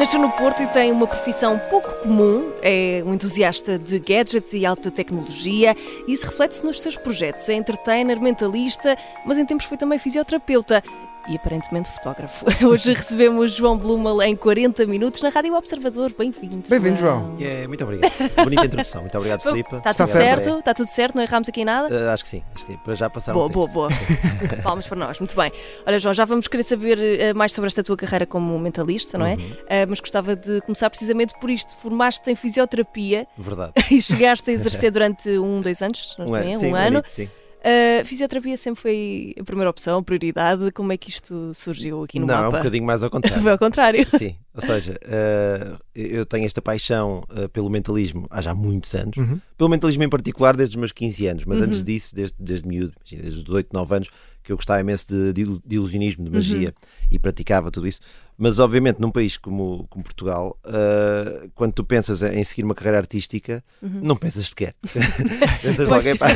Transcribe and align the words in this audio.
Nasceu 0.00 0.18
no 0.18 0.30
Porto 0.30 0.62
e 0.62 0.66
tem 0.66 0.90
uma 0.90 1.06
profissão 1.06 1.60
pouco 1.68 1.92
comum, 1.96 2.50
é 2.62 3.02
um 3.04 3.12
entusiasta 3.12 3.78
de 3.78 3.98
gadgets 3.98 4.54
e 4.54 4.64
alta 4.64 4.90
tecnologia 4.90 5.76
e 6.08 6.12
isso 6.14 6.24
reflete-se 6.26 6.64
nos 6.64 6.80
seus 6.80 6.96
projetos. 6.96 7.46
É 7.50 7.52
entertainer, 7.52 8.18
mentalista, 8.18 8.96
mas 9.26 9.36
em 9.36 9.44
tempos 9.44 9.66
foi 9.66 9.76
também 9.76 9.98
fisioterapeuta 9.98 10.82
e 11.28 11.36
aparentemente 11.36 11.90
fotógrafo. 11.90 12.46
Hoje 12.66 12.92
recebemos 12.92 13.54
João 13.54 13.76
Blumal 13.76 14.22
em 14.22 14.34
40 14.34 14.86
minutos 14.86 15.22
na 15.22 15.28
Rádio 15.28 15.54
Observador. 15.54 16.12
Bem-vindo. 16.18 16.68
Bem-vindo, 16.68 16.98
João. 16.98 17.36
É, 17.40 17.66
muito 17.66 17.82
obrigado. 17.84 18.12
Bonita 18.36 18.66
introdução. 18.66 19.02
Muito 19.02 19.16
obrigado, 19.16 19.42
Filipe. 19.44 19.76
Está 19.76 19.94
tudo 19.94 20.08
certo? 20.08 20.58
Está 20.58 20.74
tudo 20.74 20.88
certo? 20.88 21.14
Não 21.14 21.22
erramos 21.22 21.48
aqui 21.48 21.64
nada? 21.64 21.94
Uh, 21.94 22.10
acho 22.10 22.24
que 22.24 22.30
sim. 22.30 22.42
Acho 22.54 22.66
que 22.66 22.72
sim. 22.72 22.78
Para 22.84 22.94
já 22.94 23.10
passaram 23.10 23.38
Boa, 23.38 23.48
boa, 23.48 23.68
boa. 23.68 23.88
Palmas 24.62 24.86
para 24.86 24.98
nós. 24.98 25.18
Muito 25.18 25.36
bem. 25.36 25.52
Olha, 25.86 25.98
João, 25.98 26.14
já 26.14 26.24
vamos 26.24 26.48
querer 26.48 26.62
saber 26.62 26.98
uh, 26.98 27.36
mais 27.36 27.52
sobre 27.52 27.68
esta 27.68 27.82
tua 27.82 27.96
carreira 27.96 28.26
como 28.26 28.58
mentalista, 28.58 29.18
não 29.18 29.26
é? 29.26 29.34
Uhum. 29.34 29.40
Uh, 29.40 29.86
mas 29.88 30.00
gostava 30.00 30.36
de 30.36 30.60
começar 30.62 30.88
precisamente 30.90 31.34
por 31.40 31.50
isto. 31.50 31.76
Formaste-te 31.76 32.30
em 32.30 32.34
fisioterapia. 32.34 33.26
Verdade. 33.36 33.72
E 33.90 34.00
chegaste 34.00 34.50
a 34.50 34.52
exercer 34.52 34.90
durante 34.90 35.28
um, 35.38 35.60
dois 35.60 35.82
anos, 35.82 36.16
não 36.18 36.26
um, 36.26 36.36
é? 36.36 36.56
sim, 36.56 36.66
um 36.66 36.74
ano. 36.74 37.02
sim. 37.14 37.28
A 37.62 38.04
fisioterapia 38.04 38.56
sempre 38.56 38.80
foi 38.80 39.34
a 39.38 39.44
primeira 39.44 39.68
opção, 39.70 39.98
a 39.98 40.02
prioridade. 40.02 40.72
Como 40.72 40.92
é 40.92 40.96
que 40.96 41.10
isto 41.10 41.52
surgiu 41.54 42.02
aqui 42.04 42.18
no 42.18 42.26
Não, 42.26 42.34
mapa? 42.34 42.44
é 42.46 42.48
um 42.48 42.52
bocadinho 42.62 42.84
mais 42.84 43.02
ao 43.02 43.10
contrário. 43.10 43.42
Foi 43.42 43.52
ao 43.52 43.58
contrário. 43.58 44.06
Sim, 44.18 44.34
ou 44.54 44.62
seja, 44.62 44.98
uh, 45.04 45.78
eu 45.94 46.24
tenho 46.24 46.46
esta 46.46 46.62
paixão 46.62 47.22
uh, 47.30 47.48
pelo 47.50 47.68
mentalismo 47.68 48.26
há 48.30 48.40
já 48.40 48.54
muitos 48.54 48.94
anos. 48.94 49.16
Uhum. 49.18 49.38
Pelo 49.58 49.68
mentalismo 49.68 50.02
em 50.02 50.08
particular 50.08 50.56
desde 50.56 50.74
os 50.76 50.80
meus 50.80 50.92
15 50.92 51.26
anos, 51.26 51.44
mas 51.44 51.58
Uhum. 51.58 51.64
antes 51.66 51.84
disso, 51.84 52.14
desde, 52.14 52.34
desde 52.40 52.66
miúdo, 52.66 52.94
desde 53.10 53.38
os 53.38 53.44
18, 53.44 53.68
9 53.74 53.94
anos, 53.96 54.08
que 54.42 54.52
eu 54.52 54.56
gostava 54.56 54.80
imenso 54.80 55.06
de, 55.08 55.32
de, 55.32 55.44
de 55.64 55.76
ilusionismo, 55.76 56.24
de 56.24 56.30
magia 56.30 56.68
Uhum. 56.68 57.08
e 57.10 57.18
praticava 57.18 57.70
tudo 57.70 57.86
isso. 57.86 58.00
Mas 58.42 58.58
obviamente 58.58 58.98
num 58.98 59.10
país 59.10 59.36
como, 59.36 59.86
como 59.90 60.02
Portugal, 60.02 60.58
uh, 60.64 61.50
quando 61.54 61.74
tu 61.74 61.84
pensas 61.84 62.22
em 62.22 62.42
seguir 62.42 62.64
uma 62.64 62.74
carreira 62.74 62.96
artística, 62.96 63.62
não 63.82 64.16
pensas 64.16 64.48
sequer. 64.48 64.74
pensas 65.60 65.88
logo, 65.90 66.02
Pois. 66.02 66.06
"Epá, 66.14 66.28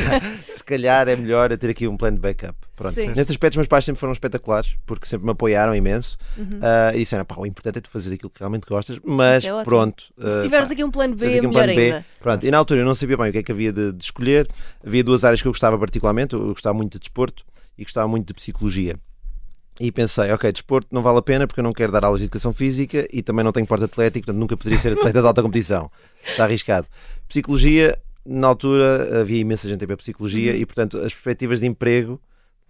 se 0.55 0.62
calhar 0.64 1.08
é 1.08 1.16
melhor 1.16 1.50
eu 1.50 1.56
ter 1.56 1.70
aqui 1.70 1.88
um 1.88 1.96
plano 1.96 2.16
de 2.16 2.20
backup. 2.20 2.55
Pronto. 2.77 2.94
Sim. 2.94 3.08
Nesse 3.14 3.30
aspecto, 3.33 3.55
os 3.55 3.56
meus 3.56 3.69
pais 3.69 3.86
sempre 3.86 4.00
foram 4.00 4.12
espetaculares, 4.12 4.77
porque 4.84 5.06
sempre 5.06 5.24
me 5.24 5.33
apoiaram 5.33 5.74
imenso 5.74 6.18
Uhum. 6.36 6.44
uh, 6.58 6.94
e 6.94 6.98
disseram: 6.98 7.24
pá, 7.24 7.36
o 7.39 7.46
importante 7.46 7.78
é 7.78 7.80
tu 7.80 7.89
fazer 7.89 8.12
aquilo 8.12 8.28
que 8.30 8.41
realmente 8.41 8.66
gostas, 8.68 8.98
mas 9.02 9.42
é 9.44 9.64
pronto. 9.64 10.05
Se 10.18 10.39
uh, 10.39 10.42
tiveres 10.42 10.68
pá, 10.68 10.74
aqui 10.74 10.84
um 10.84 10.91
plano 10.91 11.14
B, 11.14 11.18
tiveres 11.27 11.39
aqui 11.39 11.46
um 11.46 11.50
melhor 11.50 11.64
plano 11.64 11.74
B, 11.74 11.84
ainda. 11.92 12.06
Pronto, 12.20 12.46
e 12.46 12.50
na 12.50 12.58
altura 12.58 12.80
eu 12.80 12.84
não 12.84 12.94
sabia 12.94 13.16
bem 13.16 13.30
o 13.30 13.33
que 13.33 13.39
é 13.39 13.42
que 13.42 13.52
havia 13.52 13.72
de, 13.72 13.92
de 13.92 14.05
escolher. 14.05 14.46
Havia 14.84 15.02
duas 15.02 15.24
áreas 15.24 15.41
que 15.41 15.48
eu 15.48 15.52
gostava 15.52 15.78
particularmente. 15.78 16.34
Eu 16.34 16.48
gostava 16.48 16.74
muito 16.77 16.92
de 16.94 16.98
desporto 16.98 17.44
e 17.78 17.84
gostava 17.84 18.06
muito 18.08 18.27
de 18.28 18.34
psicologia. 18.34 18.97
E 19.80 19.91
pensei, 19.91 20.30
ok, 20.30 20.53
desporto 20.53 20.86
não 20.92 21.03
vale 21.03 21.19
a 21.19 21.22
pena 21.22 21.47
porque 21.48 21.58
eu 21.58 21.64
não 21.64 21.72
quero 21.72 21.91
dar 21.91 22.05
aulas 22.05 22.20
de 22.20 22.27
educação 22.27 22.53
física 22.53 23.06
e 23.12 23.22
também 23.22 23.44
não 23.44 23.50
tenho 23.50 23.67
porte 23.67 23.84
atlético, 23.84 24.27
portanto 24.27 24.41
nunca 24.41 24.56
poderia 24.56 24.78
ser 24.78 24.92
atleta 24.92 25.20
de 25.20 25.27
alta 25.27 25.42
competição. 25.42 25.91
Está 26.25 26.45
arriscado. 26.45 26.86
Psicologia, 27.28 27.98
na 28.25 28.47
altura 28.47 29.20
havia 29.20 29.41
imensa 29.41 29.69
gente 29.69 29.83
a 29.83 29.86
ver 29.86 29.96
psicologia 29.96 30.52
Uhum. 30.52 30.58
e, 30.58 30.67
portanto, 30.67 30.96
as 30.98 31.13
perspectivas 31.13 31.58
de 31.58 31.67
emprego, 31.67 32.20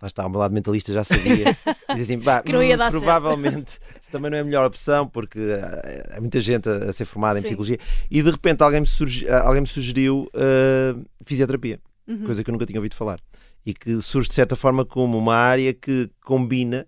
lá 0.00 0.06
está, 0.06 0.24
o 0.24 0.30
meu 0.30 0.40
lado 0.40 0.54
mentalista 0.54 0.94
já 0.94 1.04
sabia. 1.04 1.54
Dizia 1.94 2.02
assim, 2.14 2.18
"Pá, 2.18 2.40
Que 2.40 2.52
não 2.54 2.62
ia 2.62 2.74
hum, 2.74 2.78
dar 2.78 2.90
certo." 2.90 3.02
provavelmente 3.02 3.78
também 4.10 4.30
não 4.30 4.38
é 4.38 4.40
a 4.40 4.44
melhor 4.44 4.64
opção 4.64 5.06
porque 5.06 5.38
ah, 5.38 6.16
há 6.16 6.20
muita 6.22 6.40
gente 6.40 6.66
a, 6.70 6.76
a 6.88 6.92
ser 6.94 7.04
formada 7.04 7.38
em 7.38 7.42
Sim. 7.42 7.48
psicologia 7.48 7.78
e 8.10 8.22
de 8.22 8.30
repente 8.30 8.62
alguém 8.62 8.80
me, 8.80 8.86
surgi- 8.86 9.28
alguém 9.28 9.60
me 9.60 9.66
sugeriu 9.68 10.26
ah, 10.34 10.96
fisioterapia, 11.22 11.78
Uhum. 12.08 12.24
coisa 12.24 12.42
que 12.42 12.48
eu 12.48 12.52
nunca 12.52 12.64
tinha 12.66 12.78
ouvido 12.78 12.94
falar 12.94 13.18
e 13.64 13.72
que 13.74 14.00
surge 14.02 14.28
de 14.28 14.34
certa 14.34 14.56
forma 14.56 14.84
como 14.84 15.16
uma 15.18 15.34
área 15.36 15.72
que 15.72 16.10
combina 16.24 16.86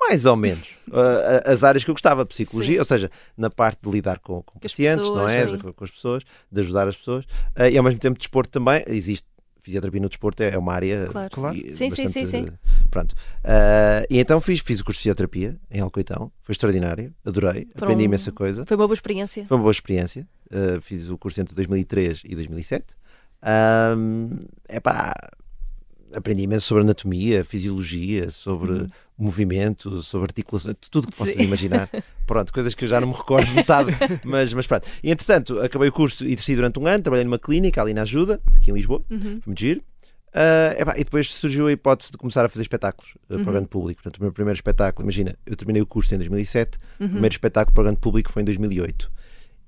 mais 0.00 0.26
ou 0.26 0.36
menos 0.36 0.68
a- 0.92 1.52
as 1.52 1.62
áreas 1.62 1.84
que 1.84 1.90
eu 1.90 1.94
gostava, 1.94 2.26
psicologia, 2.26 2.74
Sim. 2.74 2.78
ou 2.80 2.84
seja, 2.84 3.10
na 3.36 3.48
parte 3.50 3.80
de 3.82 3.90
lidar 3.90 4.18
com, 4.18 4.42
com 4.42 4.58
pacientes, 4.58 5.06
não 5.06 5.14
pessoas, 5.26 5.32
é? 5.32 5.46
sim. 5.46 5.56
De- 5.66 5.72
com 5.72 5.84
as 5.84 5.90
pessoas, 5.90 6.22
de 6.50 6.60
ajudar 6.60 6.88
as 6.88 6.96
pessoas 6.96 7.24
ah, 7.54 7.68
e 7.68 7.76
ao 7.78 7.84
mesmo 7.84 8.00
tempo 8.00 8.18
desporto 8.18 8.50
também. 8.50 8.82
Existe 8.88 9.26
fisioterapia 9.60 10.00
no 10.00 10.08
desporto, 10.08 10.42
é 10.42 10.50
é 10.54 10.58
uma 10.58 10.72
área 10.72 11.06
Claro. 11.06 11.30
Claro. 11.30 11.56
e- 11.56 11.72
Sim, 11.72 11.88
sim, 11.88 12.08
sim, 12.08 12.26
sim. 12.26 12.46
Pronto. 12.90 13.14
Ah, 13.44 14.04
e 14.10 14.18
então 14.18 14.40
fiz, 14.40 14.58
fiz 14.58 14.80
o 14.80 14.84
curso 14.84 14.98
de 14.98 15.02
fisioterapia 15.04 15.56
em 15.70 15.78
Alcoitão, 15.80 16.32
foi 16.42 16.52
extraordinário, 16.52 17.14
adorei, 17.24 17.68
Foram- 17.76 17.86
aprendi 17.92 18.02
imensa 18.02 18.32
coisa. 18.32 18.64
Foi 18.66 18.76
uma 18.76 18.88
boa 18.88 18.94
experiência. 18.94 19.46
Foi 19.46 19.56
uma 19.56 19.62
boa 19.62 19.70
experiência. 19.72 20.26
Uh, 20.50 20.80
fiz 20.80 21.08
o 21.08 21.16
curso 21.16 21.40
entre 21.40 21.54
2003 21.54 22.22
e 22.24 22.34
2007. 22.34 22.86
Um, 23.96 24.38
epá, 24.68 25.14
aprendi 26.14 26.42
imenso 26.42 26.66
sobre 26.66 26.82
anatomia, 26.82 27.44
fisiologia, 27.44 28.30
sobre 28.30 28.86
movimento, 29.18 30.02
sobre 30.02 30.24
articulação, 30.26 30.74
tudo 30.90 31.08
que 31.10 31.16
possas 31.16 31.34
Sim. 31.34 31.44
imaginar. 31.44 31.88
Pronto, 32.26 32.52
coisas 32.52 32.74
que 32.74 32.84
eu 32.84 32.88
já 32.88 33.00
não 33.00 33.08
me 33.08 33.14
recordo 33.14 33.46
de 33.48 33.54
metade, 33.54 33.92
mas, 34.24 34.52
mas 34.54 34.66
pronto. 34.66 34.86
E 35.02 35.10
entretanto, 35.10 35.60
acabei 35.60 35.88
o 35.88 35.92
curso 35.92 36.24
e 36.24 36.34
desci 36.34 36.54
durante 36.56 36.78
um 36.78 36.86
ano, 36.86 37.02
trabalhei 37.02 37.24
numa 37.24 37.38
clínica 37.38 37.80
ali 37.82 37.92
na 37.92 38.02
Ajuda, 38.02 38.40
aqui 38.56 38.70
em 38.70 38.74
Lisboa, 38.74 39.02
Uhum. 39.10 39.40
foi 39.42 39.54
giro. 39.56 39.80
Uh, 40.34 40.80
epá, 40.80 40.94
e 40.96 41.04
depois 41.04 41.30
surgiu 41.30 41.66
a 41.66 41.72
hipótese 41.72 42.10
de 42.10 42.16
começar 42.16 42.42
a 42.42 42.48
fazer 42.48 42.62
espetáculos 42.62 43.12
uh, 43.28 43.34
Uhum. 43.34 43.42
para 43.42 43.50
o 43.50 43.52
grande 43.52 43.68
público. 43.68 44.02
Portanto, 44.02 44.18
o 44.18 44.22
meu 44.22 44.32
primeiro 44.32 44.56
espetáculo, 44.56 45.04
imagina, 45.04 45.36
eu 45.44 45.54
terminei 45.54 45.82
o 45.82 45.86
curso 45.86 46.14
em 46.14 46.18
2007, 46.18 46.78
Uhum. 46.98 47.06
o 47.06 47.10
primeiro 47.10 47.34
espetáculo 47.34 47.74
para 47.74 47.80
o 47.82 47.84
grande 47.84 48.00
público 48.00 48.32
foi 48.32 48.40
em 48.40 48.44
2008. 48.46 49.12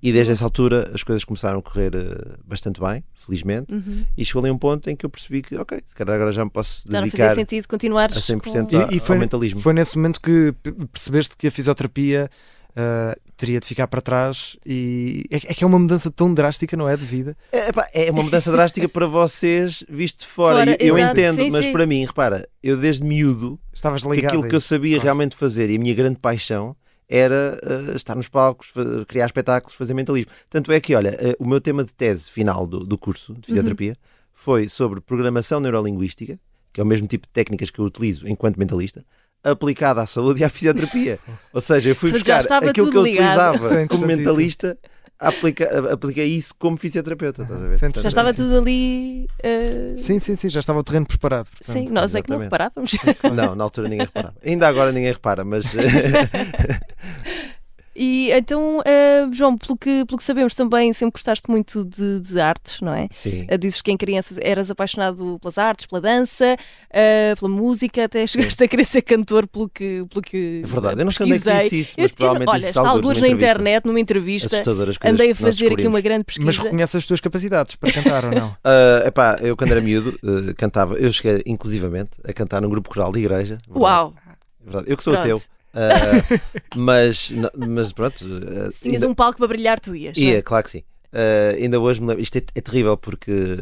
E 0.07 0.13
desde 0.13 0.33
essa 0.35 0.45
altura 0.45 0.91
as 0.95 1.03
coisas 1.03 1.25
começaram 1.25 1.59
a 1.61 1.63
correr 1.63 1.95
uh, 1.97 2.39
bastante 2.45 2.79
bem, 2.81 3.03
felizmente, 3.15 3.73
Uhum. 3.73 4.05
e 4.17 4.23
chegou 4.25 4.43
ali 4.43 4.51
um 4.51 4.59
ponto 4.59 4.91
em 4.91 4.95
que 4.95 5.07
eu 5.07 5.11
percebi 5.11 5.41
que, 5.41 5.57
ok, 5.57 5.81
se 5.87 5.95
calhar 5.95 6.15
agora 6.17 6.31
já 6.31 6.45
me 6.45 6.51
posso 6.51 6.83
Já 6.87 6.99
não 7.01 7.07
dedicar 7.07 7.25
fazia 7.29 7.35
sentido 7.37 7.67
continuares 7.67 8.15
a 8.17 8.21
100% 8.21 8.71
com... 8.71 8.77
a- 8.77 8.89
E, 8.93 8.97
e 8.97 8.99
ao 9.01 9.05
foi, 9.07 9.17
mentalismo. 9.19 9.61
foi 9.61 9.73
nesse 9.73 9.97
momento 9.97 10.21
que 10.21 10.53
percebeste 10.93 11.35
que 11.39 11.47
a 11.47 11.51
fisioterapia 11.51 12.29
ah, 12.77 13.17
teria 13.37 13.59
de 13.61 13.67
ficar 13.67 13.87
para 13.87 14.01
trás 14.03 14.57
e 14.67 15.25
é, 15.31 15.37
é 15.37 15.55
que 15.55 15.65
é 15.65 15.67
uma 15.67 15.79
mudança 15.79 16.11
tão 16.11 16.35
drástica, 16.35 16.77
não 16.77 16.87
é? 16.89 16.97
De 16.97 17.05
vida. 17.07 17.35
É, 17.51 17.69
epá, 17.71 17.89
é 17.95 18.11
uma 18.11 18.23
mudança 18.25 18.53
drástica 18.53 18.89
para 18.89 19.07
vocês, 19.07 19.83
visto 19.89 20.21
de 20.21 20.27
fora. 20.27 20.59
Fora, 20.59 20.77
eu 20.81 20.99
exato, 20.99 21.13
entendo, 21.19 21.37
sim, 21.43 21.51
mas 21.51 21.65
sim. 21.65 21.73
para 21.73 21.87
mim, 21.87 22.05
repara, 22.05 22.47
eu 22.63 22.77
desde 22.77 23.03
miúdo 23.05 23.59
Estavas 23.73 24.03
que 24.03 24.09
ligado. 24.11 24.27
aquilo 24.33 24.45
a 24.45 24.49
que 24.49 24.55
eu 24.55 24.61
sabia 24.61 24.97
Claro. 24.97 25.05
realmente 25.05 25.35
fazer 25.37 25.71
e 25.71 25.77
a 25.77 25.79
minha 25.79 25.95
grande 25.95 26.17
paixão 26.19 26.77
era 27.09 27.59
uh, 27.63 27.97
estar 27.97 28.15
nos 28.15 28.29
palcos, 28.29 28.73
criar 29.07 29.27
espetáculos, 29.27 29.77
fazer 29.77 29.95
mentalismo. 29.95 30.31
Tanto 30.49 30.73
é 30.73 30.81
que, 30.81 30.95
olha, 30.95 31.11
uh, 31.11 31.43
o 31.43 31.47
meu 31.47 31.61
tema 31.61 31.85
de 31.85 31.95
tese 31.95 32.31
final 32.31 32.67
do, 32.67 32.81
do 32.85 32.97
curso 32.97 33.35
de 33.35 33.47
fisioterapia 33.47 33.97
foi 34.33 34.69
sobre 34.69 35.01
programação 35.01 35.61
neurolinguística, 35.61 36.39
que 36.73 36.81
é 36.81 36.85
o 36.85 36.87
mesmo 36.87 37.07
tipo 37.07 37.27
de 37.27 37.33
técnicas 37.33 37.71
que 37.71 37.79
eu 37.79 37.85
utilizo 37.85 38.27
enquanto 38.27 38.59
mentalista, 38.59 39.05
aplicada 39.43 40.01
à 40.03 40.07
saúde 40.07 40.41
e 40.41 40.45
à 40.45 40.49
fisioterapia. 40.49 41.19
Ou 41.53 41.61
seja, 41.61 41.91
eu 41.91 41.95
fui 41.95 42.11
buscar 42.11 42.41
aquilo 42.41 42.91
que 42.91 42.97
eu 42.97 43.03
ligado. 43.03 43.55
utilizava 43.55 43.81
é 43.81 43.87
como 43.87 44.07
mentalista, 44.07 44.79
aplica, 45.19 45.93
apliquei 45.93 46.27
isso 46.27 46.55
como 46.59 46.77
fisioterapeuta. 46.77 47.43
Estás 47.43 47.63
a 47.63 47.67
ver? 47.67 47.79
Sim, 47.79 48.01
Já 48.01 48.09
estava 48.09 48.33
Sim. 48.33 48.37
tudo 48.43 48.59
ali. 48.59 49.27
uh, 49.45 49.97
Sim, 49.97 50.19
sim, 50.19 50.35
sim, 50.37 50.49
já 50.49 50.61
estava 50.61 50.79
o 50.79 50.83
terreno 50.85 51.07
preparado. 51.07 51.49
portanto. 51.51 51.73
Sim, 51.73 51.89
nós 51.91 52.15
é 52.15 52.23
que 52.23 52.31
não 52.31 52.41
exatamente. 52.43 52.45
reparávamos. 52.45 52.93
Não, 53.37 53.55
na 53.55 53.65
altura 53.65 53.89
ninguém 53.89 54.07
reparava. 54.07 54.35
Ainda 54.45 54.69
agora 54.69 54.93
ninguém 54.93 55.13
repara, 55.13 55.45
mas 55.45 55.65
E 57.97 58.31
então, 58.33 58.81
uh, 58.81 59.33
João, 59.33 59.57
pelo 59.57 59.77
que, 59.77 60.05
pelo 60.05 60.19
que 60.19 60.25
sabemos 60.25 60.55
também, 60.55 60.93
sempre 60.93 61.13
gostaste 61.13 61.49
muito 61.49 61.85
de, 61.85 62.21
de 62.21 62.41
artes, 62.41 62.81
não 62.81 62.93
é? 62.93 63.07
sim. 63.11 63.47
Uh, 63.51 63.57
dizes 63.57 63.81
que 63.81 63.93
em 63.93 63.97
criança 63.97 64.35
eras 64.43 64.71
apaixonado 64.71 65.39
pelas 65.41 65.59
artes, 65.59 65.87
pela 65.87 66.01
dança, 66.01 66.57
uh, 66.91 67.37
pela 67.39 67.49
música, 67.51 68.05
até 68.05 68.27
chegaste 68.27 68.65
a 68.65 68.69
querer 68.69 68.85
ser 68.85 69.03
cantor, 69.03 69.47
pelo 69.47 69.69
que, 69.69 70.05
pelo 70.11 70.23
que 70.23 70.63
É 70.65 70.67
verdade, 70.67 71.01
eu 71.01 71.05
não 71.05 71.13
sei 71.13 71.27
onde 71.27 71.35
é 71.37 71.39
que 71.39 71.63
disse 71.63 71.81
isso, 71.81 71.95
Eu- 71.97 72.03
mas 72.03 72.11
eu- 72.11 72.17
provavelmente 72.17 72.49
olha, 72.51 72.59
disse 72.59 72.69
está 72.79 72.89
alguns 72.89 73.21
na 73.21 73.29
internet, 73.29 73.85
numa 73.85 74.01
entrevista. 74.01 74.63
Andei 75.05 75.31
a 75.31 75.35
fazer 75.35 75.73
aqui 75.73 75.87
uma 75.87 76.01
grande 76.01 76.25
pesquisa. 76.25 76.47
Mas 76.47 76.59
reconhece 76.59 76.97
as 76.97 77.07
tuas 77.07 77.21
capacidades 77.21 77.77
para 77.77 77.93
cantar 77.93 78.25
ou 78.25 78.31
não? 78.33 78.57
Ah, 78.65 79.03
epá, 79.07 79.39
eu 79.41 79.57
quando 79.57 79.71
era 79.73 79.81
miúdo 79.81 80.19
cantava, 80.57 80.95
eu 80.95 81.13
cheguei 81.13 81.43
inclusivamente 81.47 82.11
a 82.27 82.33
cantar 82.33 82.61
num 82.61 82.69
grupo 82.69 82.89
coral 82.91 83.13
de 83.13 83.19
igreja. 83.21 83.59
verdade, 83.69 83.79
Uau! 83.85 84.15
verdade. 84.61 84.85
Eu 84.91 84.97
que 84.97 85.03
sou 85.03 85.13
Pronto. 85.13 85.25
ateu. 85.25 85.43
Ah, 85.75 86.39
mas, 86.77 87.31
não- 87.31 87.51
mas 87.69 87.93
pronto. 87.93 88.25
ah, 88.25 88.71
Se 88.73 88.81
tinhas 88.81 89.03
ainda- 89.03 89.09
um 89.09 89.15
palco 89.15 89.39
para 89.39 89.49
brilhar, 89.49 89.79
tu 89.81 89.95
ias. 89.95 90.17
não 90.17 90.23
é? 90.25 90.27
Ia, 90.27 90.43
claro 90.43 90.65
que 90.65 90.71
sim. 90.71 90.83
Ah, 91.13 91.55
ainda 91.57 91.79
hoje 91.81 92.01
me 92.01 92.07
lembro. 92.09 92.23
Isto 92.23 92.37
é, 92.39 92.43
é 92.55 92.61
terrível 92.61 92.97
porque. 92.97 93.59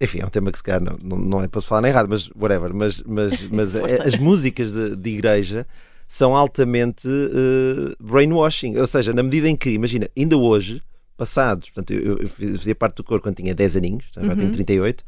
Enfim, 0.00 0.18
é 0.20 0.26
um 0.26 0.28
tema 0.28 0.50
que 0.50 0.58
se 0.58 0.64
calhar 0.64 0.82
não, 0.82 0.96
não, 1.02 1.16
não 1.16 1.40
é 1.42 1.48
para 1.48 1.60
se 1.60 1.68
falar 1.68 1.80
nem 1.82 1.90
errado, 1.90 2.08
mas 2.08 2.28
whatever. 2.36 2.74
Mas, 2.74 3.00
mas, 3.06 3.40
mas 3.48 3.74
as 3.76 4.16
músicas 4.16 4.72
de, 4.72 4.96
de 4.96 5.10
igreja 5.10 5.66
são 6.08 6.36
altamente 6.36 7.06
uh, 7.08 7.94
brainwashing. 8.04 8.76
Ou 8.76 8.86
seja, 8.86 9.12
na 9.12 9.22
medida 9.22 9.48
em 9.48 9.56
que, 9.56 9.70
imagina, 9.70 10.08
ainda 10.16 10.36
hoje, 10.36 10.82
passados, 11.16 11.70
portanto, 11.70 11.92
eu, 11.98 12.18
eu 12.18 12.28
fazia 12.28 12.74
parte 12.74 12.96
do 12.96 13.04
coro 13.04 13.22
quando 13.22 13.36
tinha 13.36 13.54
10 13.54 13.76
aninhos, 13.76 14.04
agora 14.16 14.32
Uhum. 14.34 14.40
tenho 14.40 14.52
38. 14.52 15.04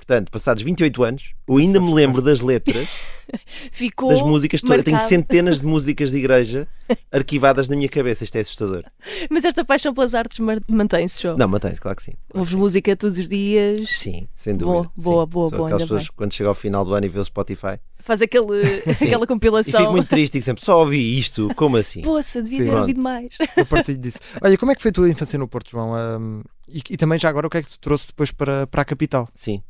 Portanto, 0.00 0.30
passados 0.30 0.62
28 0.62 1.02
anos, 1.04 1.32
eu 1.46 1.58
ainda 1.58 1.78
me 1.78 1.92
lembro 1.92 2.22
das 2.22 2.40
letras 2.40 2.88
Ficou 3.70 4.08
das 4.08 4.22
músicas 4.22 4.60
todas. 4.60 4.78
Eu 4.78 4.82
tenho 4.82 4.98
centenas 5.00 5.60
de 5.60 5.66
músicas 5.66 6.10
de 6.10 6.16
igreja 6.16 6.66
arquivadas 7.12 7.68
na 7.68 7.76
minha 7.76 7.88
cabeça. 7.88 8.24
Isto 8.24 8.36
é 8.36 8.40
assustador. 8.40 8.84
Mas 9.28 9.44
esta 9.44 9.64
paixão 9.64 9.94
pelas 9.94 10.14
artes 10.14 10.38
mantém-se, 10.68 11.22
João. 11.22 11.36
Não, 11.36 11.46
mantém-se, 11.46 11.80
claro 11.80 11.96
que 11.96 12.02
sim. 12.04 12.12
Ouves 12.34 12.54
música 12.54 12.96
todos 12.96 13.18
os 13.18 13.28
dias, 13.28 13.88
Sim, 13.90 14.26
sem 14.34 14.56
Boa, 14.56 14.82
dúvida. 14.84 14.92
boa, 14.96 15.24
sim. 15.24 15.30
boa, 15.30 15.48
Sou 15.50 15.58
boa, 15.58 15.68
aquelas 15.68 15.82
pessoas 15.82 16.08
que 16.08 16.16
quando 16.16 16.32
chega 16.32 16.48
ao 16.48 16.54
final 16.54 16.84
do 16.84 16.94
ano 16.94 17.06
e 17.06 17.08
vê 17.08 17.18
o 17.18 17.24
Spotify 17.24 17.78
faz 18.02 18.22
aquele, 18.22 18.82
aquela 18.90 19.24
e 19.24 19.26
compilação. 19.26 19.80
fico 19.80 19.92
muito 19.92 20.08
triste 20.08 20.38
e 20.38 20.42
sempre 20.42 20.64
só 20.64 20.80
ouvi 20.80 21.18
isto, 21.18 21.50
como 21.54 21.76
assim? 21.76 22.00
Poça, 22.00 22.42
devia 22.42 22.58
Sim. 22.58 22.64
ter 22.64 22.70
Pronto. 22.70 22.80
ouvido 22.82 23.02
mais. 23.02 23.34
Eu 23.56 23.66
partilho 23.66 23.98
disso. 23.98 24.18
Olha, 24.42 24.56
como 24.56 24.72
é 24.72 24.74
que 24.74 24.80
foi 24.82 24.88
a 24.88 24.92
tua 24.92 25.08
infância 25.08 25.38
no 25.38 25.46
Porto, 25.46 25.70
João? 25.70 25.94
Ahm, 25.94 26.42
e, 26.72 26.82
e 26.90 26.96
também 26.96 27.18
já 27.18 27.28
agora 27.28 27.46
o 27.46 27.50
que 27.50 27.58
é 27.58 27.62
que 27.62 27.70
te 27.70 27.78
trouxe 27.78 28.06
depois 28.08 28.30
para, 28.32 28.66
para 28.66 28.82
a 28.82 28.84
capital? 28.84 29.28
Sim. 29.34 29.62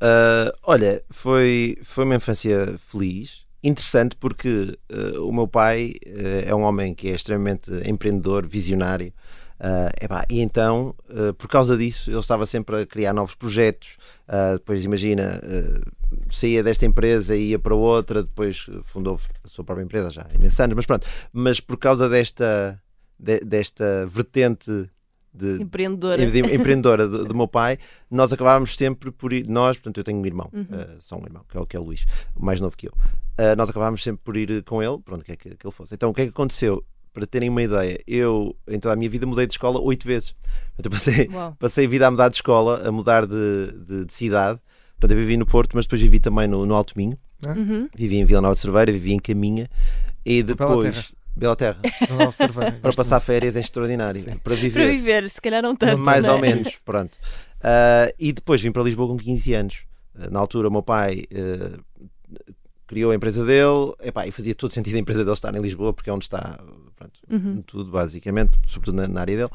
Ah, 0.00 0.52
olha, 0.62 1.02
foi, 1.10 1.76
foi 1.82 2.04
uma 2.04 2.16
infância 2.16 2.78
feliz, 2.78 3.42
interessante 3.62 4.16
porque 4.16 4.78
ah, 4.92 5.20
o 5.20 5.32
meu 5.32 5.48
pai 5.48 5.92
ah, 6.06 6.44
é 6.50 6.54
um 6.54 6.62
homem 6.62 6.94
que 6.94 7.08
é 7.08 7.14
extremamente 7.14 7.70
empreendedor, 7.88 8.46
visionário. 8.46 9.12
Ah, 9.60 9.90
epá, 10.00 10.24
e 10.30 10.40
então, 10.40 10.94
ah, 11.10 11.32
por 11.34 11.48
causa 11.48 11.76
disso, 11.76 12.10
ele 12.10 12.20
estava 12.20 12.46
sempre 12.46 12.82
a 12.82 12.86
criar 12.86 13.12
novos 13.12 13.34
projetos. 13.34 13.96
Ah, 14.28 14.52
depois, 14.54 14.84
imagina, 14.84 15.40
saía 16.30 16.62
desta 16.62 16.86
empresa 16.86 17.34
e 17.34 17.48
ia 17.50 17.58
para 17.58 17.74
outra. 17.74 18.22
Depois 18.22 18.66
fundou 18.84 19.20
a 19.44 19.48
sua 19.48 19.64
própria 19.64 19.84
empresa 19.84 20.10
já 20.10 20.22
há 20.30 20.34
imensos 20.34 20.60
anos. 20.60 20.76
Mas 20.76 20.86
pronto, 20.86 21.06
mas 21.32 21.58
por 21.60 21.76
causa 21.76 22.08
desta, 22.08 22.80
de- 23.18 23.40
desta 23.40 24.06
vertente 24.06 24.88
de, 25.32 25.62
Empreendedora. 25.62 26.26
de- 26.30 26.38
empreendedora 26.54 27.06
do, 27.08 27.24
do 27.24 27.34
meu 27.34 27.46
pai, 27.48 27.78
nós 28.10 28.32
acabávamos 28.32 28.74
sempre 28.76 29.10
por 29.10 29.32
ir, 29.32 29.48
nós, 29.48 29.76
portanto, 29.76 29.98
eu 29.98 30.04
tenho 30.04 30.18
um 30.18 30.26
irmão, 30.26 30.48
Uhum. 30.52 30.66
eh, 30.72 30.96
só 31.00 31.16
um 31.16 31.24
irmão, 31.24 31.42
que 31.48 31.56
é, 31.56 31.60
o- 31.60 31.66
que 31.66 31.76
é 31.76 31.80
o 31.80 31.82
Luís, 31.82 32.06
mais 32.38 32.60
novo 32.60 32.76
que 32.76 32.88
eu. 32.88 32.92
Eh, 33.36 33.54
nós 33.56 33.70
acabávamos 33.70 34.02
sempre 34.02 34.24
por 34.24 34.36
ir 34.36 34.62
com 34.64 34.82
ele, 34.82 34.98
pronto, 34.98 35.24
que 35.24 35.32
é 35.32 35.36
que, 35.36 35.50
que 35.56 35.66
ele 35.66 35.72
fosse. 35.74 35.94
Então, 35.94 36.10
o 36.10 36.14
que 36.14 36.22
é 36.22 36.24
que 36.24 36.30
aconteceu? 36.30 36.82
Para 37.12 37.26
terem 37.26 37.48
uma 37.48 37.62
ideia, 37.62 37.98
eu, 38.06 38.54
em 38.68 38.78
toda 38.78 38.94
a 38.94 38.96
minha 38.96 39.10
vida, 39.10 39.26
mudei 39.26 39.46
de 39.46 39.52
escola 39.52 39.80
oito 39.80 40.06
vezes. 40.06 40.34
Portanto, 40.76 40.86
eu 40.86 40.90
passei, 40.90 41.28
Uau. 41.32 41.56
passei 41.58 41.86
a 41.86 41.88
vida 41.88 42.06
a 42.06 42.10
mudar 42.10 42.28
de 42.28 42.36
escola, 42.36 42.86
a 42.86 42.92
mudar 42.92 43.26
de, 43.26 43.72
de- 43.86 44.04
de 44.04 44.12
cidade. 44.12 44.60
Portanto, 45.00 45.16
eu 45.16 45.22
vivi 45.24 45.36
no 45.36 45.46
Porto, 45.46 45.74
mas 45.74 45.84
depois 45.86 46.00
vivi 46.00 46.18
também 46.20 46.46
no, 46.48 46.64
no 46.66 46.74
Alto 46.74 46.94
Minho. 46.96 47.18
Uhum. 47.44 47.88
Vivi 47.96 48.16
em 48.18 48.24
Vila 48.24 48.40
Nova 48.40 48.54
de 48.54 48.60
Cerveira, 48.60 48.90
vivi 48.92 49.12
em 49.12 49.18
Caminha. 49.18 49.68
E 50.24 50.42
depois... 50.42 51.12
Bela 51.38 51.56
Terra. 51.56 51.78
Para 52.82 52.92
passar 52.92 53.20
férias 53.20 53.54
é 53.56 53.60
extraordinário. 53.60 54.20
Sim. 54.22 54.36
Para 54.42 54.54
viver. 54.54 54.80
Para 54.80 54.90
viver, 54.90 55.30
se 55.30 55.40
calhar 55.40 55.62
não 55.62 55.74
tanto. 55.76 55.98
Mais 55.98 56.24
não 56.24 56.32
é? 56.32 56.34
ou 56.34 56.40
menos, 56.40 56.76
pronto. 56.84 57.16
Ah, 57.62 58.12
e 58.18 58.32
depois 58.32 58.60
vim 58.60 58.72
para 58.72 58.82
Lisboa 58.82 59.08
com 59.08 59.16
15 59.16 59.54
anos. 59.54 59.84
Ah, 60.18 60.28
na 60.30 60.38
altura, 60.40 60.68
o 60.68 60.70
meu 60.70 60.82
pai 60.82 61.24
ah, 61.32 61.78
criou 62.86 63.10
a 63.12 63.14
empresa 63.14 63.44
dele 63.44 63.92
epá, 64.02 64.26
e 64.26 64.32
fazia 64.32 64.54
todo 64.54 64.72
sentido 64.72 64.96
a 64.96 64.98
empresa 64.98 65.20
dele 65.24 65.34
estar 65.34 65.54
em 65.54 65.60
Lisboa, 65.60 65.92
porque 65.92 66.08
é 66.10 66.12
onde 66.12 66.24
está 66.24 66.58
pronto, 66.96 67.20
Uhum. 67.30 67.62
tudo, 67.62 67.90
basicamente, 67.90 68.58
sobretudo 68.66 68.96
na, 68.96 69.06
na 69.06 69.20
área 69.20 69.36
dele. 69.36 69.50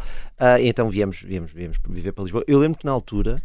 Então 0.68 0.90
viemos, 0.90 1.22
viemos, 1.22 1.52
viemos 1.52 1.78
viver 1.90 2.12
para 2.14 2.24
Lisboa. 2.24 2.44
Eu 2.48 2.60
lembro 2.60 2.78
que 2.80 2.86
na 2.86 2.92
altura 2.92 3.42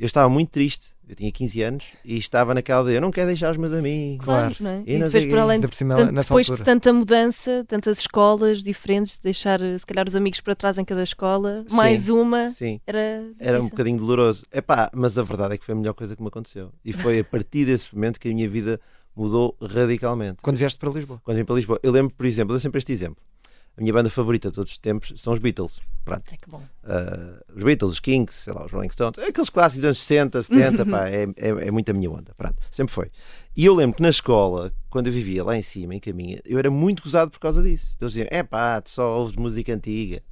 eu 0.00 0.06
estava 0.06 0.28
muito 0.28 0.50
triste. 0.50 0.95
Eu 1.08 1.14
tinha 1.14 1.30
15 1.30 1.62
anos 1.62 1.84
e 2.04 2.18
estava 2.18 2.52
naquela 2.52 2.84
de 2.84 2.94
eu 2.94 3.00
não 3.00 3.12
quero 3.12 3.28
deixar 3.28 3.50
os 3.52 3.56
meus 3.56 3.72
amigos. 3.72 4.24
Claro, 4.24 4.54
Claro. 4.56 4.56
não 4.60 4.70
é? 4.70 4.82
E 4.86 4.96
E 4.96 5.02
depois, 5.04 5.24
por 5.26 5.38
além 5.38 5.54
Ainda 5.56 5.68
por 5.68 5.74
cima, 5.76 5.94
Tanto 5.94 6.12
depois 6.20 6.50
altura. 6.50 6.56
de 6.58 6.64
tanta 6.64 6.92
mudança, 6.92 7.64
tantas 7.68 8.00
escolas 8.00 8.62
diferentes, 8.62 9.18
deixar 9.20 9.60
se 9.60 9.86
calhar 9.86 10.06
os 10.08 10.16
amigos 10.16 10.40
para 10.40 10.56
trás 10.56 10.78
em 10.78 10.84
cada 10.84 11.02
escola, 11.04 11.64
Sim, 11.68 11.76
mais 11.76 12.08
uma, 12.08 12.50
Sim. 12.50 12.80
era. 12.86 13.24
Era 13.38 13.62
um 13.62 13.68
bocadinho 13.68 13.98
doloroso. 13.98 14.44
Epá, 14.52 14.90
mas 14.92 15.16
a 15.16 15.22
verdade 15.22 15.54
é 15.54 15.58
que 15.58 15.64
foi 15.64 15.74
a 15.74 15.78
melhor 15.78 15.94
coisa 15.94 16.16
que 16.16 16.22
me 16.22 16.28
aconteceu. 16.28 16.72
E 16.84 16.92
foi 16.92 17.20
a 17.20 17.24
partir 17.24 17.64
desse 17.66 17.94
momento 17.94 18.18
que 18.18 18.28
a 18.28 18.34
minha 18.34 18.48
vida 18.48 18.80
mudou 19.14 19.56
radicalmente. 19.62 20.38
Quando 20.42 20.56
vieste 20.56 20.78
para 20.78 20.90
Lisboa. 20.90 21.20
Quando 21.24 21.36
vim 21.36 21.44
para 21.44 21.54
Lisboa, 21.54 21.78
eu 21.82 21.92
lembro, 21.92 22.12
por 22.14 22.26
exemplo, 22.26 22.50
eu 22.50 22.54
dou 22.56 22.60
sempre 22.60 22.78
este 22.78 22.92
exemplo. 22.92 23.22
A 23.76 23.80
minha 23.82 23.92
banda 23.92 24.08
favorita 24.08 24.48
de 24.48 24.54
todos 24.54 24.72
os 24.72 24.78
tempos 24.78 25.12
são 25.20 25.32
os 25.34 25.38
Beatles. 25.38 25.80
Pronto. 26.04 26.22
Ai, 26.30 26.38
que 26.38 26.48
bom. 26.48 26.62
Uh, 26.84 27.42
os 27.56 27.62
Beatles, 27.62 27.92
os 27.94 28.00
Kings, 28.00 28.32
sei 28.32 28.52
lá, 28.52 28.64
os 28.64 28.72
Rolling 28.72 28.88
Stones, 28.90 29.18
aqueles 29.18 29.50
clássicos 29.50 29.82
dos 29.82 29.84
anos 29.86 29.98
60, 29.98 30.42
70, 30.44 30.86
pá, 30.90 31.08
é, 31.08 31.24
é, 31.36 31.48
é 31.66 31.70
muito 31.70 31.90
a 31.90 31.92
minha 31.92 32.10
onda. 32.10 32.32
Pronto, 32.36 32.56
sempre 32.70 32.94
foi. 32.94 33.10
E 33.54 33.66
eu 33.66 33.74
lembro 33.74 33.96
que 33.96 34.02
na 34.02 34.08
escola, 34.08 34.72
quando 34.88 35.08
eu 35.08 35.12
vivia 35.12 35.42
lá 35.44 35.56
em 35.56 35.62
cima, 35.62 35.94
em 35.94 36.00
caminha, 36.00 36.38
eu 36.44 36.58
era 36.58 36.70
muito 36.70 37.02
gozado 37.02 37.30
por 37.30 37.40
causa 37.40 37.62
disso. 37.62 37.96
Eles 38.00 38.12
diziam, 38.12 38.28
é 38.30 38.42
pá, 38.42 38.80
tu 38.80 38.90
só 38.90 39.18
ouves 39.18 39.36
música 39.36 39.74
antiga. 39.74 40.22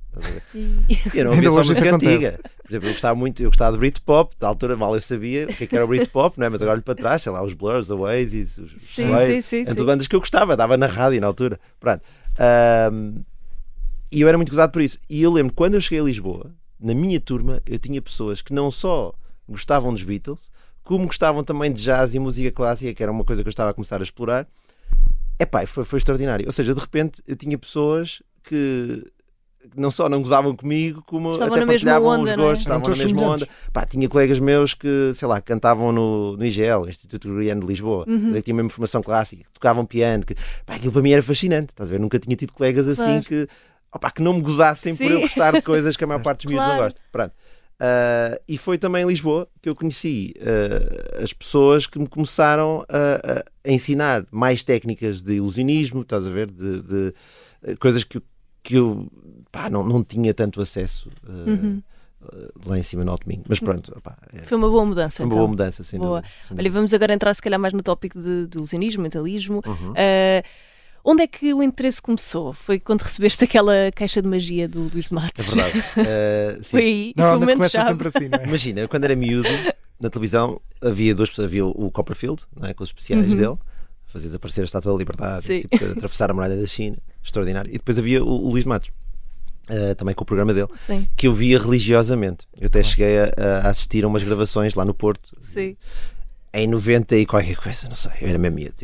E- 0.55 0.99
Eu 1.13 1.25
não 1.25 1.33
ouvia 1.35 1.51
só 1.51 1.57
música 1.57 1.89
acontece. 1.89 2.15
antiga. 2.15 2.41
Por 2.63 2.71
exemplo, 2.71 2.89
eu 2.89 2.93
gostava 2.93 3.15
muito, 3.19 3.43
eu 3.43 3.51
gostava 3.51 3.73
de 3.73 3.79
Britpop, 3.79 4.35
da 4.39 4.49
altura 4.49 4.77
mal 4.77 4.95
eu 4.95 5.01
sabia 5.01 5.45
o 5.45 5.49
que, 5.49 5.65
é 5.65 5.67
que 5.67 5.75
era 5.75 5.85
o 5.85 5.89
Britpop, 5.89 6.39
não 6.39 6.47
é? 6.47 6.51
mas 6.51 6.63
agora 6.63 6.77
olho 6.77 6.83
para 6.83 6.95
trás, 6.95 7.21
sei 7.23 7.33
lá, 7.33 7.43
os 7.43 7.53
Blurs, 7.53 7.89
the 7.89 7.95
Oasis, 7.95 8.57
os 8.59 8.73
sim. 8.81 9.65
tudo 9.67 9.85
bandas 9.85 10.07
que 10.07 10.15
eu 10.17 10.21
gostava, 10.21 10.57
dava 10.57 10.77
na 10.77 10.87
rádio 10.87 11.21
na 11.21 11.27
altura. 11.27 11.59
Pronto. 11.81 12.03
Ahm, 12.39 13.23
e 14.17 14.21
eu 14.21 14.29
era 14.29 14.39
muito 14.39 14.51
gozado 14.51 14.73
por 14.73 14.81
isso. 14.83 14.99
E 15.11 15.23
eu 15.23 15.33
lembro, 15.33 15.53
quando 15.55 15.75
eu 15.75 15.81
cheguei 15.81 16.01
a 16.01 16.05
Lisboa, 16.05 16.53
na 16.81 16.95
minha 16.95 17.21
turma, 17.21 17.61
eu 17.67 17.79
tinha 17.79 18.01
pessoas 18.01 18.41
que 18.43 18.53
não 18.53 18.71
só 18.71 19.13
gostavam 19.49 19.93
dos 19.93 20.03
Beatles, 20.03 20.41
como 20.83 21.07
gostavam 21.07 21.43
também 21.43 21.73
de 21.73 21.83
jazz 21.83 22.15
e 22.15 22.19
música 22.19 22.51
clássica, 22.51 22.93
que 22.95 23.03
era 23.03 23.11
uma 23.13 23.25
coisa 23.25 23.43
que 23.43 23.49
eu 23.49 23.51
estava 23.51 23.71
a 23.71 23.75
começar 23.75 24.01
a 24.01 24.03
explorar. 24.05 24.47
Epá, 25.39 25.67
foi, 25.67 25.85
foi 25.85 25.99
extraordinário. 25.99 26.47
Ou 26.47 26.53
seja, 26.53 26.75
de 26.75 26.81
repente 26.81 27.23
eu 27.27 27.35
tinha 27.37 27.59
pessoas 27.59 28.23
que 28.43 29.03
não 29.75 29.91
só 29.91 30.11
não 30.11 30.21
gozavam 30.21 30.55
comigo, 30.55 31.03
como 31.07 31.33
Estavam 31.33 31.55
até 31.55 31.61
na 31.61 31.67
mesma 31.67 31.91
partilhavam 31.91 32.09
onda, 32.21 32.23
os 32.25 32.29
é? 32.31 32.37
gostos, 32.37 32.67
Eram 32.67 32.79
estavam 32.81 32.97
na 32.99 33.03
mesma 33.05 33.23
onda. 33.35 33.49
Pá, 33.73 33.87
tinha 33.87 34.09
colegas 34.11 34.39
meus 34.39 34.75
que, 34.75 35.13
sei 35.15 35.27
lá, 35.27 35.41
cantavam 35.41 35.91
no, 35.91 36.37
no 36.37 36.45
IGL, 36.45 36.87
Instituto 36.89 37.27
Gregoriano 37.29 37.63
de 37.63 37.67
Lisboa, 37.67 38.05
Uhum. 38.07 38.33
que 38.35 38.43
tinha 38.43 38.55
mesmo 38.55 38.69
formação 38.69 39.03
clássica, 39.03 39.43
que 39.43 39.51
tocavam 39.53 39.87
piano, 39.87 40.23
que, 40.25 40.35
pá, 40.67 40.75
aquilo 40.75 40.93
para 40.93 41.01
mim 41.03 41.13
era 41.13 41.23
fascinante, 41.23 41.71
estás 41.71 41.89
a 41.89 41.93
ver? 41.93 41.99
Nunca 41.99 42.19
tinha 42.19 42.37
tido 42.37 42.53
colegas 42.53 42.87
assim 42.87 43.03
Claro. 43.05 43.25
que, 43.25 43.49
opá, 43.95 44.11
que 44.11 44.21
não 44.23 44.35
me 44.35 44.41
gozassem 44.43 44.95
por 44.97 45.05
Sim. 45.07 45.13
eu 45.13 45.21
gostar 45.21 45.53
de 45.53 45.63
coisas 45.63 45.97
que 45.97 46.05
a 46.05 46.07
maior 46.07 46.21
parte 46.23 46.45
dos 46.47 46.53
miúdos 46.53 46.67
não 46.69 46.75
Claro. 46.77 46.85
gosta. 46.95 47.01
Pronto. 47.13 47.33
Ah, 47.81 48.41
e 48.49 48.57
foi 48.57 48.79
também 48.79 49.03
em 49.03 49.07
Lisboa 49.09 49.49
que 49.61 49.69
eu 49.69 49.75
conheci 49.75 50.33
ah, 50.41 51.23
as 51.23 51.33
pessoas 51.33 51.87
que 51.87 51.99
me 51.99 52.07
começaram 52.07 52.85
a, 52.89 53.41
a- 53.41 53.71
ensinar 53.73 54.25
mais 54.31 54.63
técnicas 54.63 55.21
de 55.23 55.35
ilusionismo, 55.35 56.03
estás 56.03 56.27
a 56.27 56.31
ver? 56.31 56.51
De, 56.51 56.81
de, 56.83 57.15
eh, 57.65 57.77
coisas 57.77 58.05
que, 58.05 58.19
eu- 58.19 58.23
que 58.63 58.75
eu 58.77 59.11
pá, 59.51 59.69
não, 59.69 59.83
não 59.85 60.05
tinha 60.05 60.33
tanto 60.33 60.61
acesso 60.63 61.11
ah, 61.27 61.31
Uhum. 61.51 61.83
ah, 62.23 62.49
lá 62.67 62.79
em 62.79 62.83
cima 62.83 63.05
no 63.05 63.11
Alto 63.11 63.29
Minho. 63.29 63.43
Mas 63.49 63.59
pronto, 63.59 63.93
opá, 63.99 64.17
é- 64.33 64.39
Foi 64.47 64.57
uma 64.57 64.69
boa 64.71 64.85
mudança. 64.87 65.17
foi 65.17 65.27
uma 65.27 65.33
então. 65.35 65.39
boa 65.39 65.49
mudança, 65.49 65.83
sem 65.83 65.99
Boa. 65.99 66.21
dúvida. 66.21 66.29
sem 66.47 66.47
Olha, 66.53 66.57
dúvida. 66.57 66.75
vamos 66.79 66.95
agora 66.95 67.13
entrar 67.13 67.35
se 67.35 67.43
calhar 67.43 67.59
mais 67.59 67.75
no 67.75 67.83
tópico 67.83 68.21
de, 68.21 68.47
do 68.47 68.59
ilusionismo, 68.59 69.03
mentalismo. 69.03 69.61
Uhum. 69.67 69.93
Onde 71.05 71.23
é 71.23 71.27
que 71.27 71.53
o 71.53 71.63
interesse 71.63 72.01
começou? 72.01 72.55
Foi 72.55 72.81
quando 72.81 73.03
recebeste 73.03 73.45
aquela 73.45 73.75
caixa 73.95 74.23
de 74.23 74.29
magia 74.29 74.67
do 74.67 74.89
Luís 74.93 75.07
de 75.09 75.13
É 75.13 75.15
Matos? 75.15 75.47
verdade. 75.55 75.85
Ah, 75.99 76.57
sim. 76.63 76.63
Foi 76.65 76.81
aí, 76.83 77.11
e 77.11 77.15
foi 77.15 77.23
o 77.23 77.27
Normalmente 77.27 77.41
momento 77.41 77.57
começa 77.59 77.79
chave. 77.79 77.91
sempre 77.91 78.09
assim, 78.09 78.29
não 78.29 78.39
é? 78.39 78.45
Imagina, 78.47 78.81
eu 78.81 78.89
quando 78.89 79.05
era 79.05 79.15
miúdo, 79.15 79.49
na 80.01 80.09
televisão, 80.09 80.61
havia 80.81 81.15
duas 81.15 81.29
pessoas. 81.29 81.47
Havia 81.47 81.67
o 81.67 81.91
Copperfield, 81.91 82.43
não 82.59 82.67
é? 82.69 82.73
com 82.75 82.83
os 82.83 82.89
especiais 82.89 83.27
Uhum. 83.27 83.37
dele, 83.37 83.57
fazia 84.07 84.29
desaparecer 84.29 84.63
a 84.63 84.65
Estátua 84.65 84.93
da 84.93 84.99
Liberdade, 84.99 85.53
esse 85.53 85.61
tipo 85.69 85.79
de 85.79 85.85
atravessar 85.93 86.31
a 86.31 86.35
muralha 86.35 86.57
da 86.57 86.67
China, 86.67 86.97
extraordinário. 87.23 87.69
E 87.71 87.75
depois 87.77 87.99
havia 87.99 88.25
o, 88.25 88.29
o 88.47 88.51
Luís 88.51 88.65
Matos, 88.65 88.89
ah, 89.69 89.95
também 89.95 90.15
com 90.15 90.23
o 90.23 90.27
programa 90.27 90.55
dele, 90.55 90.69
Sim, 90.87 91.07
que 91.17 91.27
eu 91.27 91.35
via 91.35 91.59
religiosamente. 91.59 92.47
Eu 92.59 92.67
até 92.69 92.83
cheguei 92.83 93.19
a, 93.19 93.31
a 93.65 93.69
assistir 93.69 94.05
a 94.05 94.09
umas 94.09 94.23
gravações 94.23 94.75
lá 94.75 94.85
no 94.87 94.95
Porto, 94.95 95.31
sim. 95.43 95.77
Em 96.55 96.67
90 96.69 97.17
e 97.17 97.27
qualquer 97.27 97.57
coisa, 97.57 97.89
não 97.89 97.97
sei, 97.97 98.13
eu 98.21 98.29
era 98.29 98.39
mesmo 98.39 98.57
miúdo, 98.57 98.75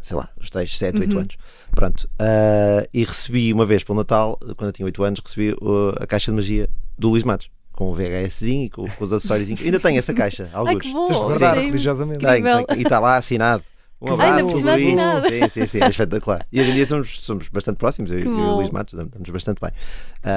sei 0.00 0.16
lá, 0.16 0.28
os 0.40 0.50
tais 0.50 0.76
7, 0.76 0.98
8 1.00 1.12
Uhum. 1.14 1.20
anos. 1.20 1.36
Pronto. 1.74 2.10
Ah, 2.18 2.84
e 2.92 3.04
recebi 3.04 3.52
uma 3.52 3.64
vez 3.64 3.84
pelo 3.84 3.98
Natal, 3.98 4.38
quando 4.56 4.68
eu 4.68 4.72
tinha 4.72 4.86
8 4.86 5.02
anos, 5.04 5.20
recebi 5.24 5.52
uh, 5.62 5.94
a 6.00 6.06
caixa 6.06 6.30
de 6.32 6.36
magia 6.36 6.68
do 6.98 7.08
Luís 7.10 7.22
Matos, 7.24 7.48
com 7.72 7.90
o 7.90 7.94
VHSzinho 7.94 8.64
e 8.64 8.70
com, 8.70 8.86
com 8.88 9.04
os 9.04 9.12
acessórios. 9.12 9.48
Ainda 9.48 9.80
tenho 9.80 9.98
essa 9.98 10.12
caixa, 10.12 10.44
Ai, 10.52 10.58
alguns. 10.58 10.86
bom! 10.92 11.06
Tens 11.06 11.18
de 11.20 11.24
guardar 11.24 11.56
Sim. 11.58 11.66
religiosamente. 11.66 12.20
Tenho, 12.24 12.44
tenho. 12.66 12.78
E 12.78 12.82
está 12.82 12.98
lá 12.98 13.16
assinado. 13.16 13.62
Um 14.04 14.14
abraço, 14.14 14.32
Ainda 14.32 14.42
por 14.50 14.58
cima 14.58 14.72
Luís. 14.72 14.86
assinado. 14.88 15.28
Sim, 15.28 15.48
sim, 15.48 15.66
sim, 15.68 15.78
é 15.80 15.88
espetacular. 15.88 16.44
E 16.50 16.60
hoje 16.60 16.70
em 16.72 16.74
dia 16.74 16.86
somos, 16.86 17.20
somos 17.22 17.48
bastante 17.48 17.76
próximos, 17.76 18.10
eu, 18.10 18.18
eu 18.18 18.36
e 18.36 18.40
o. 18.48 18.54
Luís 18.56 18.68
Matos, 18.68 18.94
damos 18.98 19.30
bastante 19.30 19.60
bem. 19.60 19.70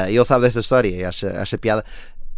E 0.07 0.15
ele 0.15 0.23
sabe 0.23 0.43
desta 0.43 0.59
história 0.59 0.87
e 0.87 1.03
acha, 1.03 1.31
acha 1.41 1.57
piada. 1.57 1.83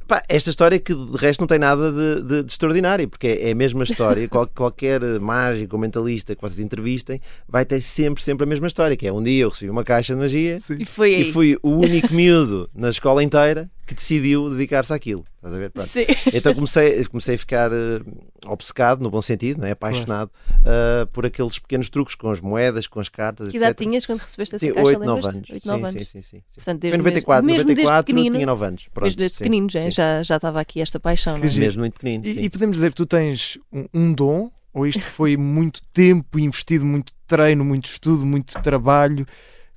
Pá, 0.07 0.23
esta 0.29 0.49
história 0.49 0.79
que 0.79 0.93
de 0.95 1.17
resto 1.17 1.41
não 1.41 1.47
tem 1.47 1.59
nada 1.59 1.91
de, 1.91 2.23
de- 2.23 2.43
de 2.43 2.51
extraordinário, 2.51 3.07
porque 3.09 3.27
é 3.41 3.51
a 3.51 3.55
mesma 3.55 3.83
história. 3.83 4.27
Qual- 4.29 4.47
qualquer 4.47 5.01
mágico 5.19 5.75
ou 5.75 5.81
mentalista 5.81 6.35
que 6.35 6.41
vocês 6.41 6.59
entrevistem 6.59 7.19
vai 7.47 7.65
ter 7.65 7.81
sempre, 7.81 8.23
sempre 8.23 8.43
a 8.45 8.47
mesma 8.47 8.67
história, 8.67 8.95
que 8.95 9.05
é 9.05 9.11
um 9.11 9.21
dia 9.21 9.43
eu 9.43 9.49
recebi 9.49 9.69
uma 9.69 9.83
caixa 9.83 10.13
de 10.13 10.19
magia 10.19 10.59
E 10.79 10.85
foi 10.85 11.13
aí. 11.15 11.21
e 11.29 11.31
fui 11.33 11.57
o 11.61 11.69
único 11.71 12.13
miúdo 12.13 12.69
na 12.73 12.89
escola 12.89 13.21
inteira 13.23 13.69
que 13.87 13.95
decidiu 13.95 14.49
dedicar-se 14.49 14.93
àquilo. 14.93 15.23
Estás 15.37 15.53
a 15.53 15.57
ver? 15.57 15.71
Então 16.33 16.53
comecei, 16.53 17.05
comecei 17.05 17.35
a 17.35 17.37
ficar 17.37 17.71
eh, 17.71 18.01
obcecado, 18.45 19.01
no 19.01 19.09
bom 19.09 19.21
sentido, 19.21 19.61
não 19.61 19.67
é? 19.67 19.71
apaixonado 19.71 20.29
eh, 20.65 21.05
por 21.11 21.25
aqueles 21.25 21.57
pequenos 21.57 21.89
truques 21.89 22.13
com 22.13 22.29
as 22.29 22.41
moedas, 22.41 22.85
com 22.85 22.99
as 22.99 23.07
cartas, 23.07 23.49
Que 23.49 23.57
idade 23.57 23.71
etc. 23.71 23.79
tinhas 23.87 24.05
quando 24.05 24.19
recebeste 24.19 24.55
essa 24.55 24.65
Tinha 24.65 24.73
caixa? 24.75 24.87
8, 24.87 24.99
9 24.99 25.09
lembras-te? 25.13 25.37
anos. 25.37 25.49
8, 25.49 25.67
9 25.67 25.79
sim, 25.79 25.87
anos. 25.87 25.99
sim, 25.99 26.05
sim, 26.05 26.21
sim, 26.21 26.37
sim. 26.37 26.43
Portanto, 26.55 26.79
desde, 26.81 26.95
em 26.95 26.97
94, 26.97 27.45
mesmo 27.45 27.57
desde 27.63 27.81
94 27.83 28.05
pequenino, 28.05 28.35
tinha 28.35 28.45
9 28.45 28.65
anos. 28.65 28.87
Pronto, 28.93 29.03
mesmo 29.05 29.17
desde 29.19 29.37
sim, 29.37 29.43
pequenino 29.43 29.69
já, 29.69 29.81
sim. 29.81 29.91
já, 29.91 30.23
já 30.23 30.35
estava 30.35 30.59
aqui 30.59 30.81
esta 30.81 30.99
paixão. 30.99 31.39
Que 31.39 31.47
não 31.47 31.53
é? 31.53 31.57
Mesmo 31.59 31.79
muito 31.79 31.93
pequenino. 31.93 32.25
sim. 32.25 32.39
E, 32.41 32.45
e 32.45 32.49
podemos 32.49 32.77
dizer 32.77 32.89
que 32.89 32.97
tu 32.97 33.05
tens 33.05 33.57
um, 33.71 33.85
um 33.93 34.13
dom, 34.13 34.51
ou 34.73 34.85
isto 34.85 35.01
foi 35.03 35.37
muito 35.37 35.81
tempo 35.93 36.37
investido, 36.37 36.85
muito 36.85 37.13
treino, 37.25 37.63
muito 37.63 37.85
estudo, 37.85 38.25
muito 38.25 38.61
trabalho. 38.61 39.25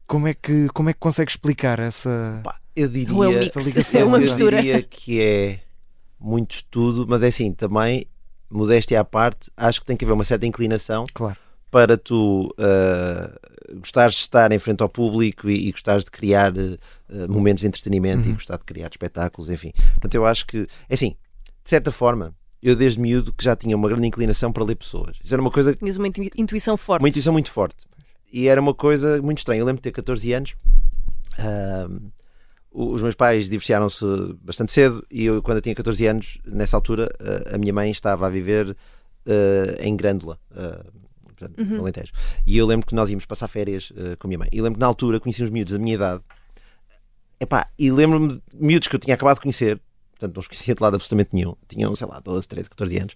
Como 0.06 0.26
é 0.26 0.34
que, 0.34 0.66
como 0.74 0.90
é 0.90 0.92
que 0.92 0.98
consegues 0.98 1.34
explicar 1.34 1.78
essa. 1.78 2.40
Pá, 2.42 2.56
eu 2.82 2.88
diria, 2.88 3.14
é 3.14 3.28
um 3.28 3.38
mix, 3.38 3.94
é 3.94 4.04
uma 4.04 4.18
eu 4.18 4.22
mistura. 4.22 4.56
diria 4.56 4.82
que 4.82 5.20
é 5.20 5.60
muito 6.18 6.52
estudo, 6.56 7.06
mas 7.08 7.22
é 7.22 7.28
assim, 7.28 7.52
também, 7.52 8.06
modéstia 8.50 9.00
à 9.00 9.04
parte, 9.04 9.50
acho 9.56 9.80
que 9.80 9.86
tem 9.86 9.96
que 9.96 10.04
haver 10.04 10.12
uma 10.14 10.24
certa 10.24 10.46
inclinação 10.46 11.04
Claro. 11.14 11.36
para 11.70 11.96
tu 11.96 12.46
uh, 12.58 13.78
gostares 13.78 14.14
de 14.16 14.20
estar 14.22 14.52
em 14.52 14.58
frente 14.58 14.82
ao 14.82 14.88
público 14.88 15.48
e, 15.48 15.68
e 15.68 15.72
gostares 15.72 16.04
de 16.04 16.10
criar 16.10 16.52
uh, 16.52 16.78
momentos 17.28 17.62
de 17.62 17.68
entretenimento 17.68 18.24
e 18.26 18.28
Uhum. 18.28 18.34
gostar 18.34 18.56
de 18.58 18.64
criar 18.64 18.88
espetáculos, 18.88 19.48
enfim. 19.50 19.72
Portanto, 19.92 20.14
eu 20.14 20.26
acho 20.26 20.46
que, 20.46 20.66
é 20.88 20.94
assim, 20.94 21.16
de 21.64 21.70
certa 21.70 21.90
forma, 21.92 22.34
eu 22.62 22.76
desde 22.76 23.00
miúdo 23.00 23.32
que 23.32 23.42
já 23.44 23.56
tinha 23.56 23.74
uma 23.76 23.88
grande 23.88 24.06
inclinação 24.06 24.52
para 24.52 24.64
ler 24.64 24.74
pessoas. 24.74 25.16
Isso 25.22 25.32
era 25.32 25.40
uma 25.40 25.50
coisa 25.50 25.74
Tinhas 25.74 25.96
uma 25.96 26.08
intu- 26.08 26.22
intuição 26.36 26.76
forte. 26.76 27.02
uma 27.02 27.08
intuição 27.08 27.32
muito 27.32 27.50
forte. 27.50 27.86
E 28.32 28.46
era 28.48 28.60
uma 28.60 28.74
coisa 28.74 29.20
muito 29.22 29.38
estranha. 29.38 29.60
Eu 29.60 29.64
lembro 29.64 29.78
de 29.80 29.84
ter 29.84 29.92
14 29.92 30.32
anos. 30.34 30.54
ahm, 31.38 31.96
o- 31.96 32.12
os 32.72 33.02
meus 33.02 33.14
pais 33.14 33.48
divorciaram-se 33.48 34.04
bastante 34.42 34.72
cedo 34.72 35.04
e 35.10 35.24
eu, 35.24 35.42
quando 35.42 35.58
eu 35.58 35.62
tinha 35.62 35.74
14 35.74 36.06
anos, 36.06 36.38
nessa 36.46 36.76
altura, 36.76 37.08
ah, 37.20 37.54
a 37.56 37.58
minha 37.58 37.72
mãe 37.72 37.90
estava 37.90 38.26
a 38.26 38.30
viver 38.30 38.76
ah, 39.26 39.76
em 39.80 39.96
Grândola, 39.96 40.38
ah, 40.54 40.84
portanto, 41.24 41.58
Uhum. 41.58 41.76
no 41.76 41.80
Alentejo. 41.80 42.12
E 42.46 42.56
eu 42.56 42.66
lembro 42.66 42.86
que 42.86 42.94
nós 42.94 43.08
íamos 43.10 43.26
passar 43.26 43.48
férias 43.48 43.92
com 44.18 44.26
a 44.26 44.28
minha 44.28 44.38
mãe. 44.38 44.48
E 44.52 44.60
lembro 44.60 44.74
que 44.74 44.80
na 44.80 44.86
altura 44.86 45.18
conheci 45.18 45.42
uns 45.42 45.50
miúdos 45.50 45.72
da 45.72 45.78
minha 45.78 45.94
idade. 45.94 46.22
Epá, 47.40 47.66
e 47.78 47.90
lembro-me 47.90 48.34
de 48.34 48.42
miúdos 48.54 48.86
que 48.86 48.94
eu 48.94 49.00
tinha 49.00 49.14
acabado 49.14 49.36
de 49.36 49.40
conhecer, 49.40 49.80
portanto 50.12 50.34
não 50.34 50.40
os 50.40 50.46
conhecia 50.48 50.74
de 50.74 50.82
lado 50.82 50.94
absolutamente 50.96 51.34
nenhum. 51.34 51.56
Tinham, 51.66 51.96
sei 51.96 52.06
lá, 52.06 52.20
12, 52.20 52.46
13, 52.46 52.68
14 52.68 52.98
anos 52.98 53.14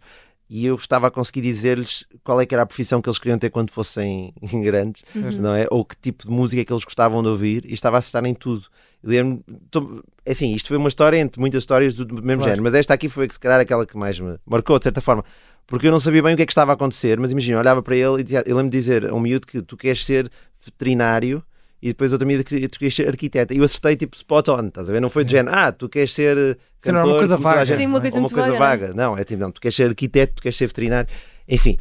e 0.49 0.67
eu 0.67 0.75
estava 0.77 1.07
a 1.07 1.11
conseguir 1.11 1.41
dizer-lhes 1.41 2.05
qual 2.23 2.41
é 2.41 2.47
que 2.47 2.55
era 2.55 2.63
a 2.63 2.67
profissão 2.67 3.01
que 3.01 3.09
eles 3.09 3.19
queriam 3.19 3.39
ter 3.39 3.51
quando 3.51 3.71
fossem 3.71 4.33
grandes, 4.63 5.03
não 5.41 5.55
é? 5.55 5.67
Ou 5.71 5.85
que 5.85 5.97
tipo 5.97 6.25
de 6.25 6.31
música 6.31 6.61
é 6.61 6.65
que 6.65 6.73
eles 6.73 6.85
gostavam 6.85 7.23
de 7.23 7.29
ouvir 7.29 7.65
e 7.65 7.73
estava 7.73 7.97
a 7.97 7.99
acertar 7.99 8.25
em 8.27 8.35
tudo. 8.35 8.67
Eu 9.05 9.11
lembro- 9.11 9.45
tô- 9.71 10.03
é 10.25 10.33
assim, 10.33 10.55
isto 10.55 10.69
foi 10.69 10.77
uma 10.79 10.89
história 10.89 11.19
entre 11.19 11.39
muitas 11.41 11.63
histórias 11.63 11.93
do 11.95 12.07
mesmo 12.15 12.25
Claro. 12.39 12.43
género, 12.45 12.63
mas 12.63 12.75
esta 12.75 12.95
aqui 12.95 13.09
foi 13.09 13.29
se 13.31 13.39
calhar 13.39 13.61
aquela 13.61 13.85
que 13.87 13.97
mais 13.97 14.19
me 14.19 14.37
marcou, 14.47 14.79
de 14.79 14.85
certa 14.85 15.01
forma, 15.03 15.23
porque 15.67 15.87
eu 15.87 15.93
não 15.93 16.01
sabia 16.01 16.23
bem 16.23 16.33
o 16.33 16.37
que 16.37 16.43
é 16.43 16.47
que 16.47 16.53
estava 16.53 16.73
a 16.73 16.75
acontecer, 16.75 17.21
mas 17.21 17.31
imagina, 17.31 17.57
eu 17.57 17.61
olhava 17.61 17.83
para 17.83 17.95
ele 17.95 18.25
e 18.27 18.35
eu 18.51 18.57
lembro 18.57 18.71
de 18.71 18.79
dizer 18.79 19.07
a 19.07 19.15
um 19.15 19.21
miúdo 19.21 19.47
que 19.47 19.61
tu 19.63 19.77
queres 19.77 20.05
ser 20.05 20.31
veterinário 20.65 21.43
e 21.83 21.89
depois 21.89 22.13
outra 22.13 22.27
miúda 22.27 22.43
que 22.45 22.67
tu 22.69 22.79
queres 22.79 22.95
ser 22.95 23.07
arquiteta. 23.09 23.53
E 23.53 23.59
eu 23.59 23.65
acertei 23.65 23.95
tipo 23.95 24.17
spot 24.17 24.49
on, 24.49 24.69
estás 24.69 24.89
a 24.89 24.93
ver? 24.93 25.01
Não 25.03 25.11
foi 25.11 25.23
de 25.23 25.33
género, 25.33 25.55
ah, 25.55 25.71
tu 25.71 25.87
queres 25.87 26.13
ser 26.13 26.37
eh, 26.39 26.57
Sim, 26.79 26.93
não, 26.93 27.01
cantor, 27.01 27.11
uma 27.13 27.19
coisa 27.19 27.37
vaga. 27.37 27.65
gente- 27.67 27.77
Sim, 27.77 27.87
uma 27.87 28.01
coisa 28.01 28.17
uma 28.17 28.21
muito 28.23 28.35
coisa 28.35 28.53
vaga, 28.53 28.87
vaga. 28.87 28.95
Não, 28.95 29.19
é 29.19 29.25
tipo, 29.25 29.41
não, 29.43 29.51
tu 29.53 29.61
queres 29.61 29.77
ser 29.77 29.89
arquiteto, 29.91 30.35
tu 30.37 30.43
queres 30.43 30.57
ser 30.57 30.67
veterinário, 30.67 31.09
enfim. 31.47 31.77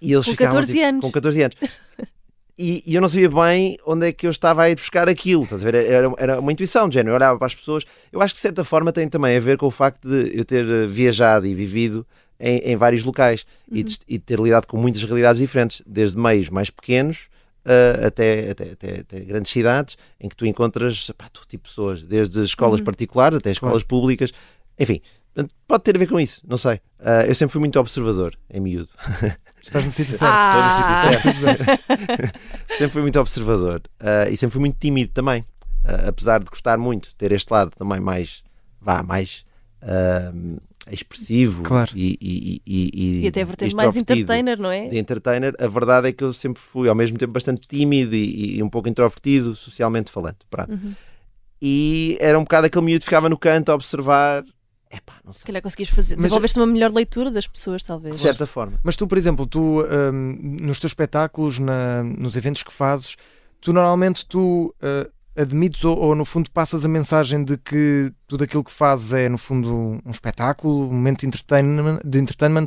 E 0.00 0.12
eles 0.12 0.24
Com 0.24 0.30
ficavam, 0.32 0.54
14 0.54 0.72
tipo, 0.72 0.84
anos. 0.86 1.00
Com 1.00 1.10
14 1.10 1.42
anos. 1.42 1.56
E, 2.58 2.82
e 2.86 2.94
eu 2.94 3.00
não 3.00 3.08
sabia 3.08 3.30
bem 3.30 3.78
onde 3.86 4.08
é 4.08 4.12
que 4.12 4.26
eu 4.26 4.30
estava 4.30 4.62
a 4.62 4.70
ir 4.70 4.74
buscar 4.74 5.08
aquilo, 5.08 5.44
estás 5.44 5.62
a 5.62 5.70
ver? 5.70 5.86
Era, 5.86 6.12
era 6.18 6.40
uma 6.40 6.52
intuição 6.52 6.88
de 6.88 6.94
género, 6.94 7.12
eu 7.12 7.16
olhava 7.16 7.38
para 7.38 7.46
as 7.46 7.54
pessoas. 7.54 7.84
Eu 8.12 8.20
acho 8.20 8.34
que 8.34 8.38
de 8.38 8.42
certa 8.42 8.62
forma 8.62 8.92
tem 8.92 9.08
também 9.08 9.36
a 9.36 9.40
ver 9.40 9.56
com 9.56 9.66
o 9.66 9.70
facto 9.70 10.08
de 10.08 10.38
eu 10.38 10.44
ter 10.44 10.68
eh, 10.68 10.86
viajado 10.86 11.46
e 11.46 11.54
vivido 11.54 12.06
em, 12.38 12.58
em 12.58 12.76
vários 12.76 13.04
locais 13.04 13.46
e, 13.70 13.82
de, 13.82 13.98
e 14.06 14.18
ter 14.18 14.38
lidado 14.38 14.66
com 14.66 14.76
muitas 14.76 15.02
realidades 15.02 15.40
diferentes, 15.40 15.82
desde 15.86 16.18
meios 16.18 16.50
mais 16.50 16.68
pequenos 16.68 17.28
eh, 17.64 18.06
até, 18.06 18.50
até, 18.50 18.64
até, 18.72 19.00
até 19.00 19.20
grandes 19.20 19.52
cidades, 19.52 19.96
em 20.20 20.28
que 20.28 20.36
tu 20.36 20.44
encontras 20.44 21.10
pá, 21.16 21.28
todo 21.32 21.46
tipo 21.46 21.64
de 21.64 21.70
pessoas, 21.70 22.02
desde 22.02 22.42
escolas 22.42 22.80
particulares 22.80 23.38
até 23.38 23.50
escolas 23.50 23.84
públicas, 23.84 24.32
enfim. 24.78 25.00
Pode 25.66 25.84
ter 25.84 25.96
a 25.96 25.98
ver 25.98 26.08
com 26.08 26.20
isso, 26.20 26.42
não 26.46 26.58
sei. 26.58 26.78
Ah, 26.98 27.24
eu 27.24 27.34
sempre 27.34 27.52
fui 27.52 27.60
muito 27.60 27.80
observador, 27.80 28.36
em 28.50 28.60
miúdo. 28.60 28.90
Estás 29.62 29.84
no 29.84 29.90
sítio 29.90 30.16
certo. 30.16 30.32
Ah. 30.32 31.10
Estou 31.12 31.32
no 31.32 31.38
sítio 31.38 31.56
certo. 31.56 32.38
sempre 32.78 32.88
fui 32.88 33.02
muito 33.02 33.20
observador 33.20 33.82
ah, 34.00 34.28
e 34.28 34.36
sempre 34.36 34.52
fui 34.52 34.60
muito 34.60 34.76
tímido 34.78 35.12
também. 35.12 35.44
Ah, 35.84 36.08
apesar 36.08 36.40
de 36.40 36.50
gostar 36.50 36.78
muito, 36.78 37.14
ter 37.16 37.32
este 37.32 37.50
lado 37.50 37.70
também 37.76 38.00
mais, 38.00 38.42
vá, 38.80 39.02
mais 39.02 39.44
ah, 39.82 40.32
expressivo 40.90 41.62
Claro. 41.62 41.92
e, 41.94 42.18
e, 42.20 42.62
e, 42.66 42.90
e, 42.94 43.20
E 43.24 43.28
até 43.28 43.42
a 43.42 43.44
vertente 43.44 43.74
mais 43.76 43.94
entertainer, 43.94 44.58
não 44.58 44.70
é? 44.70 44.88
De 44.88 44.98
entertainer, 44.98 45.54
a 45.58 45.66
verdade 45.68 46.08
é 46.08 46.12
que 46.12 46.24
eu 46.24 46.32
sempre 46.32 46.60
fui 46.60 46.88
ao 46.88 46.94
mesmo 46.94 47.16
tempo 47.18 47.32
bastante 47.32 47.66
tímido 47.68 48.16
e, 48.16 48.56
e 48.56 48.62
um 48.62 48.68
pouco 48.68 48.88
introvertido, 48.88 49.54
socialmente 49.54 50.10
falando. 50.10 50.38
Uhum. 50.68 50.94
E 51.60 52.18
era 52.20 52.36
um 52.36 52.42
bocado 52.42 52.66
aquele 52.66 52.84
miúdo 52.84 53.00
que 53.00 53.04
ficava 53.04 53.28
no 53.28 53.38
canto 53.38 53.70
a 53.70 53.74
observar. 53.74 54.44
Epá, 54.92 55.14
não 55.24 55.32
Se 55.32 55.40
sei. 55.40 55.46
calhar 55.46 55.62
conseguias 55.62 55.88
fazer. 55.88 56.16
Mas- 56.16 56.24
Desenvolveste 56.24 56.58
uma 56.58 56.66
melhor 56.66 56.92
leitura 56.92 57.30
das 57.30 57.46
pessoas, 57.46 57.82
talvez. 57.82 58.16
De 58.16 58.22
certa 58.22 58.46
forma. 58.46 58.78
Mas 58.82 58.96
tu, 58.96 59.06
por 59.06 59.16
exemplo, 59.16 59.46
tu 59.46 59.82
hum, 59.82 60.38
nos 60.60 60.78
teus 60.78 60.90
espetáculos, 60.90 61.58
na- 61.58 62.02
nos 62.02 62.36
eventos 62.36 62.62
que 62.62 62.72
fazes, 62.72 63.16
tu 63.60 63.72
normalmente 63.72 64.26
tu 64.26 64.74
uh, 64.82 65.10
admites 65.34 65.82
ou, 65.84 65.98
ou, 65.98 66.14
no 66.14 66.24
fundo 66.26 66.50
passas 66.50 66.84
a 66.84 66.88
mensagem 66.88 67.42
de 67.42 67.56
que 67.56 68.12
tudo 68.26 68.44
aquilo 68.44 68.62
que 68.62 68.70
fazes 68.70 69.12
é 69.14 69.28
no 69.30 69.38
fundo 69.38 69.98
um 70.04 70.10
espetáculo, 70.10 70.82
um 70.88 70.92
momento 70.92 71.20
de 71.20 71.26
entertainment, 71.28 71.98
de 72.04 72.18
entertainment 72.18 72.66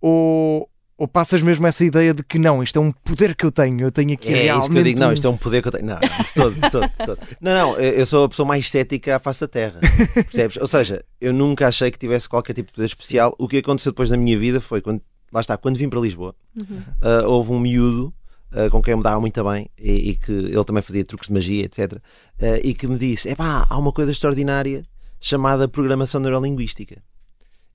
ou, 0.00 0.68
ou 0.96 1.08
passas 1.08 1.42
mesmo 1.42 1.66
essa 1.66 1.84
ideia 1.84 2.14
de 2.14 2.22
que 2.22 2.38
não, 2.38 2.62
isto 2.62 2.78
é 2.78 2.82
um 2.82 2.92
poder 2.92 3.34
que 3.34 3.44
eu 3.44 3.50
tenho, 3.50 3.80
eu 3.80 3.90
tenho 3.90 4.12
aqui 4.12 4.28
É 4.32 4.42
realmente 4.44 4.62
isso 4.62 4.70
que 4.72 4.78
eu 4.78 4.84
digo, 4.84 5.00
não, 5.00 5.12
isto 5.12 5.26
é 5.26 5.30
um 5.30 5.36
poder 5.36 5.60
que 5.62 5.68
eu 5.68 5.72
tenho. 5.72 5.86
Não, 5.86 5.94
não, 5.94 6.24
de 6.24 6.34
todo, 6.34 6.54
de 6.54 6.70
todo, 6.70 6.88
de 6.88 7.06
todo. 7.06 7.18
Não, 7.40 7.52
não, 7.54 7.76
eu 7.80 8.06
sou 8.06 8.24
a 8.24 8.28
pessoa 8.28 8.46
mais 8.46 8.70
cética 8.70 9.16
à 9.16 9.18
face 9.18 9.40
da 9.40 9.48
Terra. 9.48 9.80
Percebes? 10.14 10.56
Ou 10.58 10.66
seja, 10.68 11.04
eu 11.20 11.32
nunca 11.32 11.66
achei 11.66 11.90
que 11.90 11.98
tivesse 11.98 12.28
qualquer 12.28 12.52
tipo 12.52 12.68
de 12.68 12.74
poder 12.74 12.86
especial. 12.86 13.34
O 13.38 13.48
que 13.48 13.58
aconteceu 13.58 13.90
depois 13.92 14.10
na 14.10 14.16
minha 14.16 14.38
vida 14.38 14.60
foi 14.60 14.80
quando, 14.80 15.00
lá 15.32 15.40
está, 15.40 15.56
quando 15.56 15.76
vim 15.76 15.88
para 15.88 16.00
Lisboa, 16.00 16.34
Uhum. 16.56 16.80
ah, 17.02 17.26
houve 17.26 17.50
um 17.50 17.58
miúdo 17.58 18.14
ah, 18.52 18.70
com 18.70 18.80
quem 18.80 18.92
eu 18.92 18.98
me 18.98 19.02
dava 19.02 19.20
muito 19.20 19.42
bem 19.42 19.68
e, 19.76 20.10
e 20.10 20.14
que 20.16 20.30
ele 20.30 20.64
também 20.64 20.82
fazia 20.82 21.04
truques 21.04 21.26
de 21.26 21.34
magia, 21.34 21.64
etc. 21.64 21.94
ah, 22.40 22.60
e 22.62 22.72
que 22.72 22.86
me 22.86 22.96
disse: 22.96 23.28
é 23.28 23.34
pá, 23.34 23.66
há 23.68 23.76
uma 23.76 23.90
coisa 23.92 24.12
extraordinária 24.12 24.82
chamada 25.20 25.66
programação 25.66 26.20
neurolinguística. 26.20 27.02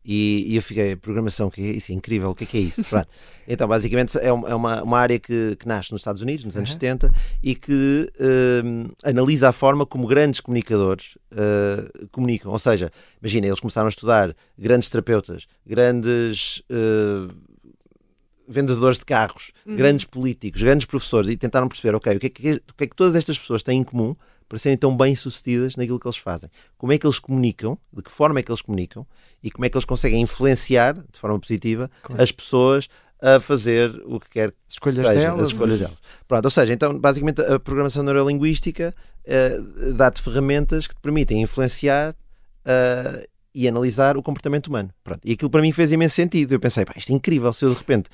E, 0.04 0.54
e 0.54 0.56
eu 0.56 0.64
fiquei, 0.64 0.96
programação, 0.96 1.50
que 1.50 1.62
é 1.62 1.72
isso? 1.72 1.92
É 1.92 1.96
incrível, 1.96 2.30
o 2.30 2.36
que 2.36 2.46
é 2.46 2.48
que 2.48 2.58
é 2.58 2.62
isso? 2.62 2.84
Pronto. 2.84 3.08
Então, 3.52 3.68
basicamente, 3.68 4.16
é 4.20 4.32
uma, 4.32 4.48
é 4.48 4.54
uma, 4.54 4.84
uma 4.84 5.00
área 5.00 5.18
que, 5.18 5.56
que 5.56 5.68
nasce 5.68 5.92
nos 5.92 6.02
Estados 6.02 6.22
Unidos, 6.22 6.46
nos 6.46 6.56
anos 6.56 6.70
Uhum. 6.70 6.74
70, 6.74 7.12
e 7.42 7.56
que 7.56 8.08
hum, 8.64 8.92
analisa 9.04 9.50
a 9.50 9.52
forma 9.52 9.88
como 9.88 10.06
grandes 10.06 10.40
comunicadores 10.40 11.16
uh, 11.32 12.08
comunicam. 12.12 12.52
Ou 12.52 12.60
seja, 12.60 12.92
imagina, 13.20 13.48
eles 13.48 13.60
começaram 13.60 13.88
a 13.88 13.90
estudar 13.90 14.36
grandes 14.56 14.88
terapeutas, 14.92 15.48
grandes 15.66 16.62
uh, 16.70 17.34
vendedores 18.48 19.00
de 19.00 19.06
carros, 19.06 19.52
grandes 19.66 20.06
políticos, 20.06 20.62
grandes 20.62 20.86
professores, 20.86 21.30
e 21.30 21.36
tentaram 21.36 21.68
perceber, 21.68 21.96
ok, 21.96 22.18
o 22.18 22.20
que, 22.20 22.28
é 22.28 22.30
que, 22.30 22.52
o 22.54 22.74
que 22.76 22.84
é 22.84 22.88
que 22.88 22.96
todas 22.96 23.16
estas 23.16 23.38
pessoas 23.38 23.64
têm 23.64 23.80
em 23.80 23.84
comum 23.84 24.16
para 24.50 24.58
serem 24.58 24.78
tão 24.78 24.98
bem 24.98 25.16
sucedidas 25.16 25.76
naquilo 25.76 26.00
que 26.00 26.08
eles 26.08 26.18
fazem. 26.18 26.50
Como 26.78 26.92
é 26.92 26.98
que 26.98 27.06
eles 27.06 27.20
comunicam, 27.20 27.78
de 27.94 28.02
que 28.02 28.12
forma 28.12 28.40
é 28.40 28.44
que 28.44 28.52
eles 28.52 28.62
comunicam 28.64 29.06
e 29.44 29.52
como 29.52 29.64
é 29.66 29.70
que 29.70 29.78
eles 29.78 29.86
conseguem 29.86 30.20
influenciar 30.22 30.96
de 30.96 31.20
forma 31.20 31.40
positiva 31.40 31.90
Claro. 32.02 32.22
as 32.22 32.32
pessoas 32.32 32.90
a 33.22 33.40
fazer 33.40 33.92
o 34.06 34.20
que 34.20 34.30
quer 34.30 34.52
que 34.52 34.58
escolhas 34.70 34.96
seja, 34.98 35.14
delas, 35.14 35.42
as 35.42 35.48
escolhas 35.50 35.80
delas. 35.80 35.98
Pronto, 36.28 36.46
ou 36.46 36.52
seja, 36.52 36.74
então 36.74 36.98
basicamente 36.98 37.42
a 37.42 37.60
programação 37.60 38.02
neurolinguística 38.02 38.94
eh, 39.26 39.58
dá-te 39.96 40.22
ferramentas 40.22 40.88
que 40.88 40.96
te 40.96 41.02
permitem 41.02 41.42
influenciar 41.42 42.16
eh, 42.66 43.28
e 43.54 43.68
analisar 43.68 44.16
o 44.16 44.24
comportamento 44.24 44.68
humano. 44.68 44.90
Pronto. 45.04 45.20
E 45.26 45.34
aquilo 45.34 45.50
para 45.50 45.62
mim 45.62 45.72
fez 45.72 45.92
imenso 45.92 46.16
sentido. 46.16 46.54
Eu 46.54 46.60
pensei, 46.60 46.86
pá, 46.86 46.94
isto 46.96 47.12
é 47.12 47.16
incrível 47.16 47.52
se 47.52 47.66
eu 47.66 47.72
de 47.72 47.78
repente 47.78 48.10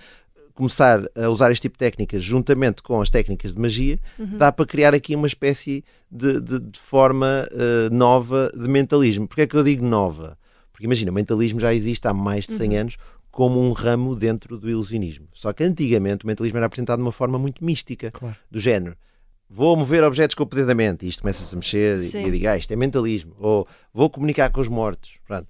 começar 0.56 1.02
a 1.16 1.30
usar 1.30 1.52
este 1.52 1.64
tipo 1.64 1.74
de 1.76 1.80
técnicas 1.80 2.24
juntamente 2.24 2.82
com 2.82 3.00
as 3.02 3.10
técnicas 3.10 3.54
de 3.54 3.62
magia, 3.62 4.00
dá 4.18 4.52
para 4.52 4.66
criar 4.66 4.94
aqui 4.96 5.16
uma 5.16 5.28
espécie 5.28 5.84
de, 6.10 6.40
de- 6.42 6.60
de 6.62 6.80
forma 6.80 7.48
eh, 7.52 7.90
nova 7.92 8.50
de 8.54 8.68
mentalismo. 8.70 9.28
Porquê 9.28 9.42
é 9.44 9.48
que 9.48 9.56
eu 9.56 9.64
digo 9.64 9.86
nova? 9.86 10.38
Porque 10.72 10.86
imagina, 10.86 11.12
o 11.12 11.14
mentalismo 11.14 11.60
já 11.60 11.74
existe 11.74 12.08
há 12.08 12.14
mais 12.14 12.48
de 12.48 12.54
100 12.54 12.78
anos 12.78 12.98
como 13.32 13.62
um 13.62 13.72
ramo 13.74 14.16
dentro 14.16 14.58
do 14.58 14.70
ilusionismo. 14.70 15.28
Só 15.34 15.52
que 15.52 15.64
antigamente 15.64 16.24
o 16.24 16.28
mentalismo 16.28 16.58
era 16.58 16.66
apresentado 16.68 16.98
de 17.00 17.04
uma 17.04 17.12
forma 17.12 17.38
muito 17.38 17.64
mística, 17.64 18.10
Claro. 18.12 18.36
do 18.50 18.60
género. 18.60 18.96
Vou 19.50 19.76
mover 19.76 20.04
objetos 20.04 20.34
com 20.36 20.44
o 20.44 20.48
poder 20.48 20.66
da 20.66 20.74
mente. 20.74 21.06
E 21.06 21.10
isto 21.10 21.22
começa-se 21.22 21.54
a 21.54 21.58
mexer 21.58 22.02
Sim. 22.02 22.22
e 22.22 22.24
eu 22.24 22.32
digo, 22.32 22.48
ah, 22.48 22.58
isto 22.58 22.72
é 22.72 22.76
mentalismo. 22.78 23.34
Ou 23.40 23.68
vou 23.94 24.10
comunicar 24.10 24.50
com 24.52 24.60
os 24.62 24.68
mortos. 24.70 25.12
Pronto. 25.28 25.48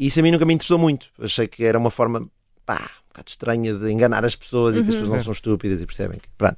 Isso 0.00 0.18
a 0.18 0.22
mim 0.22 0.30
nunca 0.30 0.44
me 0.46 0.54
interessou 0.54 0.78
muito. 0.78 1.08
Achei 1.20 1.46
que 1.46 1.64
era 1.64 1.78
uma 1.78 1.90
forma, 1.90 2.22
pá, 2.66 2.90
bocado 3.18 3.30
estranha 3.30 3.74
de 3.74 3.90
enganar 3.90 4.24
as 4.24 4.34
pessoas 4.36 4.74
e 4.74 4.82
que 4.82 4.88
as 4.88 4.94
pessoas 4.94 5.08
não 5.08 5.14
Certo. 5.16 5.24
são 5.24 5.32
estúpidas 5.32 5.80
e 5.82 5.86
percebem. 5.86 6.18
que- 6.18 6.28
Pronto. 6.36 6.56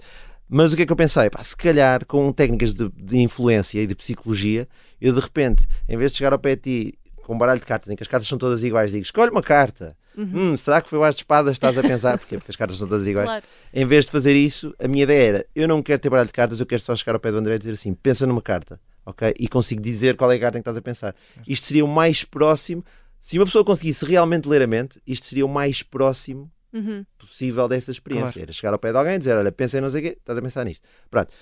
Mas 0.48 0.72
o 0.72 0.76
que 0.76 0.82
é 0.82 0.86
que 0.86 0.92
eu 0.92 0.96
pensei? 0.96 1.30
Pá, 1.30 1.42
se 1.44 1.56
calhar 1.56 2.04
com 2.06 2.32
técnicas 2.32 2.74
de, 2.74 2.88
de 2.90 3.18
influência 3.18 3.80
e 3.80 3.86
de 3.86 3.94
psicologia, 3.94 4.68
eu 5.00 5.14
de 5.14 5.20
repente, 5.20 5.66
em 5.88 5.96
vez 5.96 6.12
de 6.12 6.18
chegar 6.18 6.32
ao 6.32 6.38
pé 6.38 6.56
de 6.56 6.62
ti 6.90 6.94
com 7.22 7.34
um 7.34 7.38
baralho 7.38 7.60
de 7.60 7.66
cartas 7.66 7.88
em 7.92 7.94
que 7.96 8.02
as 8.02 8.08
cartas 8.08 8.26
são 8.28 8.36
todas 8.36 8.62
iguais, 8.64 8.90
digo: 8.90 9.02
escolhe 9.04 9.30
uma 9.30 9.42
carta. 9.42 9.96
Uhum. 10.18 10.52
Hum, 10.52 10.56
será 10.56 10.80
que 10.82 10.88
foi 10.90 10.98
o 10.98 11.04
As 11.04 11.14
de 11.14 11.20
Espadas 11.22 11.52
estás 11.52 11.78
a 11.78 11.82
pensar? 11.82 12.18
Porquê? 12.18 12.36
Porque 12.36 12.50
as 12.50 12.56
cartas 12.56 12.76
são 12.78 12.88
todas 12.88 13.06
iguais. 13.06 13.28
Claro. 13.28 13.44
Em 13.72 13.86
vez 13.86 14.04
de 14.06 14.10
fazer 14.10 14.34
isso, 14.34 14.74
a 14.82 14.88
minha 14.88 15.04
ideia 15.04 15.28
era: 15.28 15.46
eu 15.54 15.68
não 15.68 15.80
quero 15.82 16.00
ter 16.00 16.10
baralho 16.10 16.26
de 16.26 16.32
cartas, 16.32 16.58
eu 16.58 16.66
quero 16.66 16.82
só 16.82 16.96
chegar 16.96 17.14
ao 17.14 17.20
pé 17.20 17.30
do 17.30 17.38
André 17.38 17.54
e 17.54 17.58
dizer 17.58 17.72
assim: 17.72 17.94
pensa 17.94 18.26
numa 18.26 18.42
carta, 18.42 18.80
ok? 19.06 19.32
E 19.38 19.46
consigo 19.46 19.80
dizer 19.80 20.16
qual 20.16 20.32
é 20.32 20.34
a 20.34 20.40
carta 20.40 20.58
em 20.58 20.62
que 20.62 20.68
estás 20.68 20.76
a 20.76 20.82
pensar. 20.82 21.14
Isto 21.46 21.66
seria 21.66 21.84
o 21.84 21.88
mais 21.88 22.24
próximo. 22.24 22.84
Se 23.20 23.38
uma 23.38 23.44
pessoa 23.44 23.64
conseguisse 23.64 24.04
realmente 24.04 24.48
ler 24.48 24.62
a 24.62 24.66
mente, 24.66 24.98
isto 25.06 25.26
seria 25.26 25.44
o 25.44 25.48
mais 25.48 25.82
próximo 25.82 26.50
Uhum. 26.72 27.04
possível 27.18 27.66
dessa 27.68 27.90
experiência. 27.90 28.32
Claro. 28.32 28.42
Era 28.42 28.52
chegar 28.52 28.72
ao 28.72 28.78
pé 28.78 28.92
de 28.92 28.98
alguém 28.98 29.14
e 29.14 29.18
dizer: 29.18 29.36
Olha, 29.36 29.50
pensa 29.52 29.76
em 29.78 29.80
não 29.80 29.90
sei 29.90 30.00
o 30.00 30.02
quê, 30.04 30.16
estás 30.18 30.38
a 30.38 30.42
pensar 30.42 30.64
nisto. 30.64 30.82
Pronto. 31.10 31.32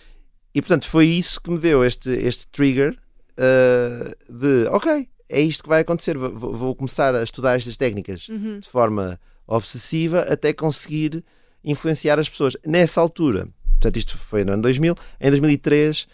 E 0.54 0.61
portanto 0.62 0.88
foi 0.88 1.06
isso 1.06 1.40
que 1.40 1.50
me 1.50 1.58
deu 1.58 1.85
este, 1.85 2.08
este 2.11 2.47
trigger 2.49 2.97
uh, 3.38 4.32
de: 4.32 4.66
Ok, 4.70 5.08
é 5.28 5.40
isto 5.40 5.62
que 5.62 5.68
vai 5.68 5.80
acontecer. 5.82 6.16
Vou, 6.16 6.32
vou- 6.54 6.75
começar 6.75 7.14
a 7.14 7.23
estudar 7.23 7.56
estas 7.56 7.76
técnicas 7.76 8.28
Uhum. 8.28 8.58
de 8.58 8.68
forma 8.68 9.20
obsessiva 9.47 10.20
até 10.23 10.52
conseguir 10.52 11.25
influenciar 11.62 12.18
as 12.18 12.28
pessoas. 12.28 12.56
Nessa 12.66 13.00
altura, 13.00 13.49
portanto, 13.73 13.97
isto 13.99 14.16
foi 14.16 14.44
no 14.44 14.52
ano 14.52 14.62
2000, 14.62 14.94
em 15.20 15.30
2003 15.30 16.06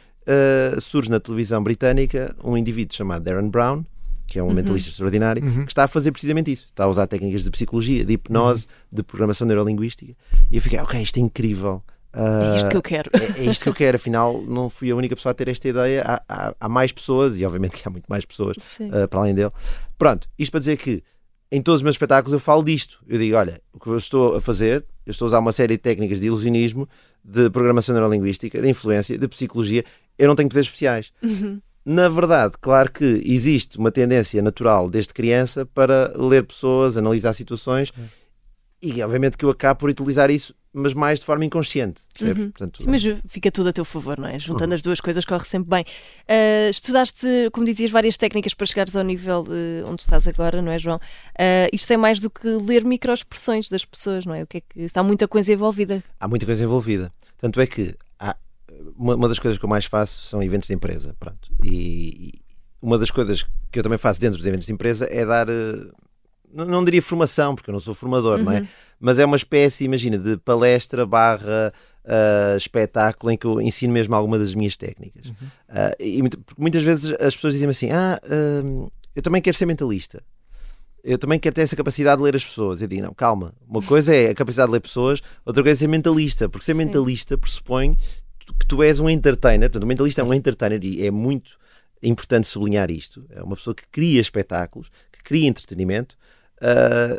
uh, 0.77 0.81
surge 0.81 1.11
na 1.11 1.21
televisão 1.21 1.63
britânica 1.63 2.35
um 2.43 2.57
indivíduo 2.57 2.97
chamado 2.97 3.23
Darren 3.23 3.49
Brown, 3.49 3.85
que 4.35 4.39
é 4.41 4.43
um 4.43 4.53
mentalista 4.53 4.91
extraordinário, 4.91 5.45
Uhum. 5.45 5.65
que 5.65 5.71
está 5.71 5.85
a 5.85 5.89
fazer 5.89 6.11
precisamente 6.11 6.51
isso. 6.51 6.67
Está 6.69 6.83
a 6.83 6.89
usar 6.89 7.07
técnicas 7.07 7.45
de 7.45 7.51
psicologia, 7.53 8.05
de 8.05 8.15
hipnose, 8.15 8.67
de 8.91 9.01
programação 9.05 9.47
neurolinguística. 9.47 10.13
E 10.51 10.57
eu 10.57 10.61
fiquei, 10.61 10.77
ok, 10.81 11.01
isto 11.01 11.19
é 11.19 11.21
incrível. 11.21 11.81
É 12.13 12.57
isto 12.57 12.69
que 12.69 12.77
Ah, 12.77 12.79
eu 12.79 12.83
quero. 12.83 13.11
é, 13.13 13.41
é 13.41 13.45
isto 13.45 13.63
que 13.63 13.69
eu 13.69 13.75
quero, 13.75 13.95
afinal, 13.97 14.43
não 14.43 14.69
fui 14.69 14.91
a 14.91 14.97
única 14.97 15.15
pessoa 15.15 15.31
a 15.31 15.35
ter 15.35 15.47
esta 15.47 15.69
ideia. 15.69 16.03
Há, 16.05 16.23
há- 16.29 16.55
há 16.61 16.69
mais 16.69 16.91
pessoas, 16.91 17.39
e 17.39 17.45
obviamente 17.47 17.77
que 17.77 17.87
há 17.87 17.91
muito 17.91 18.07
mais 18.09 18.25
pessoas 18.25 18.57
uh, 18.81 19.07
para 19.09 19.21
além 19.21 19.35
dele. 19.37 19.53
Pronto, 19.97 20.29
isto 20.37 20.51
para 20.51 20.59
dizer 20.59 20.77
que 20.79 21.01
em 21.53 21.63
todos 21.63 21.79
os 21.79 21.83
meus 21.85 21.95
espetáculos 21.95 22.33
eu 22.33 22.41
falo 22.41 22.65
disto. 22.65 22.99
Eu 23.07 23.19
digo, 23.19 23.37
olha, 23.37 23.61
o 23.73 23.79
que 23.79 23.87
eu 23.87 23.97
estou 23.97 24.35
a 24.35 24.41
fazer, 24.41 24.85
eu 25.07 25.13
estou 25.13 25.27
a 25.27 25.29
usar 25.29 25.39
uma 25.39 25.53
série 25.53 25.75
de 25.75 25.79
técnicas 25.79 26.19
de 26.19 26.27
ilusionismo, 26.27 26.89
de 27.25 27.49
programação 27.51 27.95
neurolinguística, 27.95 28.61
de 28.61 28.69
influência, 28.69 29.17
de 29.17 29.29
psicologia. 29.29 29.85
Eu 30.19 30.27
não 30.27 30.35
tenho 30.35 30.49
poderes 30.49 30.67
especiais. 30.67 31.13
Uhum. 31.23 31.61
Na 31.85 32.09
verdade, 32.09 32.55
claro 32.61 32.91
que 32.91 33.05
existe 33.25 33.77
uma 33.79 33.91
tendência 33.91 34.41
natural 34.41 34.89
desde 34.89 35.13
criança 35.13 35.67
para 35.67 36.13
ler 36.17 36.45
pessoas, 36.45 36.97
analisar 36.97 37.33
situações 37.35 37.93
e 38.83 39.03
obviamente 39.03 39.37
que 39.37 39.45
eu 39.45 39.51
acabo 39.51 39.81
por 39.81 39.91
utilizar 39.91 40.31
isso, 40.31 40.55
mas 40.73 40.93
mais 40.93 41.21
de 41.21 41.27
forma 41.27 41.45
inconsciente? 41.45 42.03
Uhum. 42.21 42.51
Portanto, 42.51 42.83
Sim, 42.83 42.91
Mas 42.91 43.03
fica 43.29 43.51
tudo 43.51 43.69
a 43.69 43.73
teu 43.73 43.85
favor, 43.85 44.19
não 44.19 44.29
é? 44.29 44.39
Juntando 44.39 44.71
Uhum. 44.71 44.77
as 44.77 44.83
duas 44.83 45.01
coisas 45.01 45.25
corre 45.25 45.45
sempre 45.45 45.71
bem. 45.71 45.85
Ah, 46.29 46.69
estudaste, 46.71 47.27
como 47.53 47.65
dizias, 47.67 47.91
várias 47.91 48.17
técnicas 48.17 48.53
para 48.55 48.67
chegares 48.67 48.97
ao 48.97 49.05
nível 49.05 49.43
de 49.45 49.85
onde 49.87 50.03
estás 50.03 50.27
agora, 50.27 50.61
não 50.61 50.73
é, 50.73 50.79
João? 50.79 50.99
Ah, 51.39 51.69
isto 51.73 51.91
é 51.93 51.97
mais 51.97 52.19
do 52.21 52.29
que 52.31 52.47
ler 52.49 52.85
microexpressões 52.85 53.69
das 53.69 53.85
pessoas, 53.85 54.27
não 54.27 54.35
é? 54.35 54.43
O 54.43 54.47
que 54.47 54.57
é 54.59 54.61
que 54.61 54.81
está 54.81 55.03
muita 55.03 55.29
coisa 55.29 55.53
envolvida. 55.53 56.03
há 56.19 56.27
muita 56.29 56.45
coisa 56.47 56.65
envolvida. 56.65 57.13
Tanto 57.39 57.61
é 57.61 57.67
que 57.67 57.95
uma, 58.97 59.15
uma 59.15 59.29
das 59.29 59.39
coisas 59.39 59.59
que 59.59 59.65
eu 59.65 59.69
mais 59.69 59.85
faço 59.85 60.27
são 60.27 60.43
eventos 60.43 60.69
de 60.69 60.75
empresa. 60.75 61.15
Pronto. 61.19 61.51
E, 61.63 62.29
e 62.29 62.33
uma 62.83 62.99
das 62.99 63.11
coisas 63.11 63.45
que 63.71 63.79
eu 63.79 63.83
também 63.83 63.99
faço 63.99 64.21
dentro 64.21 64.37
dos 64.39 64.47
eventos 64.47 64.67
de 64.67 64.73
empresa 64.73 65.07
é 65.11 65.25
dar. 65.25 65.49
eh, 65.49 65.87
Não, 66.53 66.65
não 66.65 66.85
diria 66.85 67.03
formação, 67.03 67.55
porque 67.55 67.71
eu 67.71 67.73
não 67.73 67.81
sou 67.81 67.95
formador, 67.95 68.39
não 68.43 68.53
é? 68.53 68.61
Uhum. 68.61 68.67
Mas 69.01 69.19
é 69.19 69.25
uma 69.25 69.37
espécie, 69.37 69.85
imagina, 69.85 70.17
de 70.19 70.37
palestra 70.39 71.05
barra 71.05 71.73
ah, 72.05 72.55
espetáculo 72.57 73.33
em 73.33 73.37
que 73.37 73.47
eu 73.47 73.61
ensino 73.61 73.93
mesmo 73.93 74.15
alguma 74.15 74.39
das 74.39 74.55
minhas 74.55 74.77
técnicas. 74.77 75.33
Ah, 75.69 75.93
e 75.99 76.21
muita- 76.21 76.39
porque 76.39 76.61
muitas 76.61 76.83
vezes 76.83 77.11
as 77.21 77.35
pessoas 77.35 77.55
dizem 77.55 77.69
assim: 77.69 77.91
Ah, 77.91 78.21
hum, 78.65 78.89
eu 79.17 79.23
também 79.23 79.43
quero 79.43 79.57
ser 79.57 79.67
mentalista. 79.67 80.23
Eu 81.03 81.19
também 81.19 81.39
quero 81.39 81.55
ter 81.55 81.61
essa 81.63 81.77
capacidade 81.77 82.17
de 82.17 82.23
ler 82.25 82.35
as 82.35 82.43
pessoas. 82.45 82.81
Eu 82.81 82.89
digo, 82.89 83.03
não, 83.03 83.13
calma. 83.13 83.53
Uma 83.69 83.83
coisa 83.83 84.15
é 84.17 84.31
a 84.31 84.35
capacidade 84.35 84.69
de 84.69 84.73
ler 84.73 84.81
pessoas, 84.81 85.21
outra 85.45 85.63
coisa 85.63 85.77
é 85.77 85.81
ser 85.81 85.87
mentalista. 85.87 86.49
Porque 86.49 86.65
ser 86.65 86.73
Sim. 86.73 86.79
mentalista 86.79 87.37
pressupõe 87.37 87.95
que 88.53 88.67
tu 88.67 88.83
és 88.83 89.01
um 89.01 89.09
entertainer. 89.09 89.71
Portanto, 89.71 89.85
o 89.85 89.87
mentalista 89.87 90.21
é 90.21 90.25
um 90.25 90.35
entertainer 90.35 90.79
e 90.85 91.07
é 91.07 91.11
muito 91.11 91.57
importante 92.03 92.47
sublinhar 92.47 92.91
isto. 92.91 93.25
É 93.31 93.43
uma 93.43 93.57
pessoa 93.57 93.75
que 93.75 93.85
cria 93.91 94.21
espetáculos, 94.21 94.91
que 95.11 95.23
cria 95.23 95.49
entretenimento. 95.49 96.17
ah, 96.61 97.19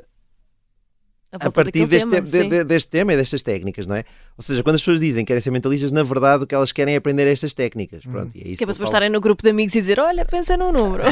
a 1.31 1.38
volta 1.38 1.51
partir 1.63 1.85
daquele 1.85 1.88
deste, 1.88 2.09
tema, 2.09 2.27
te- 2.27 2.49
de- 2.49 2.63
deste 2.63 2.89
tema 2.89 3.13
e 3.13 3.17
destas 3.17 3.41
técnicas, 3.41 3.85
não 3.85 3.95
é? 3.97 4.05
Ou 4.38 4.43
seja, 4.43 4.63
quando 4.63 4.75
as 4.75 4.81
pessoas 4.81 5.01
dizem 5.01 5.25
que 5.25 5.27
querem 5.27 5.41
ser 5.41 5.51
mentalistas, 5.51 5.91
na 5.91 6.01
verdade 6.01 6.45
o 6.45 6.47
que 6.47 6.55
elas 6.55 6.71
querem 6.71 6.93
é 6.93 6.97
aprender 6.97 7.27
estas 7.27 7.53
técnicas. 7.53 8.05
Pronto, 8.05 8.31
e 8.38 8.39
é 8.39 8.47
isso 8.49 8.57
Que 8.57 8.63
é 8.63 8.67
para 8.67 8.73
depois 8.73 8.88
estarem 8.89 9.09
no 9.09 9.19
grupo 9.19 9.43
de 9.43 9.49
amigos 9.49 9.75
e 9.75 9.81
dizer: 9.81 9.99
Olha, 9.99 10.23
pensa 10.23 10.55
num 10.55 10.71
número. 10.71 11.03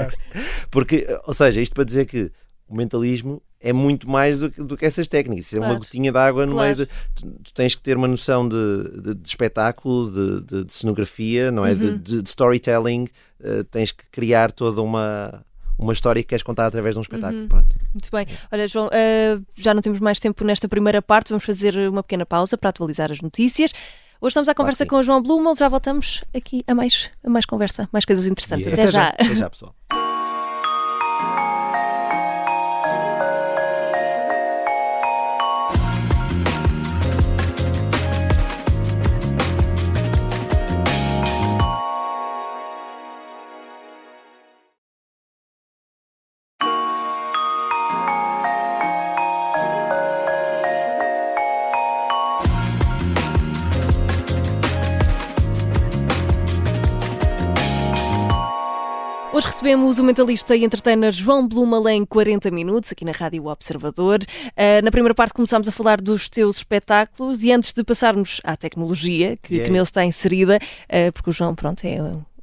Porque, 0.70 1.06
ou 1.26 1.34
seja, 1.34 1.60
isto 1.60 1.74
para 1.74 1.84
dizer 1.84 2.06
que 2.06 2.30
o 2.66 2.74
mentalismo 2.74 3.42
é 3.60 3.72
muito 3.72 4.08
mais 4.08 4.38
do 4.38 4.50
que, 4.50 4.62
do 4.62 4.76
que 4.76 4.84
essas 4.86 5.08
técnicas. 5.08 5.46
Isso 5.46 5.56
é 5.56 5.58
uma 5.58 5.66
Claro. 5.68 5.80
gotinha 5.80 6.12
de 6.12 6.18
água 6.18 6.46
no 6.46 6.52
Claro. 6.52 6.64
meio 6.66 6.76
de. 6.76 6.86
Tu, 7.14 7.26
tu 7.44 7.52
tens 7.54 7.74
que 7.74 7.82
ter 7.82 7.96
uma 7.96 8.06
noção 8.08 8.48
de, 8.48 8.56
de- 9.02 9.14
de 9.16 9.28
espetáculo, 9.28 10.10
de, 10.10 10.40
de- 10.44 10.64
de 10.64 10.72
cenografia, 10.72 11.50
não 11.50 11.64
é? 11.66 11.74
De- 11.74 11.84
Uhum. 11.86 11.98
De, 11.98 12.22
storytelling. 12.28 13.06
eh, 13.42 13.62
tens 13.70 13.92
que 13.92 14.04
criar 14.10 14.50
toda 14.52 14.80
uma, 14.82 15.44
uma 15.78 15.92
história 15.92 16.22
que 16.22 16.28
queres 16.28 16.42
contar 16.42 16.66
através 16.66 16.94
de 16.94 16.98
um 16.98 17.02
espetáculo. 17.02 17.42
Uhum. 17.42 17.48
Pronto. 17.48 17.76
Muito 17.94 18.10
bem. 18.10 18.26
Olha, 18.52 18.66
João, 18.68 18.90
ah, 18.92 19.40
já 19.54 19.72
não 19.74 19.80
temos 19.80 20.00
mais 20.00 20.18
tempo 20.18 20.42
nesta 20.44 20.68
primeira 20.68 21.00
parte, 21.00 21.28
vamos 21.30 21.44
fazer 21.44 21.76
uma 21.88 22.02
pequena 22.02 22.26
pausa 22.26 22.56
para 22.58 22.70
atualizar 22.70 23.10
as 23.12 23.20
notícias. 23.20 23.72
Hoje 24.20 24.30
estamos 24.32 24.48
à 24.48 24.54
conversa 24.54 24.82
sim. 24.84 24.88
com 24.88 24.96
o 24.96 25.02
João 25.04 25.22
Blumel, 25.22 25.54
já 25.54 25.68
voltamos 25.68 26.24
aqui 26.34 26.64
a 26.66 26.74
mais, 26.74 27.08
a 27.22 27.30
mais 27.30 27.46
conversa, 27.46 27.88
mais 27.92 28.04
coisas 28.04 28.26
interessantes. 28.26 28.66
E 28.66 28.70
é- 28.70 28.72
Até, 28.72 28.90
já. 28.90 29.08
Até 29.10 29.34
já, 29.36 29.48
pessoal. 29.50 29.72
recebemos 59.68 59.98
o 59.98 60.04
mentalista 60.04 60.56
e 60.56 60.64
entertainer 60.64 61.12
João 61.12 61.46
Blumel 61.46 61.86
em 61.90 62.02
40 62.06 62.50
minutos, 62.50 62.90
aqui 62.90 63.04
na 63.04 63.12
Rádio 63.12 63.44
Observador. 63.48 64.18
Ah, 64.56 64.80
na 64.82 64.90
primeira 64.90 65.14
parte 65.14 65.34
começámos 65.34 65.68
a 65.68 65.72
falar 65.72 66.00
dos 66.00 66.26
teus 66.30 66.56
espetáculos 66.56 67.42
e 67.44 67.52
antes 67.52 67.74
de 67.74 67.84
passarmos 67.84 68.40
à 68.44 68.56
tecnologia 68.56 69.36
que, 69.36 69.56
Yeah. 69.58 69.66
que 69.66 69.70
nele 69.72 69.84
está 69.84 70.02
inserida, 70.06 70.58
ah, 70.88 71.12
porque 71.12 71.28
o 71.28 71.32
João, 71.34 71.54
pronto, 71.54 71.84
é 71.84 71.98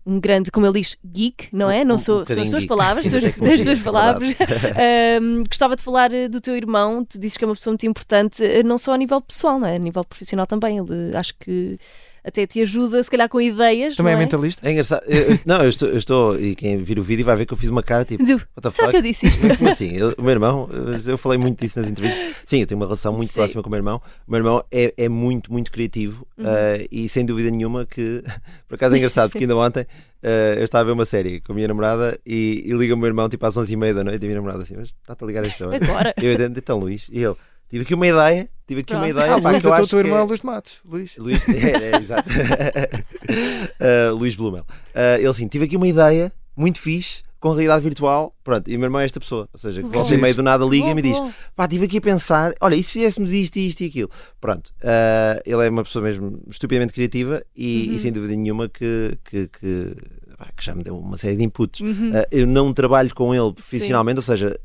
um 0.05 0.19
grande, 0.19 0.51
como 0.51 0.67
ele 0.67 0.81
diz, 0.81 0.95
geek, 1.03 1.47
não 1.51 1.67
é? 1.71 1.81
Um- 1.81 1.85
Não 1.85 1.95
um 1.95 1.99
sou, 1.99 2.17
são 2.17 2.19
bocadinho 2.19 2.43
as 2.45 2.49
suas 2.51 2.65
palavras, 2.65 3.07
suas, 3.07 3.23
da 3.23 3.27
as 3.29 3.33
tecnologia, 3.33 3.63
suas 3.63 3.79
é 3.79 3.83
palavras. 3.83 4.35
Ahm, 5.17 5.43
gostava 5.47 5.75
de 5.75 5.81
falar 5.81 6.11
do 6.29 6.39
teu 6.39 6.55
irmão, 6.55 7.03
tu 7.03 7.17
dizes 7.17 7.37
que 7.37 7.43
é 7.43 7.47
uma 7.47 7.55
pessoa 7.55 7.71
muito 7.71 7.87
importante, 7.87 8.43
não 8.63 8.77
só 8.77 8.93
a 8.93 8.97
nível 8.97 9.19
pessoal, 9.19 9.59
não 9.59 9.67
é? 9.67 9.77
A 9.77 9.79
nível 9.79 10.03
profissional 10.03 10.45
também. 10.45 10.77
Ele 10.77 11.17
acho 11.17 11.33
que 11.39 11.79
até 12.25 12.47
te 12.47 12.61
ajuda, 12.61 13.03
se 13.03 13.09
calhar, 13.09 13.29
com 13.29 13.39
ideias. 13.39 13.95
Também 13.95 14.13
é 14.13 14.15
não 14.15 14.21
é 14.21 14.25
mentalista? 14.25 14.67
É 14.67 14.71
engraçado. 14.71 15.03
Eu- 15.07 15.37
não, 15.45 15.61
eu 15.63 15.69
estou, 15.69 15.87
eu 15.89 15.97
estou- 15.97 16.39
E 16.39 16.55
quem 16.55 16.77
vir 16.77 16.97
o 16.99 17.03
vídeo 17.03 17.23
vai 17.25 17.35
ver 17.35 17.45
que 17.45 17.53
eu 17.53 17.57
fiz 17.57 17.69
uma 17.69 17.83
cara 17.83 18.03
tipo. 18.03 18.23
Do- 18.23 18.39
Será 18.71 18.71
fuck? 18.71 18.89
que 18.91 18.97
eu 18.97 19.01
disse 19.01 19.27
isto? 19.27 19.57
Como 19.57 19.69
assim? 19.69 19.91
Eu- 19.95 20.15
o 20.17 20.21
meu 20.21 20.31
irmão, 20.31 20.69
eu- 21.07 21.17
falei 21.17 21.37
muito 21.37 21.59
disso 21.61 21.79
nas 21.79 21.89
entrevistas. 21.89 22.35
Sim, 22.45 22.61
eu 22.61 22.67
tenho 22.67 22.79
uma 22.79 22.85
relação 22.85 23.13
muito 23.13 23.29
Sim. 23.29 23.35
próxima 23.35 23.61
com 23.61 23.69
o 23.69 23.71
meu 23.71 23.77
irmão. 23.77 24.01
O 24.27 24.31
meu 24.31 24.39
irmão 24.39 24.63
é, 24.71 24.93
é 24.97 25.07
muito, 25.09 25.51
muito 25.51 25.71
criativo 25.71 26.25
Uhum. 26.37 26.45
eh, 26.47 26.87
e 26.91 27.07
sem 27.09 27.25
dúvida 27.25 27.49
nenhuma 27.51 27.85
que, 27.85 28.23
por 28.67 28.75
acaso 28.75 28.95
é 28.95 28.97
engraçado, 28.97 29.29
porque 29.29 29.43
ainda 29.43 29.55
ontem 29.55 29.85
eh, 30.23 30.55
eu 30.57 30.63
estava 30.63 30.81
a 30.81 30.85
ver 30.85 30.91
uma 30.93 31.05
série 31.05 31.39
com 31.41 31.51
a 31.51 31.55
minha 31.55 31.67
namorada 31.67 32.17
e, 32.25 32.63
e 32.65 32.71
liga 32.73 32.93
o 32.95 32.97
meu 32.97 33.07
irmão 33.07 33.29
tipo 33.29 33.45
às 33.45 33.55
11h30 33.55 33.93
da 33.93 34.03
noite 34.03 34.21
e 34.21 34.25
a 34.25 34.27
minha 34.27 34.35
namorada 34.35 34.63
assim, 34.63 34.73
mas 34.75 34.89
está-te 34.89 35.23
a 35.23 35.27
ligar 35.27 35.43
a 35.43 35.47
esta 35.47 35.67
hora? 35.67 35.77
Agora. 35.83 36.13
Eu 36.21 36.33
entendo, 36.33 36.57
então 36.57 36.79
Luís, 36.79 37.07
e 37.11 37.23
ele, 37.23 37.35
tive 37.69 37.83
aqui 37.83 37.93
uma 37.93 38.07
ideia, 38.07 38.49
tive 38.67 38.81
aqui 38.81 38.93
uma 38.95 39.07
ideia. 39.09 39.35
Ah, 39.35 39.41
pá, 39.41 39.49
Luís, 39.51 39.61
que 39.61 39.67
eu 39.67 39.73
acho 39.73 39.87
tua 39.89 40.01
que 40.01 40.07
irmã 40.07 40.19
é- 40.19 40.21
é 40.21 40.25
Luís 40.25 40.39
de 40.39 40.45
Matos. 40.45 40.79
Luís. 40.85 41.17
Luís, 41.17 41.49
é, 41.49 41.91
é, 41.95 41.95
exato. 42.01 42.29
Uh, 42.29 44.15
Luís 44.17 44.35
Blumel. 44.35 44.63
Uh, 44.93 45.17
ele 45.19 45.27
assim, 45.27 45.47
tive 45.47 45.65
aqui 45.65 45.75
uma 45.77 45.87
ideia 45.87 46.31
muito 46.55 46.79
fixe 46.79 47.23
com 47.39 47.49
realidade 47.49 47.83
virtual. 47.83 48.35
Pronto, 48.43 48.69
e 48.69 48.75
o 48.75 48.79
meu 48.79 48.87
irmão 48.87 49.01
é 49.01 49.05
esta 49.05 49.19
pessoa. 49.19 49.47
Ou 49.53 49.59
seja, 49.59 49.81
que 49.83 49.87
volta 49.89 50.11
e 50.13 50.17
Bom. 50.17 50.23
meio 50.23 50.35
do 50.35 50.41
nada 50.43 50.65
liga 50.65 50.87
e 50.89 50.95
me 50.95 51.01
Bom, 51.01 51.07
diz: 51.09 51.19
bom. 51.19 51.31
pá, 51.55 51.65
estive 51.65 51.85
aqui 51.85 51.97
a 51.97 52.01
pensar, 52.01 52.53
olha, 52.61 52.75
e 52.75 52.83
se 52.83 52.91
fizéssemos 52.93 53.31
isto, 53.31 53.57
isto 53.57 53.81
e 53.81 53.87
aquilo? 53.87 54.09
Pronto, 54.41 54.67
uh, 54.81 55.41
ele 55.45 55.65
é 55.65 55.69
uma 55.69 55.83
pessoa 55.83 56.03
mesmo 56.03 56.39
estupidamente 56.49 56.93
criativa 56.93 57.43
e, 57.55 57.87
Uhum. 57.89 57.95
e 57.95 57.99
sem 57.99 58.11
dúvida 58.11 58.35
nenhuma 58.35 58.67
que, 58.69 59.17
que, 59.23 59.47
que, 59.47 59.95
pá, 60.37 60.47
que 60.55 60.63
já 60.65 60.73
me 60.73 60.83
deu 60.83 60.97
uma 60.97 61.17
série 61.17 61.35
de 61.35 61.43
inputs. 61.43 61.81
Uhum. 61.81 62.09
Uh, 62.11 62.25
eu 62.31 62.47
não 62.47 62.73
trabalho 62.73 63.13
com 63.13 63.33
ele 63.35 63.53
profissionalmente, 63.53 64.17
ou 64.17 64.23
seja, 64.23 64.57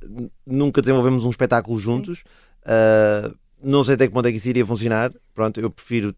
nunca 0.46 0.80
desenvolvemos 0.80 1.24
um 1.24 1.30
espetáculo 1.30 1.78
juntos. 1.78 2.22
Uh, 2.64 3.37
não 3.62 3.85
sei 3.85 3.94
até 3.94 4.07
que 4.07 4.12
ponto 4.12 4.27
é 4.27 4.31
que 4.31 4.38
isso 4.38 4.49
iria 4.49 4.66
funcionar. 4.66 5.12
Pronto, 5.35 5.61
eu 5.61 5.70
prefiro 5.70 6.14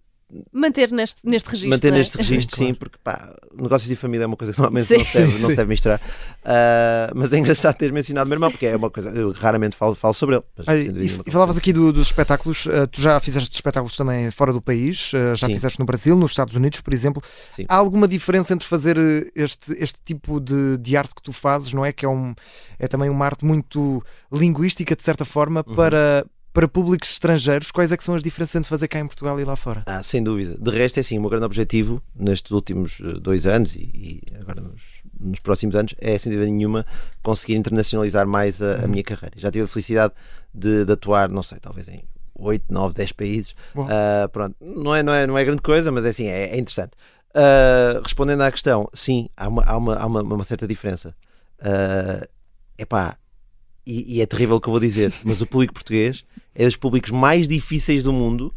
manter 0.52 0.90
neste, 0.90 1.20
neste 1.24 1.46
registro. 1.50 1.70
manter 1.70 1.88
é? 1.88 1.96
neste 1.96 2.16
registro, 2.18 2.56
sim, 2.56 2.64
Claro. 2.74 2.76
porque 2.78 2.98
pá, 3.02 3.34
negócios 3.54 3.90
e 3.90 3.96
família 3.96 4.24
é 4.24 4.26
uma 4.26 4.36
coisa 4.36 4.52
que 4.52 4.58
normalmente 4.58 4.86
Sim. 4.86 4.96
não 4.98 5.04
se 5.04 5.18
deve, 5.18 5.38
não 5.42 5.50
se 5.50 5.56
deve 5.56 5.68
misturar. 5.68 6.00
Ah, 6.44 7.10
mas 7.14 7.32
é 7.32 7.38
engraçado 7.38 7.76
teres 7.76 7.92
mencionado 7.92 8.26
o 8.26 8.28
meu 8.28 8.36
irmão, 8.36 8.50
porque 8.50 8.66
é 8.66 8.76
uma 8.76 8.90
coisa, 8.90 9.10
eu 9.10 9.30
raramente 9.32 9.76
falo, 9.76 9.94
falo 9.94 10.14
sobre 10.14 10.36
ele. 10.36 10.44
Mas, 10.56 10.66
sem 10.66 10.92
dúvida 10.92 11.22
e, 11.24 11.28
e 11.28 11.30
falavas 11.30 11.56
aqui 11.56 11.72
do- 11.72 11.92
dos 11.92 12.06
espetáculos, 12.08 12.66
eh, 12.66 12.86
tu 12.86 13.00
já 13.00 13.18
fizeste 13.20 13.54
espetáculos 13.54 13.96
também 13.96 14.30
fora 14.30 14.52
do 14.52 14.60
país, 14.60 15.10
eh, 15.14 15.34
já 15.34 15.46
Sim. 15.46 15.52
fizeste 15.54 15.78
no 15.78 15.84
Brasil, 15.86 16.16
nos 16.16 16.32
Estados 16.32 16.54
Unidos, 16.56 16.80
por 16.80 16.92
exemplo. 16.92 17.22
Sim. 17.54 17.64
Há 17.68 17.76
alguma 17.76 18.08
diferença 18.08 18.52
entre 18.54 18.66
fazer 18.66 18.96
este, 19.34 19.72
este 19.78 19.98
tipo 20.04 20.40
de, 20.40 20.78
de 20.78 20.96
arte 20.96 21.14
que 21.14 21.22
tu 21.22 21.32
fazes, 21.32 21.72
não 21.72 21.84
é? 21.84 21.92
Que 21.92 22.04
é, 22.04 22.08
um, 22.08 22.34
é 22.78 22.88
também 22.88 23.08
uma 23.10 23.24
arte 23.24 23.44
muito 23.44 24.02
linguística, 24.32 24.96
de 24.96 25.02
certa 25.02 25.24
forma, 25.24 25.64
Uhum. 25.66 25.74
para, 25.74 26.24
para 26.52 26.68
públicos 26.68 27.10
estrangeiros. 27.10 27.70
Quais 27.70 27.92
é 27.92 27.96
que 27.96 28.04
são 28.04 28.14
as 28.14 28.22
diferenças 28.22 28.54
entre 28.56 28.68
fazer 28.68 28.88
cá 28.88 28.98
em 28.98 29.06
Portugal 29.06 29.38
e 29.40 29.44
lá 29.44 29.56
fora? 29.56 29.82
Ah, 29.86 30.02
sem 30.02 30.22
dúvida. 30.22 30.56
De 30.58 30.70
resto, 30.70 30.98
é 30.98 31.00
assim, 31.00 31.18
o 31.18 31.20
meu 31.20 31.30
grande 31.30 31.46
objetivo 31.46 32.02
nestes 32.14 32.50
últimos 32.50 33.00
eh, 33.00 33.18
dois 33.20 33.46
anos 33.46 33.74
e, 33.74 33.80
e 33.80 34.22
agora 34.40 34.60
nos, 34.60 34.82
nos 35.18 35.40
próximos 35.40 35.74
anos 35.74 35.94
é, 35.98 36.16
sem 36.18 36.30
dúvida 36.30 36.50
nenhuma, 36.50 36.84
conseguir 37.22 37.54
internacionalizar 37.54 38.26
mais 38.26 38.60
a, 38.60 38.84
a 38.84 38.88
minha 38.88 39.02
carreira. 39.02 39.34
Já 39.36 39.50
tive 39.50 39.64
a 39.64 39.68
felicidade 39.68 40.12
de, 40.52 40.84
de 40.84 40.92
atuar, 40.92 41.30
não 41.30 41.42
sei, 41.42 41.58
talvez 41.58 41.88
em 41.88 42.04
8, 42.34 42.64
9, 42.68 42.94
10 42.94 43.12
países. 43.12 43.54
Ah, 43.76 44.28
pronto, 44.28 44.56
não 44.60 44.94
é, 44.94 45.02
não, 45.02 45.14
é, 45.14 45.26
não 45.26 45.38
é 45.38 45.44
grande 45.44 45.62
coisa, 45.62 45.90
mas 45.90 46.04
é 46.04 46.08
assim, 46.10 46.26
é, 46.26 46.54
é 46.54 46.58
interessante. 46.58 46.92
Ah, 47.34 48.00
respondendo 48.02 48.42
à 48.42 48.50
questão, 48.50 48.88
sim, 48.92 49.28
há 49.36 49.48
uma, 49.48 49.62
há 49.64 49.76
uma, 49.76 49.96
há 49.96 50.06
uma, 50.06 50.22
uma 50.22 50.44
certa 50.44 50.66
diferença. 50.66 51.14
É 51.64 52.28
epá, 52.82 53.16
e, 53.86 54.16
e 54.16 54.22
é 54.22 54.26
terrível 54.26 54.56
o 54.56 54.60
que 54.60 54.68
eu 54.68 54.72
vou 54.72 54.80
dizer, 54.80 55.12
mas 55.24 55.40
o 55.40 55.46
público 55.46 55.74
português 55.74 56.24
é 56.54 56.64
dos 56.64 56.76
públicos 56.76 57.10
mais 57.10 57.48
difíceis 57.48 58.04
do 58.04 58.12
mundo 58.12 58.54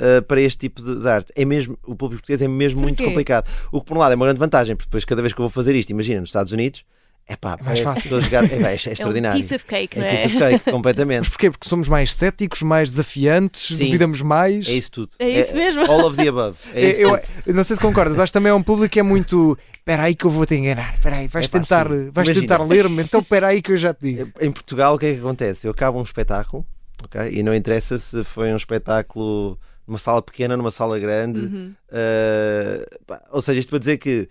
uh, 0.00 0.22
para 0.22 0.40
este 0.40 0.58
tipo 0.58 0.82
de, 0.82 1.00
de 1.00 1.08
arte. 1.08 1.32
É 1.34 1.44
mesmo, 1.44 1.78
o 1.82 1.94
público 1.94 2.22
português 2.22 2.42
é 2.42 2.48
mesmo 2.48 2.80
muito 2.80 2.98
Porquê? 2.98 3.10
complicado. 3.10 3.48
O 3.72 3.80
que, 3.80 3.86
por 3.86 3.96
um 3.96 4.00
lado, 4.00 4.12
é 4.12 4.16
uma 4.16 4.26
grande 4.26 4.38
vantagem, 4.38 4.76
porque 4.76 4.88
depois, 4.88 5.04
cada 5.04 5.22
vez 5.22 5.32
que 5.32 5.40
eu 5.40 5.44
vou 5.44 5.50
fazer 5.50 5.74
isto, 5.74 5.90
imagina, 5.90 6.20
nos 6.20 6.28
Estados 6.30 6.52
Unidos, 6.52 6.84
é 7.32 7.36
pá, 7.36 7.56
mais 7.62 7.80
parece 7.80 7.82
que 7.82 7.84
fácil. 7.84 8.00
estou 8.00 8.18
a 8.18 8.20
jogar. 8.20 8.44
É, 8.44 8.46
é, 8.56 8.62
é 8.62 8.70
É 8.70 8.70
um 8.72 8.92
extraordinário. 8.92 9.40
piece 9.40 9.54
of 9.54 9.64
cake, 9.66 9.98
É 9.98 10.00
não 10.00 10.06
é? 10.08 10.10
piece 10.10 10.26
of 10.26 10.38
cake, 10.38 10.62
Mas 10.66 10.74
completamente. 10.74 11.30
porquê? 11.30 11.50
Porque 11.50 11.68
somos 11.68 11.88
mais 11.88 12.14
céticos, 12.14 12.62
mais 12.62 12.90
desafiantes, 12.90 13.76
Sim. 13.76 13.86
duvidamos 13.86 14.20
mais. 14.22 14.68
É 14.68 14.72
isso 14.72 14.90
tudo. 14.90 15.10
É 15.18 15.28
isso 15.28 15.54
mesmo. 15.56 15.82
All 15.90 16.06
of 16.06 16.16
the 16.16 16.28
above. 16.28 16.58
É 16.74 16.80
É, 16.86 16.90
isso 16.90 17.00
eu, 17.02 17.20
eu 17.46 17.54
não 17.54 17.62
sei 17.64 17.76
se 17.76 17.82
concordas, 17.82 18.18
acho 18.18 18.32
que 18.32 18.38
também 18.38 18.50
é 18.50 18.54
um 18.54 18.62
público 18.62 18.92
que 18.92 19.00
é 19.00 19.02
muito. 19.02 19.56
Espera 19.78 20.02
aí 20.04 20.14
que 20.14 20.24
eu 20.24 20.30
vou 20.30 20.44
te 20.44 20.54
enganar. 20.54 20.94
Espera 20.94 21.16
aí, 21.16 21.26
vais 21.28 21.46
Epá, 21.46 21.58
tentar, 21.58 21.88
vais 21.88 22.10
Imagina. 22.28 22.40
tentar 22.40 22.62
ler-me. 22.64 23.02
Então 23.02 23.20
espera 23.20 23.48
aí 23.48 23.62
que 23.62 23.72
eu 23.72 23.76
já 23.76 23.94
te 23.94 24.02
digo. 24.14 24.30
Em 24.40 24.50
Portugal, 24.50 24.94
o 24.94 24.98
que 24.98 25.06
é 25.06 25.12
que 25.14 25.18
acontece? 25.20 25.66
Eu 25.66 25.70
acabo 25.70 25.98
um 25.98 26.02
espetáculo, 26.02 26.66
ok? 27.02 27.30
E 27.32 27.42
não 27.42 27.54
interessa 27.54 27.98
se 27.98 28.22
foi 28.24 28.52
um 28.52 28.56
espetáculo 28.56 29.58
numa 29.86 29.98
sala 29.98 30.20
pequena, 30.22 30.56
numa 30.56 30.70
sala 30.70 30.98
grande. 30.98 31.40
Uhum. 31.40 31.74
Uh, 31.88 33.04
pá, 33.06 33.20
ou 33.32 33.40
seja, 33.42 33.58
isto 33.58 33.70
para 33.70 33.78
dizer 33.78 33.98
que 33.98 34.28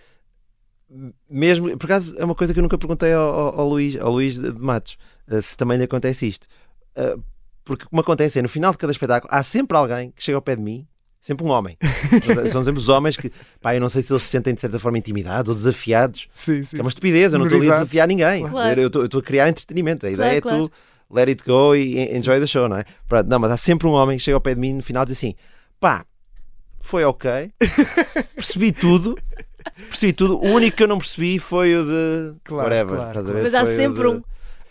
mesmo, 1.29 1.77
por 1.77 1.85
acaso 1.85 2.15
é 2.17 2.25
uma 2.25 2.35
coisa 2.35 2.53
que 2.53 2.59
eu 2.59 2.63
nunca 2.63 2.77
perguntei 2.77 3.13
ao, 3.13 3.29
ao, 3.29 3.59
ao 3.61 3.69
Luís, 3.69 3.95
ao 3.99 4.11
Luís 4.11 4.39
de 4.39 4.51
Matos, 4.61 4.97
uh, 5.27 5.41
se 5.41 5.55
também 5.55 5.77
lhe 5.77 5.83
acontece 5.83 6.27
isto. 6.27 6.47
Uh, 6.97 7.21
porque 7.63 7.85
como 7.85 8.01
acontece 8.01 8.39
é 8.39 8.41
no 8.41 8.49
final 8.49 8.71
de 8.71 8.77
cada 8.77 8.91
espetáculo 8.91 9.31
há 9.31 9.43
sempre 9.43 9.77
alguém 9.77 10.11
que 10.11 10.23
chega 10.23 10.35
ao 10.35 10.41
pé 10.41 10.55
de 10.55 10.61
mim, 10.61 10.87
sempre 11.21 11.45
um 11.45 11.49
homem. 11.49 11.77
São 12.51 12.63
sempre 12.63 12.79
os 12.79 12.89
homens 12.89 13.15
que, 13.15 13.31
pá, 13.61 13.75
eu 13.75 13.81
não 13.81 13.89
sei 13.89 14.01
se 14.01 14.11
eles 14.11 14.23
se 14.23 14.29
sentem 14.29 14.53
de 14.53 14.61
certa 14.61 14.79
forma 14.79 14.97
intimidados 14.97 15.49
ou 15.49 15.55
desafiados. 15.55 16.27
Sim, 16.33 16.63
sim. 16.63 16.69
Que 16.71 16.77
é 16.77 16.81
uma 16.81 16.89
estupidez, 16.89 17.33
eu 17.33 17.39
não 17.39 17.45
estou 17.45 17.59
ali 17.59 17.69
a 17.69 17.73
desafiar 17.73 18.07
ninguém. 18.07 18.47
Claro. 18.47 18.81
Eu 18.81 18.87
estou 18.87 19.19
a 19.19 19.23
criar 19.23 19.49
entretenimento. 19.49 20.05
A 20.05 20.09
ideia 20.09 20.41
Claro, 20.41 20.65
é 20.65 20.67
tu 20.67 20.71
let 21.11 21.27
it 21.27 21.43
go 21.45 21.75
e 21.75 21.99
en- 21.99 22.17
enjoy 22.17 22.39
the 22.39 22.47
show, 22.47 22.67
não 22.67 22.77
é? 22.77 22.85
Pronto, 23.07 23.27
não, 23.27 23.39
mas 23.39 23.51
há 23.51 23.57
sempre 23.57 23.87
um 23.87 23.91
homem 23.91 24.17
que 24.17 24.23
chega 24.23 24.35
ao 24.35 24.41
pé 24.41 24.55
de 24.55 24.61
mim 24.61 24.73
no 24.73 24.83
final 24.83 25.03
e 25.03 25.07
diz 25.07 25.17
assim: 25.17 25.35
pá, 25.79 26.05
foi 26.81 27.03
ok, 27.03 27.51
percebi 28.35 28.71
tudo. 28.71 29.17
Percebi 29.89 30.13
tudo. 30.13 30.37
O 30.37 30.47
único 30.53 30.77
que 30.77 30.83
eu 30.83 30.87
não 30.87 30.97
percebi 30.97 31.39
foi 31.39 31.75
o 31.75 31.83
de 31.85 32.35
Claro, 32.43 32.63
whatever. 32.69 32.95
claro, 32.95 33.09
estás 33.09 33.25
a 33.25 33.29
claro. 33.31 33.43
ver? 33.49 33.51
Mas 33.51 33.53
há 33.53 33.75
sempre 33.75 34.01
de- 34.01 34.07
um. 34.07 34.23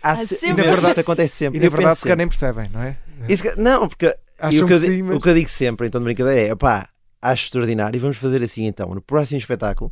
Há 0.02 0.10
Há 0.12 0.16
se- 0.16 0.26
sempre 0.36 0.62
e 0.62 0.66
na 0.66 0.72
um. 0.72 0.74
verdade 0.76 1.00
acontece 1.00 1.34
sempre. 1.36 1.58
E 1.58 1.62
na 1.62 1.68
verdade, 1.68 1.96
se 1.96 2.02
calhar 2.04 2.16
nem 2.18 2.28
percebem, 2.28 2.70
não 2.72 2.82
é? 2.82 2.96
Isso 3.28 3.42
que- 3.42 3.60
não, 3.60 3.88
porque 3.88 4.06
e 4.50 4.62
o, 4.62 4.66
que 4.66 4.72
eu, 4.72 4.78
sim, 4.80 5.02
mas- 5.02 5.16
o 5.16 5.20
que 5.20 5.28
eu 5.28 5.34
digo 5.34 5.48
sempre 5.48 5.86
em 5.86 5.90
tom 5.90 5.98
de 5.98 6.04
brincadeira 6.04 6.40
é: 6.52 6.54
pá, 6.54 6.88
acho 7.20 7.44
extraordinário 7.44 7.96
e 7.96 8.00
vamos 8.00 8.16
fazer 8.16 8.42
assim 8.42 8.64
então. 8.66 8.88
No 8.94 9.00
próximo 9.02 9.38
espetáculo, 9.38 9.90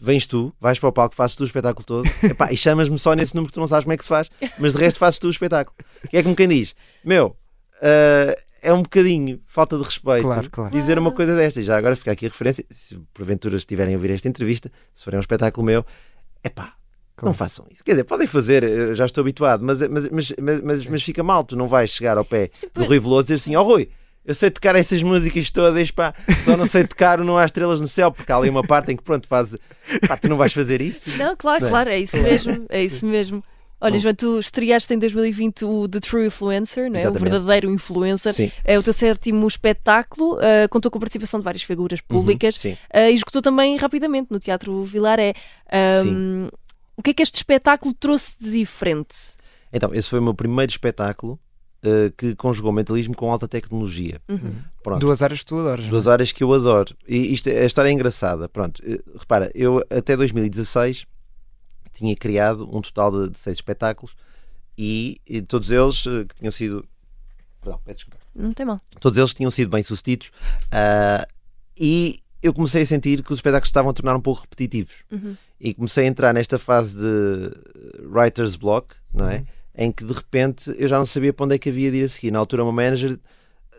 vens 0.00 0.26
tu, 0.26 0.52
vais 0.60 0.78
para 0.78 0.88
o 0.90 0.92
palco, 0.92 1.14
fazes 1.14 1.34
tu 1.34 1.42
o 1.42 1.46
espetáculo 1.46 1.84
todo 1.84 2.06
epá, 2.22 2.52
e 2.52 2.56
chamas-me 2.56 2.98
só 2.98 3.14
nesse 3.14 3.34
número 3.34 3.48
que 3.50 3.54
tu 3.54 3.60
não 3.60 3.66
sabes 3.66 3.84
como 3.84 3.94
é 3.94 3.96
que 3.96 4.02
se 4.02 4.08
faz, 4.10 4.30
mas 4.58 4.74
de 4.74 4.78
resto 4.80 4.98
fazes 4.98 5.18
tu 5.18 5.28
o 5.28 5.30
espetáculo. 5.30 5.74
Que 6.10 6.18
é 6.18 6.22
como 6.22 6.36
quem 6.36 6.46
diz: 6.48 6.74
meu, 7.02 7.34
ah, 7.82 8.36
é 8.62 8.72
um 8.72 8.82
bocadinho 8.82 9.40
falta 9.46 9.76
de 9.76 9.84
respeito 9.84 10.22
Claro, 10.22 10.50
claro. 10.50 10.70
dizer 10.70 10.98
uma 10.98 11.12
coisa 11.12 11.34
destas. 11.36 11.64
Já 11.64 11.76
agora 11.78 11.94
fica 11.96 12.12
aqui 12.12 12.26
a 12.26 12.28
referência, 12.28 12.64
se 12.70 12.96
porventura 13.14 13.56
estiverem 13.56 13.94
a 13.94 13.96
ouvir 13.96 14.10
esta 14.10 14.28
entrevista, 14.28 14.70
se 14.94 15.04
forem 15.04 15.18
um 15.18 15.20
espetáculo 15.20 15.64
meu, 15.66 15.84
epá. 16.44 16.64
Não 17.16 17.32
Claro. 17.32 17.36
façam 17.38 17.66
isso. 17.70 17.82
Quer 17.82 17.92
dizer, 17.92 18.04
podem 18.04 18.26
fazer, 18.26 18.62
eu 18.62 18.94
já 18.94 19.06
estou 19.06 19.22
habituado, 19.22 19.64
mas, 19.64 19.80
mas, 19.88 20.08
mas, 20.10 20.32
mas, 20.38 20.60
mas, 20.62 20.86
mas 20.86 21.02
fica 21.02 21.22
mal. 21.22 21.44
Tu 21.44 21.56
não 21.56 21.66
vais 21.66 21.88
chegar 21.90 22.18
ao 22.18 22.24
pé 22.26 22.50
Sim, 22.52 22.66
do 22.74 22.84
Rui 22.84 22.98
Veloso 23.00 23.22
e 23.22 23.24
dizer 23.24 23.34
assim: 23.36 23.56
Ó 23.56 23.62
Rui, 23.62 23.88
eu 24.22 24.34
sei 24.34 24.50
tocar 24.50 24.76
essas 24.76 25.02
músicas 25.02 25.50
todas, 25.50 25.90
pá, 25.90 26.12
só 26.44 26.58
não 26.58 26.66
sei 26.66 26.86
tocar 26.86 27.18
o 27.18 27.24
Não 27.24 27.38
Há 27.38 27.46
Estrelas 27.46 27.80
no 27.80 27.88
Céu, 27.88 28.12
porque 28.12 28.30
há 28.30 28.36
ali 28.36 28.50
uma 28.50 28.62
parte 28.62 28.92
em 28.92 28.96
que, 28.96 29.02
pronto, 29.02 29.26
faz. 29.26 29.56
Pá, 30.06 30.18
tu 30.18 30.28
não 30.28 30.36
vais 30.36 30.52
fazer 30.52 30.82
isso. 30.82 31.08
Não, 31.16 31.34
claro, 31.34 31.60
Bem, 31.62 31.70
claro, 31.70 31.88
é 31.88 31.98
isso 31.98 32.18
mesmo. 32.18 32.66
É 32.68 32.84
isso 32.84 33.06
mesmo. 33.06 33.42
Olha. 33.80 33.98
João, 33.98 34.14
tu 34.14 34.38
estreaste 34.40 34.92
em 34.94 34.98
2020 34.98 35.64
o 35.64 35.88
The 35.88 36.00
True 36.00 36.26
Influencer, 36.26 36.90
não 36.90 36.98
é? 36.98 37.08
o 37.08 37.12
verdadeiro 37.12 37.70
influencer. 37.70 38.32
Sim. 38.32 38.50
É 38.64 38.78
o 38.78 38.82
teu 38.82 38.92
sétimo 38.92 39.46
espetáculo, 39.46 40.38
ah, 40.40 40.68
contou 40.68 40.90
com 40.90 40.98
a 40.98 41.00
participação 41.00 41.40
de 41.40 41.44
várias 41.44 41.62
figuras 41.62 42.00
públicas 42.00 42.56
Sim. 42.56 42.76
ah, 42.92 43.10
e 43.10 43.14
esgotou 43.14 43.42
também 43.42 43.76
rapidamente 43.76 44.28
no 44.30 44.38
Teatro 44.38 44.84
Vilaré. 44.84 45.34
Ahm, 45.70 46.48
o 46.96 47.02
que 47.02 47.10
é 47.10 47.14
que 47.14 47.22
este 47.22 47.36
espetáculo 47.36 47.92
trouxe 47.92 48.34
de 48.40 48.50
diferente? 48.50 49.14
Então, 49.72 49.92
esse 49.92 50.08
foi 50.08 50.18
o 50.18 50.22
meu 50.22 50.34
primeiro 50.34 50.70
espetáculo 50.70 51.38
eh, 51.82 52.10
que 52.16 52.34
conjugou 52.34 52.72
mentalismo 52.72 53.14
com 53.14 53.30
alta 53.30 53.46
tecnologia. 53.46 54.20
Uhum. 54.28 54.56
Pronto. 54.82 55.00
Duas 55.00 55.22
áreas 55.22 55.40
que 55.40 55.46
tu 55.46 55.58
adoras. 55.58 55.80
não 55.80 55.86
é? 55.86 55.90
Duas 55.90 56.08
áreas 56.08 56.32
que 56.32 56.42
eu 56.42 56.52
adoro. 56.52 56.96
E 57.06 57.32
isto, 57.32 57.48
a 57.48 57.64
história 57.64 57.90
é 57.90 57.92
engraçada. 57.92 58.48
Pronto, 58.48 58.82
eh, 58.84 58.98
repara, 59.16 59.50
eu 59.54 59.84
até 59.90 60.16
2016 60.16 61.06
tinha 61.96 62.14
criado 62.14 62.68
um 62.74 62.80
total 62.80 63.10
de, 63.10 63.30
de 63.32 63.38
seis 63.38 63.56
espetáculos 63.58 64.14
e, 64.76 65.18
e 65.26 65.40
todos 65.42 65.70
eles 65.70 66.04
eh, 66.06 66.24
que 66.28 66.34
tinham 66.34 66.52
sido. 66.52 66.86
Perdão, 67.60 67.80
peço 67.84 67.96
desculpa. 67.98 68.18
Não 68.34 68.52
tem 68.52 68.66
mal. 68.66 68.80
Todos 69.00 69.18
eles 69.18 69.32
tinham 69.34 69.50
sido 69.50 69.70
bem 69.70 69.82
sucedidos 69.82 70.30
ah, 70.70 71.26
e 71.78 72.20
eu 72.42 72.52
comecei 72.52 72.82
a 72.82 72.86
sentir 72.86 73.22
que 73.22 73.32
os 73.32 73.38
espetáculos 73.38 73.68
estavam 73.68 73.90
a 73.90 73.94
tornar 73.94 74.14
um 74.14 74.20
pouco 74.20 74.42
repetitivos. 74.42 75.04
Uhum. 75.10 75.36
E 75.58 75.72
comecei 75.74 76.04
a 76.04 76.06
entrar 76.06 76.34
nesta 76.34 76.58
fase 76.58 76.94
de 76.96 77.50
writer's 78.06 78.56
block, 78.56 78.94
não 79.12 79.28
é? 79.28 79.38
Uhum. 79.38 79.46
Em 79.78 79.92
que 79.92 80.04
de 80.04 80.12
repente 80.12 80.74
eu 80.78 80.86
já 80.88 80.98
não 80.98 81.06
sabia 81.06 81.32
para 81.32 81.44
onde 81.46 81.54
é 81.54 81.58
que 81.58 81.68
havia 81.70 81.90
de 81.90 81.96
ir 81.98 82.04
a 82.04 82.08
seguir. 82.08 82.30
Na 82.30 82.38
altura, 82.38 82.62
o 82.62 82.66
meu 82.66 82.72
manager 82.72 83.18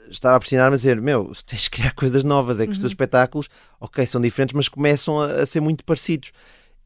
estava 0.09 0.35
a 0.35 0.39
pressionar-me 0.39 0.73
a 0.73 0.77
dizer: 0.77 0.99
Meu, 0.99 1.31
tens 1.45 1.61
de 1.63 1.69
criar 1.69 1.93
coisas 1.93 2.23
novas. 2.23 2.59
É 2.59 2.65
que 2.65 2.71
os 2.71 2.77
Uhum. 2.77 2.81
teus 2.81 2.91
espetáculos, 2.91 3.47
ok, 3.79 4.05
são 4.05 4.19
diferentes, 4.19 4.53
mas 4.55 4.67
começam 4.67 5.19
a, 5.19 5.27
a 5.41 5.45
ser 5.45 5.59
muito 5.61 5.85
parecidos. 5.85 6.31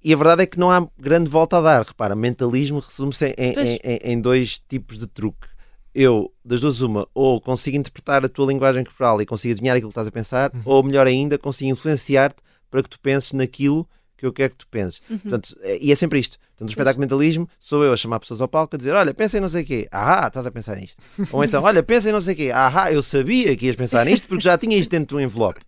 E 0.03 0.13
a 0.13 0.17
verdade 0.17 0.43
é 0.43 0.45
que 0.45 0.59
não 0.59 0.71
há 0.71 0.87
grande 0.99 1.29
volta 1.29 1.57
a 1.57 1.61
dar. 1.61 1.83
Repara, 1.85 2.15
mentalismo 2.15 2.79
resume-se 2.79 3.27
em, 3.27 3.33
em- 3.37 3.79
em- 3.83 3.99
em 4.13 4.21
dois 4.21 4.59
tipos 4.59 4.97
de 4.97 5.07
truque. 5.07 5.47
Eu, 5.93 6.31
das 6.43 6.61
duas, 6.61 6.81
uma, 6.81 7.07
ou 7.13 7.39
consigo 7.41 7.75
interpretar 7.77 8.23
a 8.23 8.29
tua 8.29 8.47
linguagem 8.47 8.83
corporal 8.83 9.21
e 9.21 9.25
consigo 9.25 9.51
adivinhar 9.51 9.75
aquilo 9.75 9.89
que 9.89 9.93
estás 9.93 10.07
a 10.07 10.11
pensar, 10.11 10.51
ou 10.63 10.81
melhor 10.81 11.05
ainda, 11.05 11.37
consigo 11.37 11.69
influenciar-te 11.69 12.37
para 12.69 12.81
que 12.81 12.89
tu 12.89 12.99
penses 12.99 13.33
naquilo 13.33 13.85
que 14.17 14.25
eu 14.25 14.31
quero 14.31 14.51
que 14.51 14.57
tu 14.57 14.67
penses. 14.67 15.01
Portanto, 15.07 15.55
é- 15.61 15.77
e 15.81 15.91
é 15.91 15.95
sempre 15.95 16.17
isto. 16.19 16.37
Portanto, 16.51 16.69
o 16.69 16.71
espetáculo 16.71 17.05
de 17.05 17.07
mentalismo 17.13 17.49
sou 17.59 17.83
eu 17.83 17.91
a 17.91 17.97
chamar 17.97 18.19
pessoas 18.19 18.39
ao 18.39 18.47
palco 18.47 18.75
a 18.75 18.77
dizer: 18.77 18.93
Olha, 18.93 19.13
pensa 19.13 19.37
em 19.37 19.41
não 19.41 19.49
sei 19.49 19.63
o 19.63 19.65
quê. 19.65 19.87
Ah, 19.91 20.25
estás 20.27 20.45
a 20.45 20.51
pensar 20.51 20.77
nisto. 20.77 20.97
Ou 21.33 21.43
então, 21.43 21.61
Olha, 21.63 21.83
pensa 21.83 22.07
em 22.07 22.11
não 22.13 22.21
sei 22.21 22.33
o 22.35 22.37
quê. 22.37 22.51
Ah, 22.53 22.91
eu 22.91 23.03
sabia 23.03 23.55
que 23.57 23.65
ias 23.65 23.75
pensar 23.75 24.05
nisto 24.05 24.27
porque 24.27 24.43
já 24.43 24.57
tinha 24.57 24.77
isto 24.77 24.89
dentro 24.91 25.17
do 25.17 25.21
envelope. 25.21 25.59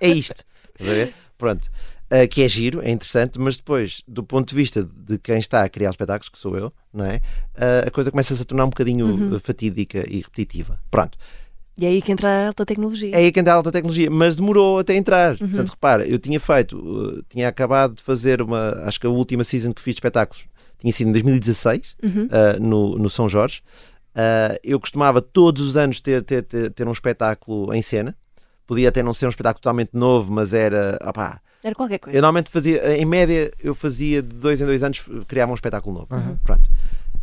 É 0.00 0.08
isto. 0.08 0.42
Estás 0.72 0.90
a 0.90 0.92
ver? 0.94 1.14
Pronto. 1.36 1.68
Ah, 2.10 2.26
que 2.26 2.42
é 2.42 2.48
giro, 2.48 2.80
é 2.82 2.90
interessante, 2.90 3.38
mas 3.38 3.56
depois, 3.58 4.02
do 4.08 4.22
ponto 4.22 4.48
de 4.48 4.54
vista 4.54 4.82
de 4.82 5.18
quem 5.18 5.38
está 5.38 5.62
a 5.62 5.68
criar 5.68 5.90
os 5.90 5.94
espetáculos, 5.94 6.28
que 6.30 6.38
sou 6.38 6.56
eu, 6.56 6.72
não 6.92 7.04
é? 7.04 7.20
Ah, 7.54 7.84
a 7.86 7.90
coisa 7.90 8.10
começa-se 8.10 8.40
a 8.40 8.44
tornar 8.44 8.64
um 8.64 8.70
bocadinho 8.70 9.36
ah, 9.36 9.40
fatídica 9.40 10.04
e 10.08 10.16
repetitiva. 10.20 10.80
Pronto. 10.90 11.18
E 11.76 11.84
é 11.84 11.88
aí 11.90 12.02
que 12.02 12.10
entra 12.10 12.28
a 12.28 12.46
alta 12.48 12.66
tecnologia. 12.66 13.14
É 13.14 13.18
aí 13.18 13.30
que 13.30 13.38
entra 13.38 13.52
a 13.52 13.56
alta 13.56 13.70
tecnologia, 13.70 14.10
mas 14.10 14.34
demorou 14.36 14.80
até 14.80 14.96
entrar. 14.96 15.38
Portanto, 15.38 15.68
repara, 15.70 16.04
eu 16.08 16.18
tinha 16.18 16.40
feito, 16.40 16.76
uh, 16.76 17.22
tinha 17.28 17.46
acabado 17.46 17.94
de 17.94 18.02
fazer 18.02 18.42
uma, 18.42 18.70
acho 18.84 18.98
que 18.98 19.06
a 19.06 19.10
última 19.10 19.44
season 19.44 19.72
que 19.72 19.80
fiz 19.80 19.94
de 19.94 19.98
espetáculos 19.98 20.44
tinha 20.80 20.92
sido 20.92 21.08
em 21.08 21.12
2016, 21.12 21.94
Uhum. 22.02 22.24
uh, 22.26 22.60
no, 22.60 22.98
no 22.98 23.08
São 23.08 23.28
Jorge. 23.28 23.60
Uh, 24.14 24.58
eu 24.64 24.80
costumava 24.80 25.20
todos 25.22 25.62
os 25.62 25.76
anos 25.76 26.00
ter, 26.00 26.22
ter, 26.22 26.42
ter, 26.42 26.70
ter 26.70 26.88
um 26.88 26.92
espetáculo 26.92 27.72
em 27.72 27.80
cena. 27.82 28.16
Podia 28.66 28.88
até 28.88 29.00
não 29.00 29.12
ser 29.14 29.26
um 29.26 29.28
espetáculo 29.28 29.60
totalmente 29.60 29.90
novo, 29.92 30.32
mas 30.32 30.52
era. 30.52 30.98
opá, 31.06 31.40
Era 31.62 31.74
qualquer 31.74 31.98
coisa. 31.98 32.16
eu 32.16 32.22
normalmente 32.22 32.50
fazia, 32.50 32.96
em 32.96 33.04
média, 33.04 33.50
eu 33.62 33.74
fazia 33.74 34.22
de 34.22 34.34
dois 34.36 34.60
em 34.60 34.66
dois 34.66 34.82
anos, 34.82 35.04
criava 35.26 35.50
um 35.50 35.54
espetáculo 35.54 35.98
novo. 35.98 36.14
Uhum. 36.14 36.36
Pronto. 36.44 36.70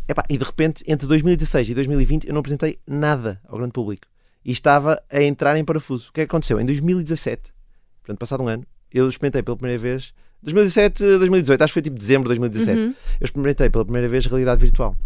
Epá, 0.08 0.22
e 0.28 0.36
de 0.38 0.44
repente, 0.44 0.84
entre 0.86 1.06
2016 1.06 1.70
e 1.70 1.74
2020, 1.74 2.28
eu 2.28 2.32
não 2.34 2.40
apresentei 2.40 2.78
nada 2.86 3.40
ao 3.48 3.58
grande 3.58 3.72
público. 3.72 4.06
e 4.44 4.52
estava 4.52 5.02
a 5.10 5.20
entrar 5.22 5.56
em 5.56 5.64
parafuso. 5.64 6.10
O 6.10 6.12
que 6.12 6.20
é 6.20 6.24
que 6.24 6.30
aconteceu? 6.30 6.60
Em 6.60 6.64
2017, 6.64 7.52
portanto, 8.00 8.18
passado 8.18 8.44
um 8.44 8.48
ano, 8.48 8.64
eu 8.92 9.08
experimentei 9.08 9.42
pela 9.42 9.56
primeira 9.56 9.80
vez. 9.82 10.14
2017, 10.42 11.02
2018, 11.18 11.64
acho 11.64 11.70
que 11.70 11.74
foi 11.74 11.82
tipo 11.82 11.98
dezembro 11.98 12.24
de 12.32 12.38
2017. 12.38 12.78
Uhum. 12.78 12.94
Eu 13.20 13.24
experimentei 13.24 13.68
pela 13.68 13.84
primeira 13.84 14.08
vez 14.08 14.24
realidade 14.26 14.60
virtual. 14.60 14.96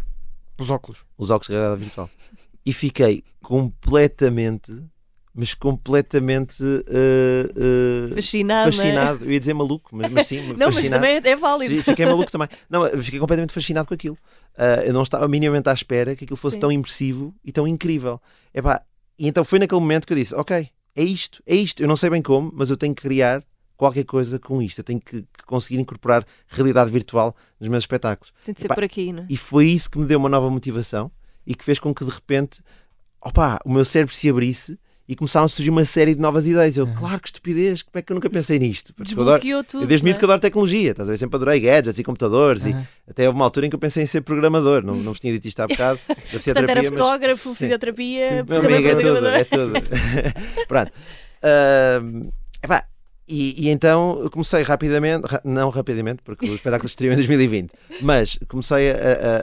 Os 0.58 0.68
óculos. 0.68 1.04
Os 1.16 1.30
óculos 1.30 1.46
de 1.46 1.54
realidade 1.54 1.82
virtual. 1.82 2.10
E 2.66 2.72
fiquei 2.74 3.24
completamente, 3.42 4.82
mas 5.34 5.54
completamente 5.54 6.62
uh, 6.62 8.10
uh, 8.10 8.14
Fascinado, 8.14 8.72
fascinado. 8.72 9.24
Eu 9.24 9.32
ia 9.32 9.38
dizer 9.38 9.54
maluco, 9.54 9.94
mas, 9.94 10.10
mas 10.10 10.26
sim, 10.26 10.40
Não, 10.54 10.66
mas 10.66 10.76
fascinado. 10.76 11.04
também 11.04 11.32
é 11.32 11.36
válido. 11.36 11.74
Sim, 11.74 11.82
fiquei 11.82 12.04
maluco 12.04 12.30
também. 12.30 12.48
Não, 12.68 12.88
fiquei 13.02 13.20
completamente 13.20 13.52
fascinado 13.52 13.86
com 13.86 13.94
aquilo. 13.94 14.18
Uh, 14.54 14.82
eu 14.86 14.92
não 14.92 15.02
estava 15.02 15.26
minimamente 15.28 15.68
à 15.68 15.72
espera 15.72 16.16
que 16.16 16.24
aquilo 16.24 16.36
fosse 16.36 16.54
Sim. 16.54 16.60
tão 16.60 16.72
imersivo 16.72 17.34
e 17.44 17.52
tão 17.52 17.66
incrível. 17.66 18.20
Epá, 18.52 18.82
e 19.18 19.28
então 19.28 19.44
foi 19.44 19.58
naquele 19.58 19.80
momento 19.80 20.06
que 20.06 20.12
eu 20.12 20.16
disse: 20.16 20.34
Ok, 20.34 20.68
é 20.96 21.02
isto, 21.02 21.42
é 21.46 21.54
isto. 21.54 21.80
Eu 21.80 21.88
não 21.88 21.96
sei 21.96 22.10
bem 22.10 22.22
como, 22.22 22.50
mas 22.54 22.68
eu 22.68 22.76
tenho 22.76 22.94
que 22.94 23.02
criar 23.02 23.44
qualquer 23.76 24.04
coisa 24.04 24.38
com 24.38 24.60
isto. 24.60 24.78
Eu 24.78 24.84
tenho 24.84 25.00
que, 25.00 25.22
que 25.22 25.44
conseguir 25.46 25.80
incorporar 25.80 26.26
realidade 26.48 26.90
virtual 26.90 27.36
nos 27.58 27.68
meus 27.68 27.84
espetáculos. 27.84 28.32
Tem 28.44 28.52
de 28.52 28.60
ser 28.60 28.66
Epá, 28.66 28.74
por 28.74 28.84
aqui, 28.84 29.12
não 29.12 29.22
é? 29.22 29.26
E 29.30 29.36
foi 29.36 29.68
isso 29.68 29.88
que 29.88 29.98
me 29.98 30.06
deu 30.06 30.18
uma 30.18 30.28
nova 30.28 30.50
motivação 30.50 31.10
e 31.46 31.54
que 31.54 31.64
fez 31.64 31.78
com 31.78 31.94
que 31.94 32.04
de 32.04 32.10
repente 32.10 32.60
opa, 33.20 33.58
o 33.64 33.72
meu 33.72 33.84
cérebro 33.84 34.14
se 34.14 34.28
abrisse 34.28 34.78
e 35.10 35.16
começaram 35.16 35.46
a 35.46 35.48
surgir 35.48 35.70
uma 35.70 35.84
série 35.84 36.14
de 36.14 36.20
novas 36.20 36.46
ideias. 36.46 36.76
Eu, 36.76 36.86
claro 36.94 37.18
que 37.20 37.26
estupidez, 37.26 37.82
como 37.82 37.98
é 37.98 38.02
que 38.02 38.12
eu 38.12 38.14
nunca 38.14 38.30
pensei 38.30 38.60
nisto? 38.60 38.94
Porque 38.94 39.12
eu, 39.12 39.20
adoro, 39.22 39.40
tudo. 39.64 39.82
eu 39.82 39.86
desde 39.88 40.04
não 40.04 40.06
é? 40.06 40.10
miúdo 40.10 40.18
que 40.20 40.24
adoro 40.24 40.40
tecnologia, 40.40 40.92
estás 40.92 41.08
a 41.08 41.10
ver? 41.12 41.18
Sempre 41.18 41.34
adorei 41.36 41.58
gadgets 41.58 41.98
e 41.98 42.04
computadores 42.04 42.64
e 42.64 42.76
até 43.08 43.26
houve 43.26 43.36
uma 43.36 43.44
altura 43.44 43.66
em 43.66 43.70
que 43.70 43.74
eu 43.74 43.80
pensei 43.80 44.04
em 44.04 44.06
ser 44.06 44.20
programador. 44.20 44.84
Não, 44.84 44.94
não 44.94 45.12
vos 45.12 45.18
tinha 45.18 45.32
dito 45.32 45.48
isto 45.48 45.58
há 45.60 45.66
bocado. 45.66 45.98
Portanto, 46.06 46.46
era 46.48 46.66
terapia, 46.66 46.90
mas- 46.90 47.00
fotógrafo, 47.00 47.54
fisioterapia, 47.56 48.44
meu 48.48 48.62
também 48.62 48.76
amigo, 48.76 48.88
é 48.88 48.94
tudo, 48.94 49.02
programador. 49.02 49.38
é 49.40 49.44
tudo. 49.44 49.72
Pronto. 50.68 50.92
Ahm, 51.42 52.22
epá, 52.62 52.84
e, 53.26 53.66
e 53.66 53.70
então 53.70 54.18
eu 54.22 54.30
comecei 54.30 54.62
rapidamente, 54.62 55.26
ra- 55.26 55.40
não 55.44 55.70
rapidamente, 55.70 56.20
porque 56.22 56.46
o 56.48 56.54
espetáculo 56.54 56.88
estreou 56.88 57.12
em 57.12 57.16
2020, 57.16 57.72
mas 58.02 58.38
comecei 58.48 58.90
a, 58.90 58.94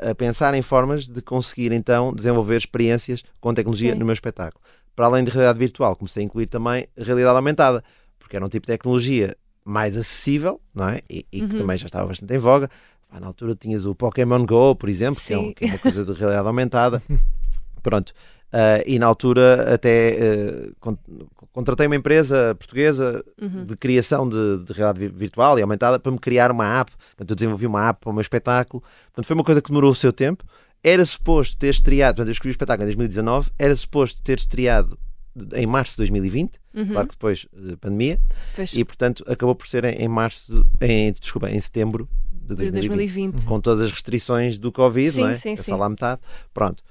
a- 0.08 0.12
a 0.12 0.16
pensar 0.16 0.54
em 0.54 0.62
formas 0.62 1.08
de 1.08 1.22
conseguir 1.22 1.72
então 1.72 2.14
desenvolver 2.14 2.58
experiências 2.58 3.24
com 3.40 3.54
tecnologia 3.54 3.94
Sim. 3.94 4.00
no 4.00 4.06
meu 4.06 4.14
espetáculo. 4.14 4.62
Para 4.98 5.06
além 5.06 5.24
de 5.24 5.30
realidade 5.30 5.60
virtual, 5.60 5.96
comecei 5.96 6.24
a 6.24 6.26
incluir 6.26 6.48
também 6.48 6.88
realidade 6.98 7.36
aumentada, 7.36 7.84
porque 8.18 8.36
era 8.36 8.44
um 8.44 8.50
tipo 8.50 8.66
de 8.66 8.74
tecnologia 8.74 9.38
mais 9.64 9.96
acessível, 9.96 10.60
não 10.74 10.90
é? 10.90 11.02
E, 11.08 11.24
e 11.32 11.40
que 11.42 11.54
Uhum. 11.54 11.60
também 11.60 11.78
já 11.78 11.86
estava 11.86 12.08
bastante 12.08 12.34
em 12.34 12.40
voga. 12.40 12.68
Na 13.22 13.28
altura 13.28 13.54
tinhas 13.56 13.86
o 13.86 13.94
Pokémon 13.94 14.44
Go, 14.44 14.76
por 14.76 14.90
exemplo, 14.90 15.22
que 15.24 15.34
é, 15.34 15.38
um- 15.38 15.54
que 15.54 15.66
é 15.66 15.68
uma 15.68 15.78
coisa 15.78 16.04
de 16.04 16.12
realidade 16.14 16.48
aumentada. 16.48 17.02
Pronto. 17.84 18.12
Ah, 18.52 18.82
e 18.88 18.98
na 18.98 19.06
altura 19.06 19.74
até 19.74 20.18
ah, 20.68 20.72
con- 20.80 20.98
contratei 21.52 21.86
uma 21.86 21.96
empresa 21.96 22.56
portuguesa 22.56 23.24
Uhum. 23.40 23.66
de 23.66 23.76
criação 23.78 24.28
de, 24.28 24.64
de 24.64 24.74
realidade 24.74 25.00
vi- 25.08 25.14
virtual 25.16 25.60
e 25.60 25.62
aumentada 25.62 26.00
para 26.00 26.12
me 26.12 26.18
criar 26.18 26.50
uma 26.52 26.80
app. 26.80 26.92
Portanto, 26.92 27.30
eu 27.30 27.36
desenvolvi 27.36 27.68
uma 27.68 27.88
app 27.90 28.00
para 28.00 28.10
o 28.10 28.14
meu 28.14 28.22
espetáculo. 28.22 28.82
Portanto, 29.08 29.26
foi 29.28 29.36
uma 29.36 29.44
coisa 29.44 29.62
que 29.62 29.70
demorou 29.70 29.92
o 29.92 29.96
seu 29.96 30.12
tempo. 30.12 30.44
Era 30.84 31.06
suposto 31.06 31.58
ter 31.58 31.70
estreado, 31.70 32.16
portanto, 32.18 32.28
eu 32.30 32.32
escrevi 32.34 32.52
o 32.52 32.56
espetáculo 32.56 32.84
em 32.84 32.96
2019, 32.96 33.50
era 33.60 33.76
suposto 33.76 34.22
ter 34.22 34.38
estreado 34.38 34.98
em 35.54 35.66
março 35.68 35.92
de 35.94 35.98
2020, 35.98 36.60
Uhum. 36.74 36.88
claro 36.88 37.08
que 37.08 37.14
depois 37.16 37.48
eh, 37.56 37.76
pandemia, 37.82 38.20
Pois, 38.56 38.74
e 38.74 38.84
portanto 38.86 39.24
acabou 39.28 39.54
por 39.56 39.68
ser 39.68 39.84
em, 39.86 40.08
março, 40.08 40.66
em, 40.82 41.12
desculpa, 41.12 41.50
em 41.50 41.60
setembro 41.60 42.08
de 42.32 42.56
de 42.56 42.72
2020 42.72 42.88
2020. 43.36 43.46
com 43.46 43.60
todas 43.60 43.82
as 43.86 43.92
restrições 43.92 44.58
do 44.58 44.72
Covid, 44.72 45.12
Sim, 45.12 45.22
não 45.22 45.30
é? 45.30 45.36
sim, 45.36 45.52
é 45.54 45.56
sim. 45.58 45.72
lá 45.74 45.90
metade. 45.90 46.22
Pronto. 46.54 46.84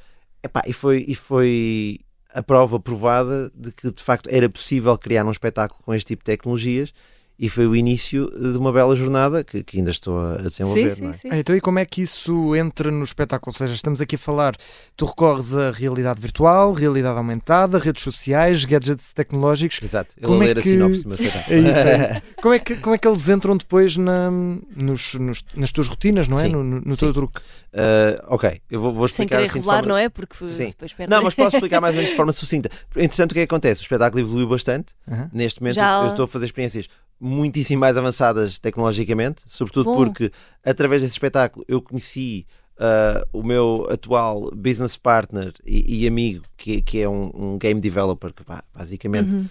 Epá, 0.43 0.63
e, 0.67 0.73
foi, 0.73 1.05
e 1.09 1.15
foi 1.15 1.99
a 2.33 2.43
prova 2.43 2.79
provada 2.79 3.51
de 3.55 3.73
que 3.73 3.91
de 3.91 4.03
facto 4.03 4.29
era 4.31 4.49
possível 4.49 4.97
criar 4.99 5.25
um 5.25 5.31
espetáculo 5.31 5.81
com 5.83 5.95
este 5.95 6.09
tipo 6.09 6.21
de 6.23 6.27
tecnologias 6.27 6.93
e 7.39 7.49
foi 7.49 7.67
o 7.67 7.77
início 7.77 8.31
de 8.31 8.57
uma 8.57 8.73
bela 8.73 8.97
jornada 8.97 9.45
que, 9.45 9.63
que 9.63 9.77
ainda 9.79 9.91
estou 9.91 10.19
a 10.19 10.37
desenvolver. 10.39 10.95
Sim, 10.95 11.03
não 11.03 11.13
sim, 11.13 11.29
é? 11.29 11.33
sim. 11.35 11.39
Então, 11.41 11.55
e 11.55 11.61
como 11.61 11.79
é 11.79 11.85
que 11.85 12.01
isso 12.03 12.55
entra 12.57 12.91
no 12.91 13.05
espetáculo? 13.05 13.53
Ou 13.55 13.59
seja, 13.59 13.75
estamos 13.75 14.01
aqui 14.01 14.15
a 14.17 14.19
falar, 14.19 14.55
tu 14.97 15.05
recorres 15.05 15.55
a 15.55 15.71
realidade 15.71 16.21
virtual, 16.21 16.73
realidade 16.73 17.19
aumentada, 17.19 17.79
redes 17.79 18.03
sociais, 18.03 18.65
gadgets 18.65 19.13
tecnológicos. 19.13 19.81
Exato, 19.83 20.15
eu 20.19 20.29
Como 20.29 20.41
a 20.41 20.45
é 20.45 20.49
ler 20.49 20.59
a 20.59 20.63
que- 20.63 20.71
sinopse 20.71 21.03
do 21.03 21.09
meu 21.11 21.19
espetáculo. 21.19 21.55
É 21.57 21.59
isso, 21.61 21.79
é 21.79 21.97
isso. 22.13 22.23
Como 22.43 22.55
é 22.55 22.59
que, 22.59 22.77
como 22.77 22.95
é 22.95 22.99
que 22.99 23.09
eles 23.09 23.29
entram 23.29 23.57
depois 23.57 23.97
na, 23.97 24.31
nos, 24.31 25.15
nos- 25.15 25.45
nas 25.55 25.71
tuas 25.73 25.89
rotinas, 25.89 26.27
não 26.29 26.39
é? 26.39 26.43
Sim, 26.43 26.53
No, 26.53 26.65
no- 26.65 26.81
no 26.81 26.97
teu 26.97 27.13
truque. 27.13 27.41
Ah, 27.75 28.25
ok, 28.29 28.61
eu 28.71 28.81
vou, 28.81 28.95
vou 28.95 29.07
Sem 29.09 29.25
explicar 29.25 29.37
querer 29.37 29.49
assim 29.51 29.59
revelar, 29.59 29.75
forma... 29.81 29.89
não 29.89 29.97
é? 29.99 30.09
Porque 30.09 30.37
Sim. 30.47 30.69
depois 30.69 30.91
espera. 30.91 31.11
Não, 31.15 31.23
mas 31.23 31.35
posso 31.35 31.57
explicar 31.57 31.81
mais 31.81 31.93
ou 31.93 31.97
menos 31.97 32.11
de 32.11 32.17
forma 32.17 32.33
sucinta. 32.33 32.71
Entretanto, 32.97 33.33
o 33.33 33.35
que 33.35 33.41
é 33.41 33.47
que 33.47 33.55
acontece? 33.55 33.81
O 33.81 33.83
espetáculo 33.83 34.21
evoluiu 34.23 34.49
bastante. 34.49 34.95
Aham. 35.07 35.29
Neste 35.33 35.61
momento 35.61 35.75
Já- 35.75 36.01
eu 36.03 36.09
estou 36.09 36.25
a 36.25 36.29
fazer 36.29 36.47
experiências 36.47 36.89
muitíssimo 37.21 37.81
mais 37.81 37.97
avançadas 37.97 38.59
tecnologicamente, 38.59 39.43
sobretudo 39.47 39.87
Bom. 39.87 39.95
porque 39.95 40.31
através 40.65 41.03
desse 41.03 41.15
espetáculo 41.15 41.65
eu 41.69 41.81
conheci 41.81 42.47
ah, 42.79 43.27
o 43.33 43.43
meu 43.43 43.87
atual 43.91 44.51
business 44.55 44.97
partner 44.97 45.53
e, 45.65 46.03
e 46.05 46.07
amigo, 46.07 46.45
que, 46.57 46.83
que 46.83 47.01
é 47.01 47.09
um, 47.09 47.31
um 47.35 47.59
game 47.59 47.81
developer 47.81 48.33
que 48.33 48.45
pá, 48.45 48.63
basicamente 48.75 49.35
Uhum. 49.35 49.49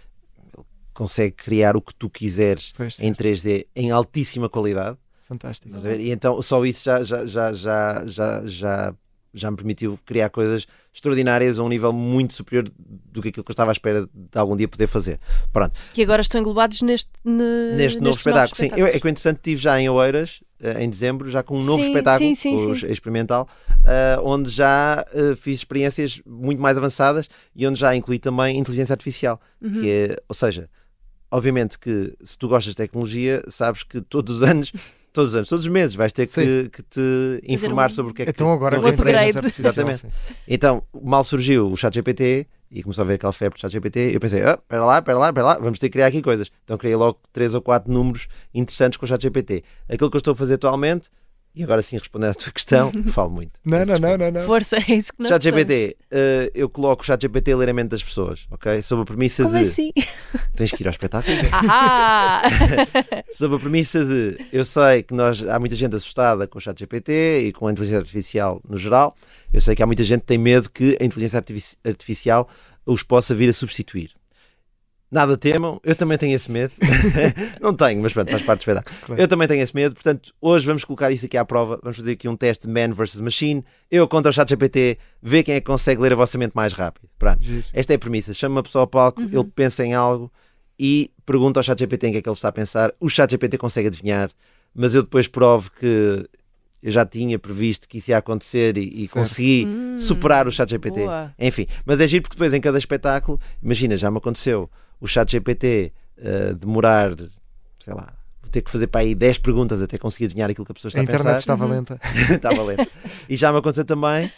consegue 0.94 1.36
criar 1.36 1.76
o 1.76 1.82
que 1.82 1.94
tu 1.94 2.10
quiseres 2.10 2.72
Pois, 2.76 3.00
em 3.00 3.14
3D 3.14 3.66
em 3.76 3.92
altíssima 3.92 4.48
qualidade. 4.48 4.98
fantástico. 5.28 5.76
E 6.00 6.12
então 6.12 6.42
só 6.42 6.64
isso 6.66 6.84
já, 6.86 7.04
já, 7.04 7.26
já, 7.26 7.52
já, 7.52 8.06
já, 8.06 8.46
já, 8.46 8.96
já 9.36 9.52
me 9.52 9.58
permitiu 9.58 10.00
criar 10.06 10.30
coisas 10.30 10.66
extraordinárias 10.94 11.60
a 11.60 11.64
um 11.64 11.70
nível 11.70 11.92
muito 11.94 12.34
superior 12.34 12.72
do 12.78 13.22
que 13.22 13.28
aquilo 13.30 13.44
que 13.44 13.52
eu 13.52 13.54
estava 13.54 13.70
à 13.72 13.74
espera 13.74 14.08
de 14.12 14.38
algum 14.40 14.56
dia 14.56 14.68
poder 14.68 14.88
fazer. 14.88 15.20
Pronto, 15.52 15.74
Que 15.94 16.02
agora 16.02 16.22
estão 16.22 16.40
englobados 16.40 16.82
neste, 16.82 17.10
ne- 17.24 17.76
neste 17.76 18.02
novo 18.02 18.18
espetáculo. 18.18 18.56
Sim, 18.56 18.70
eu, 18.78 18.88
é 18.88 19.00
que 19.00 19.06
eu 19.06 19.10
entretanto 19.12 19.38
estive 19.38 19.62
já 19.62 19.80
em 19.80 19.90
Oeiras, 19.90 20.42
eh, 20.60 20.84
em 20.84 20.90
dezembro, 20.90 21.30
já 21.30 21.44
com 21.44 21.58
um 21.58 21.64
novo 21.64 21.84
Sim, 21.84 21.90
espetáculo, 21.90 22.36
sim, 22.36 22.76
sim, 22.76 22.88
experimental, 22.88 23.48
eh, 23.86 24.18
onde 24.24 24.50
já 24.50 25.06
eh, 25.14 25.36
fiz 25.36 25.60
experiências 25.60 26.22
muito 26.26 26.62
mais 26.62 26.78
avançadas 26.78 27.30
e 27.56 27.68
onde 27.68 27.78
já 27.80 27.94
incluí 27.96 28.18
também 28.18 28.58
inteligência 28.58 28.94
artificial, 28.94 29.40
Uhum. 29.62 29.82
que 29.82 29.90
é, 29.90 30.16
ou 30.30 30.36
seja, 30.36 30.70
obviamente 31.30 31.78
que 31.78 32.14
se 32.24 32.38
tu 32.38 32.48
gostas 32.48 32.72
de 32.74 32.78
tecnologia, 32.78 33.44
sabes 33.50 33.84
que 33.84 34.00
todos 34.02 34.38
os 34.38 34.44
anos, 34.50 34.72
todos 35.16 35.32
os 35.32 35.36
anos, 35.36 35.50
todos 35.50 35.66
os 35.66 35.72
meses 35.72 35.96
vais 35.96 36.14
ter 36.14 36.28
que, 36.28 36.70
que 36.70 36.84
te 36.84 37.42
informar 37.48 37.88
um- 37.88 37.90
sobre 37.90 38.12
o 38.12 38.16
que 38.16 38.22
é 38.22 38.26
que 38.26 38.32
Então 38.32 38.52
agora 38.52 38.80
com 38.80 38.86
a 38.86 38.90
inteligência 38.90 39.40
artificial. 39.40 39.72
Exatamente. 39.74 40.00
sim. 40.02 40.08
então, 40.48 40.84
mal 41.04 41.24
surgiu 41.24 41.72
o 41.72 41.76
ChatGPT 41.78 42.46
e 42.72 42.84
começou 42.84 43.04
a 43.04 43.06
ver 43.06 43.14
aquela 43.16 43.32
febre 43.32 43.58
do 43.58 43.62
ChatGPT, 43.62 44.12
eu 44.14 44.20
pensei, 44.20 44.42
ah, 44.44 44.60
espera 44.62 44.84
lá, 44.86 44.98
espera 45.00 45.18
lá, 45.18 45.30
espera 45.30 45.46
lá, 45.48 45.54
vamos 45.58 45.80
ter 45.80 45.88
que 45.88 45.94
criar 45.94 46.08
aqui 46.08 46.22
coisas. 46.22 46.52
Então 46.64 46.78
criei 46.78 46.96
logo 46.96 47.20
três 47.32 47.54
ou 47.54 47.62
quatro 47.62 47.92
números 47.92 48.28
interessantes 48.54 48.98
com 48.98 49.06
o 49.06 49.08
ChatGPT. 49.08 49.64
Aquilo 49.90 50.10
que 50.12 50.18
eu 50.18 50.20
estou 50.20 50.34
a 50.34 50.36
fazer 50.36 50.56
atualmente, 50.56 51.10
e 51.56 51.64
agora 51.64 51.82
sim 51.82 51.98
respondendo 51.98 52.32
à 52.32 52.34
tua 52.34 52.52
questão, 52.52 52.92
falo 53.12 53.30
muito. 53.32 53.60
Não, 53.66 53.86
não, 53.86 53.98
não, 53.98 54.18
não, 54.18 54.32
não. 54.32 54.42
Força, 54.44 54.78
é 54.78 54.94
isso 54.94 55.14
que 55.14 55.22
nós 55.22 55.30
ChatGPT, 55.30 55.96
eh, 56.12 56.52
eu 56.54 56.68
coloco 56.70 57.02
o 57.04 57.06
ChatGPT 57.06 57.52
a 57.54 57.58
ler 57.58 57.70
a 57.70 57.74
mente 57.74 57.90
das 57.90 58.04
pessoas, 58.04 58.46
ok? 58.52 58.82
Sob 58.82 59.02
a 59.04 59.06
premissa 59.06 59.44
Como 59.44 59.56
de 59.56 59.62
assim? 59.62 59.92
tens 60.56 60.72
que 60.72 60.84
ir 60.84 60.88
ao 60.88 60.92
espetáculo. 60.92 61.36
Ah! 61.52 62.42
Sob 63.38 63.56
a 63.56 63.60
premissa 63.60 64.04
de 64.06 64.38
eu 64.52 64.66
sei 64.66 65.04
que 65.04 65.14
nós, 65.14 65.48
há 65.48 65.60
muita 65.60 65.76
gente 65.76 65.96
assustada 65.96 66.48
com 66.48 66.58
o 66.58 66.62
ChatGPT 66.62 67.40
e 67.48 67.54
com 67.54 67.68
a 67.68 67.72
inteligência 67.72 68.00
artificial 68.00 68.62
no 68.68 68.78
geral. 68.78 69.16
Eu 69.54 69.62
sei 69.62 69.76
que 69.76 69.84
há 69.84 69.86
muita 69.86 70.04
gente 70.04 70.22
que 70.22 70.28
tem 70.28 70.38
medo 70.38 70.70
que 70.70 70.98
a 71.00 71.04
inteligência 71.06 71.38
artifici- 71.38 71.78
artificial 71.86 72.50
os 72.86 73.02
possa 73.04 73.34
vir 73.34 73.50
a 73.50 73.54
substituir. 73.54 74.12
Nada 75.12 75.38
temam, 75.38 75.80
eu 75.84 75.96
também 75.96 76.18
tenho 76.18 76.36
esse 76.36 76.52
medo. 76.52 76.74
Não 77.62 77.74
tenho, 77.74 78.02
mas 78.02 78.12
pronto, 78.12 78.32
faz 78.32 78.42
parte 78.44 78.60
do 78.60 78.62
espetáculo. 78.72 78.98
Claro. 79.06 79.22
Eu 79.22 79.28
também 79.28 79.48
tenho 79.48 79.62
esse 79.62 79.74
medo, 79.76 79.94
portanto, 79.94 80.34
hoje 80.42 80.66
vamos 80.66 80.84
colocar 80.84 81.12
isso 81.12 81.26
aqui 81.26 81.38
à 81.38 81.46
prova. 81.46 81.80
Vamos 81.82 81.98
fazer 81.98 82.14
aqui 82.14 82.28
um 82.28 82.36
teste 82.36 82.68
man 82.68 82.92
versus 82.94 83.22
machine. 83.22 83.64
Eu 83.90 84.08
contra 84.08 84.30
o 84.32 84.34
ChatGPT, 84.34 84.98
ver 85.22 85.44
quem 85.44 85.56
é 85.56 85.62
que 85.62 85.66
consegue 85.68 86.02
ler 86.02 86.12
a 86.14 86.16
vossa 86.16 86.38
mente 86.38 86.54
mais 86.54 86.74
rápido. 86.74 87.08
Pronto. 87.20 87.42
Giro. 87.42 87.64
Esta 87.72 87.94
é 87.94 87.96
a 87.96 88.00
premissa. 88.00 88.34
Chama 88.34 88.56
uma 88.56 88.64
pessoa 88.64 88.82
ao 88.84 88.88
palco, 88.88 89.22
Uhum. 89.22 89.30
ele 89.32 89.52
pensa 89.56 89.86
em 89.86 89.94
algo 89.94 90.32
e 90.78 91.12
pergunta 91.26 91.60
ao 91.60 91.64
ChatGPT 91.64 92.08
em 92.08 92.12
que 92.14 92.18
é 92.18 92.22
que 92.22 92.28
ele 92.28 92.34
está 92.36 92.50
a 92.50 92.52
pensar. 92.52 92.92
O 93.00 93.08
ChatGPT 93.08 93.58
consegue 93.58 93.88
adivinhar, 93.88 94.30
mas 94.74 94.94
eu 94.96 95.04
depois 95.04 95.28
provo 95.28 95.72
que 95.72 96.28
eu 96.86 96.92
já 96.92 97.04
tinha 97.06 97.40
previsto 97.40 97.90
que 97.90 97.98
isso 97.98 98.12
ia 98.12 98.18
acontecer 98.20 98.78
e, 98.78 99.04
e 99.04 99.08
consegui 99.08 99.66
Hum, 99.68 99.96
superar 99.98 100.48
o 100.48 100.52
ChatGPT. 100.52 101.00
boa. 101.02 101.34
Enfim, 101.40 101.66
mas 101.86 102.00
é 102.00 102.08
giro 102.08 102.22
porque 102.22 102.36
depois 102.36 102.54
em 102.54 102.62
cada 102.62 102.78
espetáculo, 102.78 103.40
imagina, 103.62 103.98
já 103.98 104.12
me 104.12 104.18
aconteceu 104.20 104.70
o 105.02 105.08
ChatGPT 105.08 105.92
uh, 106.20 106.54
demorar, 106.56 107.16
sei 107.84 107.94
lá, 107.94 108.14
ter 108.52 108.62
que 108.62 108.70
fazer 108.72 108.88
para 108.88 109.02
aí 109.02 109.16
10 109.16 109.40
perguntas 109.40 109.82
até 109.82 109.98
conseguir 109.98 110.26
adivinhar 110.26 110.50
aquilo 110.50 110.64
que 110.66 110.72
a 110.72 110.76
pessoa 110.76 110.90
está 110.90 111.00
A 111.00 111.02
a, 111.02 111.04
internet 111.04 111.26
pensar. 111.26 111.40
estava 111.40 111.66
Uhum. 111.66 111.72
lenta. 111.72 112.00
Estava 112.32 112.64
lento. 112.64 112.88
E 113.28 113.36
já 113.36 113.52
me 113.52 113.58
aconteceu 113.58 113.84
também 113.84 114.32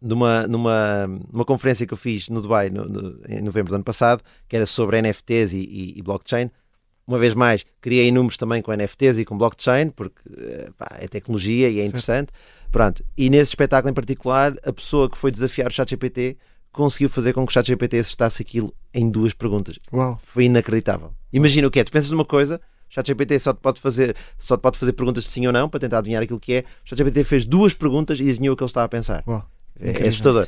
numa, 0.00 0.46
numa, 0.48 1.06
numa 1.32 1.44
conferência 1.44 1.86
que 1.86 1.92
eu 1.92 1.98
fiz 1.98 2.28
no 2.28 2.40
Dubai 2.42 2.70
no- 2.70 2.86
no- 2.86 3.20
em 3.28 3.42
novembro 3.42 3.70
do 3.70 3.76
ano 3.76 3.84
passado, 3.84 4.22
que 4.48 4.56
era 4.56 4.66
sobre 4.66 4.96
NFTs 4.98 5.52
e, 5.52 5.58
e- 5.58 5.98
e 5.98 6.02
blockchain. 6.02 6.50
Uma 7.06 7.18
vez 7.18 7.34
mais, 7.34 7.64
criei 7.80 8.10
números 8.12 8.36
também 8.36 8.62
com 8.62 8.72
NFTs 8.72 9.18
e 9.18 9.24
com 9.24 9.36
blockchain, 9.36 9.90
porque 9.90 10.22
eh, 10.36 10.70
pá, 10.78 10.96
é 11.00 11.08
tecnologia 11.08 11.68
e 11.68 11.80
é 11.80 11.84
interessante. 11.84 12.30
Pronto. 12.70 13.04
E 13.18 13.28
nesse 13.28 13.50
espetáculo 13.50 13.90
em 13.90 13.94
particular, 13.94 14.54
a 14.64 14.72
pessoa 14.72 15.10
que 15.10 15.18
foi 15.18 15.30
desafiar 15.30 15.68
o 15.68 15.74
ChatGPT 15.74 16.38
conseguiu 16.72 17.10
fazer 17.10 17.34
com 17.34 17.44
que 17.46 17.50
o 17.50 17.52
chat 17.52 17.66
GPT 17.66 17.98
acertasse 17.98 18.42
aquilo 18.42 18.74
em 18.94 19.10
duas 19.10 19.34
perguntas. 19.34 19.78
Uau. 19.92 20.18
Foi 20.24 20.44
inacreditável. 20.44 21.12
Imagina 21.32 21.68
o 21.68 21.70
que 21.70 21.78
é, 21.78 21.84
tu 21.84 21.92
pensas 21.92 22.10
numa 22.10 22.24
coisa, 22.24 22.60
o 22.90 22.94
chat 22.94 23.06
GPT 23.06 23.38
só 23.38 23.52
te 23.52 23.60
pode 23.60 23.80
fazer, 23.80 24.16
só 24.38 24.56
te 24.56 24.60
pode 24.60 24.78
fazer 24.78 24.94
perguntas 24.94 25.24
de 25.24 25.30
sim 25.30 25.46
ou 25.46 25.52
não 25.52 25.68
para 25.68 25.80
tentar 25.80 25.98
adivinhar 25.98 26.22
aquilo 26.22 26.40
que 26.40 26.54
é. 26.54 26.60
O 26.60 26.88
chat 26.88 26.96
GPT 26.96 27.24
fez 27.24 27.44
duas 27.44 27.74
perguntas 27.74 28.18
e 28.18 28.22
adivinhou 28.22 28.54
o 28.54 28.56
que 28.56 28.62
ele 28.62 28.70
estava 28.70 28.86
a 28.86 28.88
pensar. 28.88 29.22
Uau. 29.26 29.46
É, 29.78 30.08
assustador. 30.08 30.46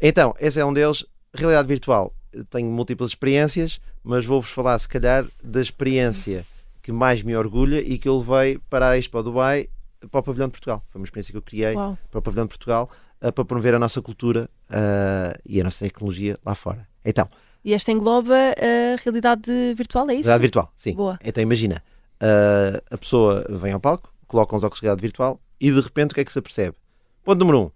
Então, 0.00 0.34
esse 0.40 0.60
é 0.60 0.64
um 0.64 0.72
deles. 0.72 1.04
Realidade 1.34 1.68
virtual. 1.68 2.14
Tenho 2.50 2.70
múltiplas 2.70 3.10
experiências, 3.10 3.80
mas 4.02 4.24
vou-vos 4.24 4.50
falar, 4.50 4.78
se 4.78 4.88
calhar, 4.88 5.24
da 5.42 5.60
experiência 5.60 6.44
que 6.82 6.92
mais 6.92 7.22
me 7.22 7.36
orgulha 7.36 7.80
e 7.80 7.98
que 7.98 8.08
eu 8.08 8.18
levei 8.18 8.58
para 8.70 8.90
a 8.90 8.98
Expo 8.98 9.22
Dubai, 9.22 9.68
para 10.10 10.20
o 10.20 10.22
Pavilhão 10.22 10.46
de 10.48 10.52
Portugal. 10.52 10.82
Foi 10.90 11.00
uma 11.00 11.04
experiência 11.04 11.32
que 11.32 11.36
eu 11.38 11.42
criei 11.42 11.74
Uau. 11.74 11.98
para 12.10 12.18
o 12.18 12.22
Pavilhão 12.22 12.44
de 12.44 12.50
Portugal, 12.50 12.90
eh, 13.20 13.30
para 13.30 13.44
promover 13.44 13.74
a 13.74 13.78
nossa 13.78 14.00
cultura 14.00 14.48
eh, 14.70 15.40
e 15.46 15.60
a 15.60 15.64
nossa 15.64 15.84
tecnologia 15.84 16.38
lá 16.44 16.54
fora. 16.54 16.86
Então, 17.04 17.28
E 17.64 17.74
esta 17.74 17.90
engloba 17.92 18.34
a 18.34 19.02
realidade 19.02 19.50
virtual, 19.76 20.08
é 20.08 20.14
isso? 20.14 20.22
realidade 20.28 20.40
virtual, 20.42 20.72
sim. 20.76 20.94
Boa. 20.94 21.18
Então, 21.24 21.42
imagina, 21.42 21.82
eh, 22.20 22.82
a 22.90 22.96
pessoa 22.96 23.44
vem 23.50 23.72
ao 23.72 23.80
palco, 23.80 24.12
coloca 24.26 24.54
uns 24.56 24.62
óculos 24.64 24.80
de 24.80 24.86
realidade 24.86 25.02
virtual 25.02 25.40
e 25.60 25.70
de 25.72 25.80
repente 25.80 26.12
o 26.12 26.14
que 26.14 26.20
é 26.20 26.24
que 26.24 26.32
se 26.32 26.38
apercebe? 26.38 26.76
Ponto 27.24 27.38
número 27.40 27.64
um. 27.66 27.70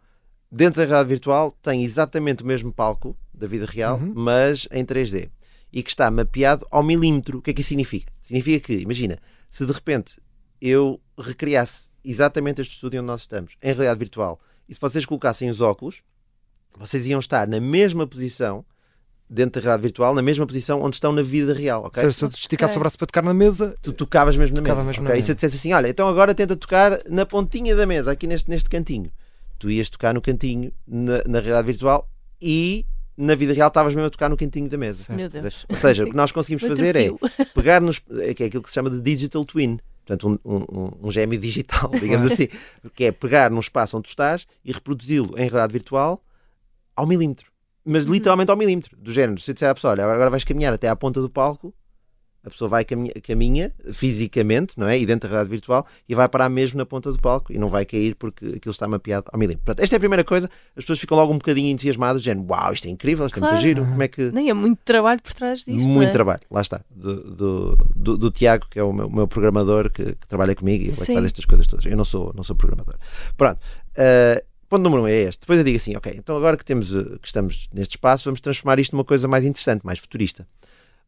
Dentro 0.55 0.83
da 0.83 0.87
realidade 0.87 1.09
virtual 1.09 1.57
tem 1.63 1.83
exatamente 1.83 2.43
o 2.43 2.47
mesmo 2.47 2.71
palco 2.71 3.17
da 3.33 3.47
vida 3.47 3.65
real, 3.65 3.97
Uhum. 3.99 4.13
mas 4.15 4.69
em 4.71 4.85
3D. 4.85 5.31
E 5.73 5.83
que 5.83 5.89
está 5.89 6.11
mapeado 6.11 6.67
ao 6.71 6.83
milímetro. 6.83 7.39
O 7.39 7.43
que 7.43 7.51
é 7.51 7.55
que 7.55 7.63
isso 7.63 7.69
significa? 7.69 8.13
Significa 8.21 8.67
que, 8.67 8.75
imagina, 8.75 9.19
se 9.51 9.65
de 9.65 9.73
repente 9.73 10.21
eu 10.61 11.01
recriasse 11.19 11.89
exatamente 12.05 12.61
este 12.61 12.75
estúdio 12.75 13.01
onde 13.01 13.07
nós 13.07 13.23
estamos, 13.23 13.55
em 13.63 13.69
realidade 13.69 13.99
virtual, 13.99 14.39
e 14.69 14.75
se 14.75 14.81
vocês 14.81 15.07
colocassem 15.07 15.49
os 15.49 15.61
óculos, 15.63 16.03
vocês 16.77 17.07
iam 17.07 17.19
estar 17.19 17.49
na 17.49 17.59
mesma 17.59 18.07
posição, 18.07 18.65
dentro 19.31 19.61
da 19.61 19.65
realidade 19.65 19.83
virtual, 19.83 20.15
na 20.15 20.21
mesma 20.21 20.47
posição 20.47 20.83
onde 20.83 20.97
estão 20.97 21.13
na 21.13 21.23
vida 21.23 21.55
real, 21.55 21.85
ok? 21.87 22.03
Seja, 22.03 22.13
se 22.13 22.25
eu 22.25 22.29
te 22.29 22.39
esticasse 22.39 22.77
o 22.77 22.81
braço 22.81 22.99
para 22.99 23.07
tocar 23.07 23.23
na 23.23 23.33
mesa, 23.33 23.75
tu 23.81 23.91
tocavas 23.93 24.37
mesmo 24.37 24.57
na 24.57 24.63
Tocava 24.63 24.81
mesa. 24.83 24.89
mesmo 24.89 25.05
ok? 25.05 25.15
na 25.15 25.19
E 25.19 25.23
se 25.25 25.31
eu 25.31 25.35
dissesse 25.35 25.57
assim, 25.57 25.73
olha, 25.73 25.89
então 25.89 26.07
agora 26.07 26.35
tenta 26.35 26.55
tocar 26.55 27.01
na 27.09 27.25
pontinha 27.25 27.75
da 27.75 27.87
mesa, 27.87 28.13
aqui 28.13 28.27
neste, 28.27 28.51
neste 28.51 28.69
cantinho. 28.69 29.11
Tu 29.63 29.71
ias 29.71 29.89
tocar 29.89 30.13
no 30.13 30.21
cantinho 30.21 30.73
na, 30.87 31.23
na 31.27 31.39
realidade 31.39 31.67
virtual 31.69 32.09
e 32.41 32.85
na 33.17 33.37
vida 33.37 33.53
real 33.53 33.69
estavas 33.69 33.95
mesmo 33.95 34.09
a 34.09 34.11
tocar 34.11 34.29
no 34.29 34.37
cantinho 34.37 34.69
da 34.69 34.77
mesa. 34.77 35.05
Certo. 35.05 35.17
Meu 35.17 35.29
Deus. 35.29 35.65
Ou 35.69 35.77
seja, 35.77 36.03
o 36.03 36.11
que 36.11 36.17
nós 36.17 36.33
conseguimos 36.33 36.63
fazer 36.67 36.97
é 36.97 37.11
pegar 37.55 37.81
nos. 37.81 38.03
é 38.21 38.35
que 38.35 38.43
é 38.43 38.47
aquilo 38.47 38.63
que 38.63 38.69
se 38.69 38.75
chama 38.75 38.91
de 38.91 39.01
digital 39.01 39.45
twin. 39.45 39.79
Portanto, 40.05 40.29
um, 40.45 40.53
um, 40.53 40.57
um- 40.81 40.91
um 41.05 41.11
gêmeo 41.13 41.39
digital, 41.39 41.89
digamos 42.01 42.33
assim. 42.33 42.49
Que 42.93 43.05
é 43.05 43.13
pegar 43.13 43.53
num 43.53 43.61
espaço 43.61 43.97
onde 43.97 44.05
tu 44.05 44.09
estás 44.09 44.49
e 44.65 44.73
reproduzi-lo 44.73 45.29
em 45.37 45.43
realidade 45.43 45.73
virtual 45.73 46.21
ao 46.97 47.07
milímetro. 47.07 47.53
Mas 47.85 48.05
Uhum. 48.05 48.13
literalmente 48.13 48.51
ao 48.51 48.57
milímetro. 48.57 48.97
Do 48.97 49.13
género, 49.13 49.41
se 49.41 49.49
eu 49.51 49.55
disser 49.55 49.69
à 49.71 49.75
pessoa, 49.75 49.93
olha, 49.93 50.05
agora 50.05 50.29
vais 50.31 50.43
caminhar 50.43 50.73
até 50.75 50.89
à 50.89 50.97
ponta 50.97 51.21
do 51.21 51.31
palco, 51.31 51.73
a 52.45 52.51
pessoa 52.51 52.69
vai 52.69 52.85
caminha, 52.85 53.13
caminha 53.23 53.73
fisicamente, 53.93 54.79
não 54.79 54.89
é? 54.89 54.99
E 54.99 55.07
dentro 55.07 55.29
da 55.29 55.35
realidade 55.35 55.51
virtual 55.51 55.87
e 56.09 56.15
vai 56.15 56.29
parar 56.29 56.49
mesmo 56.49 56.79
na 56.79 56.85
ponta 56.85 57.11
do 57.13 57.19
palco 57.19 57.53
e 57.53 57.59
não 57.59 57.69
vai 57.69 57.85
cair 57.85 58.15
porque 58.17 58.45
aquilo 58.57 58.73
está 58.73 58.89
mapeado 58.89 59.27
ao 59.33 59.39
milímetro. 59.39 59.65
Portanto, 59.65 59.83
esta 59.85 59.95
é 59.95 59.99
a 59.99 60.01
primeira 60.01 60.25
coisa. 60.25 60.51
As 60.77 60.83
pessoas 60.85 60.99
ficam 60.99 61.17
logo 61.17 61.33
um 61.33 61.39
bocadinho 61.39 61.71
entusiasmadas, 61.71 62.21
do 62.23 62.25
género, 62.25 62.47
uau, 62.51 62.73
isto 62.73 62.87
é 62.87 62.91
incrível, 62.91 63.27
isto 63.27 63.37
é 63.37 63.41
Claro. 63.41 63.55
muito 63.55 63.63
giro. 63.63 63.85
Como 63.85 64.03
é 64.03 64.09
que. 64.09 64.31
Nem 64.33 64.51
é 64.51 64.55
muito 64.55 64.81
trabalho 64.85 65.23
por 65.23 65.33
trás 65.35 65.61
disto. 65.61 65.73
Muito 65.79 66.03
não 66.03 66.09
é? 66.09 66.11
trabalho, 66.13 66.41
lá 66.51 66.61
está, 66.61 66.81
do, 66.91 67.35
do, 67.35 67.77
do, 67.95 68.19
do 68.19 68.31
Tiago, 68.31 68.67
que 68.71 68.79
é 68.79 68.83
o 68.83 68.93
meu, 68.93 69.09
meu 69.09 69.29
programador 69.29 69.91
que, 69.91 70.05
que 70.05 70.27
trabalha 70.29 70.55
comigo 70.55 70.85
e 70.85 70.89
é 70.89 70.91
que 70.91 70.97
faz 70.97 71.25
estas 71.25 71.45
coisas 71.45 71.67
todas. 71.67 71.87
Eu 71.87 71.97
não 71.97 72.05
sou, 72.05 72.33
não 72.35 72.43
sou 72.43 72.57
programador. 72.57 72.97
Pronto. 73.37 73.59
eh, 73.97 74.45
ponto 74.69 74.83
número 74.83 75.03
um 75.03 75.07
é 75.07 75.15
este. 75.15 75.41
Depois 75.43 75.59
eu 75.59 75.65
digo 75.65 75.77
assim, 75.77 75.95
ok, 75.97 76.13
então 76.17 76.37
agora 76.37 76.57
que, 76.57 76.65
temos, 76.65 76.95
eh, 76.95 77.05
que 77.21 77.27
estamos 77.27 77.69
neste 77.73 77.97
espaço, 77.97 78.25
vamos 78.25 78.41
transformar 78.41 78.79
isto 78.81 78.95
numa 78.97 79.05
coisa 79.05 79.29
mais 79.29 79.45
interessante, 79.45 79.83
mais 79.85 79.99
futurista. 79.99 80.47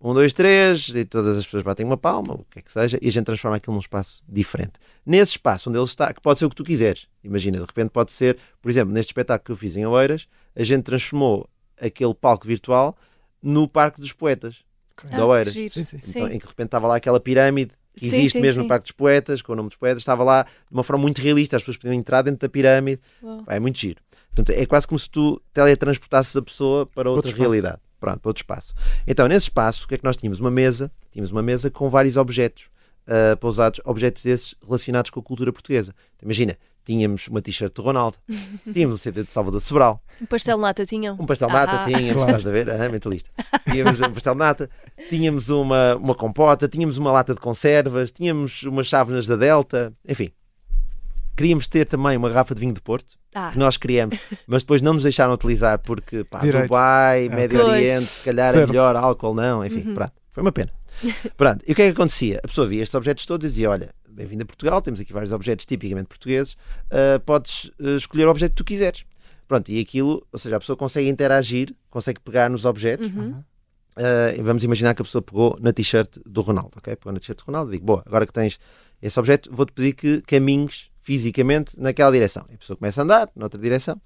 Um, 0.00 0.12
dois, 0.12 0.32
três, 0.32 0.88
e 0.88 1.04
todas 1.04 1.38
as 1.38 1.44
pessoas 1.44 1.62
batem 1.62 1.86
uma 1.86 1.96
palma, 1.96 2.34
o 2.34 2.44
que 2.50 2.58
é 2.58 2.62
que 2.62 2.70
seja, 2.70 2.98
e 3.00 3.08
a 3.08 3.10
gente 3.10 3.24
transforma 3.24 3.56
aquilo 3.56 3.74
num 3.74 3.80
espaço 3.80 4.22
diferente. 4.28 4.72
Nesse 5.04 5.32
espaço 5.32 5.70
onde 5.70 5.78
ele 5.78 5.84
está, 5.84 6.12
que 6.12 6.20
pode 6.20 6.38
ser 6.38 6.44
o 6.44 6.50
que 6.50 6.56
tu 6.56 6.64
quiseres. 6.64 7.06
Imagina, 7.22 7.58
de 7.58 7.64
repente 7.64 7.90
pode 7.90 8.12
ser, 8.12 8.36
por 8.60 8.70
exemplo, 8.70 8.92
neste 8.92 9.10
espetáculo 9.10 9.44
que 9.46 9.52
eu 9.52 9.56
fiz 9.56 9.76
em 9.76 9.86
Oeiras, 9.86 10.28
a 10.54 10.62
gente 10.62 10.82
transformou 10.84 11.48
aquele 11.80 12.14
palco 12.14 12.46
virtual 12.46 12.96
no 13.42 13.66
Parque 13.66 14.00
dos 14.00 14.12
Poetas 14.12 14.56
de 15.02 15.20
Oeiras. 15.20 15.54
giro. 15.54 15.70
Sim, 15.70 15.84
sim. 15.84 15.98
Então, 16.08 16.26
em 16.28 16.38
que 16.38 16.44
de 16.44 16.50
repente 16.50 16.66
estava 16.66 16.86
lá 16.86 16.96
aquela 16.96 17.18
pirâmide 17.18 17.72
que 17.96 18.08
Sim, 18.08 18.16
existe 18.16 18.32
sim, 18.32 18.40
mesmo 18.40 18.60
sim. 18.60 18.62
no 18.64 18.68
Parque 18.68 18.84
dos 18.84 18.92
Poetas, 18.92 19.40
com 19.40 19.52
o 19.52 19.56
nome 19.56 19.68
dos 19.68 19.76
poetas, 19.76 20.02
estava 20.02 20.24
lá 20.24 20.42
de 20.42 20.72
uma 20.72 20.82
forma 20.82 21.02
muito 21.02 21.20
realista, 21.20 21.56
as 21.56 21.62
pessoas 21.62 21.76
podiam 21.76 21.94
entrar 21.94 22.22
dentro 22.22 22.40
da 22.40 22.48
pirâmide. 22.48 23.00
Uau. 23.22 23.44
É 23.48 23.60
muito 23.60 23.78
giro. 23.78 24.00
Portanto, 24.34 24.50
é 24.50 24.66
quase 24.66 24.86
como 24.86 24.98
se 24.98 25.08
tu 25.08 25.40
teletransportasses 25.52 26.34
a 26.36 26.42
pessoa 26.42 26.86
para 26.86 27.08
outra 27.08 27.28
Outro 27.28 27.40
realidade. 27.40 27.78
Pronto, 28.04 28.20
para 28.20 28.28
outro 28.30 28.42
espaço. 28.42 28.74
Então, 29.06 29.26
nesse 29.26 29.44
espaço, 29.46 29.84
o 29.84 29.88
que 29.88 29.94
é 29.94 29.98
que 29.98 30.04
nós 30.04 30.16
tínhamos? 30.16 30.40
Uma 30.40 30.50
mesa, 30.50 30.90
tínhamos 31.10 31.30
uma 31.30 31.42
mesa 31.42 31.70
com 31.70 31.88
vários 31.88 32.16
objetos 32.16 32.68
ah, 33.06 33.36
pousados, 33.36 33.80
objetos 33.84 34.24
esses 34.26 34.54
relacionados 34.62 35.10
com 35.10 35.20
a 35.20 35.22
cultura 35.22 35.52
portuguesa. 35.52 35.94
Então, 36.16 36.26
imagina, 36.26 36.56
tínhamos 36.84 37.28
uma 37.28 37.40
t-shirt 37.40 37.74
de 37.74 37.80
Ronaldo, 37.80 38.18
tínhamos 38.72 38.96
um 38.96 38.98
CD 38.98 39.22
de 39.22 39.30
Salvador 39.30 39.60
Sobral, 39.60 40.02
Um 40.20 40.26
pastel 40.26 40.56
de 40.56 40.62
nata 40.62 40.84
tinham? 40.84 41.14
um 41.18 41.24
pastel 41.24 41.48
de 41.48 41.54
nata, 41.54 41.72
Ah. 41.80 41.84
tínhamos, 41.86 42.12
Claro. 42.14 42.30
estás 42.30 42.46
a 42.46 42.50
ver? 42.50 42.70
Ah, 42.70 42.88
mentalista. 42.90 43.30
Tínhamos 43.70 44.00
um 44.00 44.12
pastel 44.12 44.32
de 44.34 44.38
nata, 44.38 44.70
tínhamos 45.08 45.48
uma, 45.48 45.96
uma 45.96 46.14
compota, 46.14 46.68
tínhamos 46.68 46.98
uma 46.98 47.10
lata 47.10 47.34
de 47.34 47.40
conservas, 47.40 48.10
tínhamos 48.10 48.62
umas 48.64 48.86
chávenas 48.86 49.26
da 49.26 49.36
Delta, 49.36 49.92
enfim. 50.06 50.30
Queríamos 51.36 51.66
ter 51.68 51.86
também 51.86 52.16
uma 52.16 52.28
garrafa 52.28 52.54
de 52.54 52.60
vinho 52.60 52.72
de 52.72 52.80
Porto, 52.80 53.16
Ah, 53.34 53.50
que 53.52 53.58
nós 53.58 53.76
queríamos, 53.76 54.18
mas 54.46 54.62
depois 54.62 54.80
não 54.80 54.94
nos 54.94 55.02
deixaram 55.02 55.32
utilizar 55.32 55.78
porque, 55.80 56.22
pá. 56.24 56.38
Dubai, 56.40 57.26
Ah, 57.30 57.34
Médio 57.34 57.58
Pois. 57.60 57.70
Oriente, 57.72 58.06
se 58.06 58.24
calhar 58.24 58.50
é 58.54 58.58
Certo. 58.58 58.70
melhor, 58.70 58.94
álcool 58.96 59.34
não, 59.34 59.64
enfim, 59.64 59.88
Uhum. 59.88 59.94
pronto. 59.94 60.12
Foi 60.30 60.42
uma 60.42 60.52
pena. 60.52 60.72
Pronto, 61.36 61.64
e 61.66 61.72
o 61.72 61.74
que 61.74 61.82
é 61.82 61.86
que 61.86 61.92
acontecia? 61.92 62.40
A 62.42 62.46
pessoa 62.48 62.66
via 62.68 62.80
estes 62.82 62.94
objetos 62.94 63.26
todos 63.26 63.44
e 63.46 63.48
dizia: 63.48 63.68
Olha, 63.70 63.92
bem-vindo 64.08 64.42
a 64.44 64.46
Portugal, 64.46 64.80
temos 64.80 65.00
aqui 65.00 65.12
vários 65.12 65.32
objetos 65.32 65.66
tipicamente 65.66 66.06
portugueses, 66.06 66.56
ah, 66.90 67.18
podes 67.26 67.70
ah, 67.80 67.96
escolher 67.96 68.26
o 68.26 68.30
objeto 68.30 68.50
que 68.52 68.56
tu 68.56 68.64
quiseres. 68.64 69.04
Pronto, 69.48 69.68
e 69.70 69.80
aquilo, 69.80 70.24
ou 70.32 70.38
seja, 70.38 70.56
a 70.56 70.60
pessoa 70.60 70.76
consegue 70.76 71.08
interagir, 71.08 71.74
consegue 71.90 72.20
pegar 72.20 72.48
nos 72.48 72.64
objetos. 72.64 73.08
uhum. 73.12 73.42
E 74.36 74.42
vamos 74.42 74.64
imaginar 74.64 74.94
que 74.94 75.02
a 75.02 75.04
pessoa 75.04 75.22
pegou 75.22 75.56
na 75.60 75.72
t-shirt 75.72 76.18
do 76.26 76.40
Ronaldo, 76.40 76.72
ok? 76.78 76.96
Pegou 76.96 77.12
na 77.12 77.20
t-shirt 77.20 77.38
do 77.38 77.44
Ronaldo 77.44 77.70
e 77.70 77.74
digo: 77.74 77.84
Boa, 77.86 78.02
agora 78.06 78.26
que 78.26 78.32
tens 78.32 78.58
esse 79.02 79.18
objeto, 79.20 79.50
vou-te 79.52 79.72
pedir 79.72 79.92
que 79.94 80.20
caminhes 80.22 80.88
fisicamente 81.04 81.78
naquela 81.78 82.10
direção. 82.10 82.44
E 82.50 82.54
a 82.54 82.58
pessoa 82.58 82.76
começa 82.76 83.00
a 83.00 83.04
andar 83.04 83.30
noutra 83.36 83.60
direção 83.60 84.00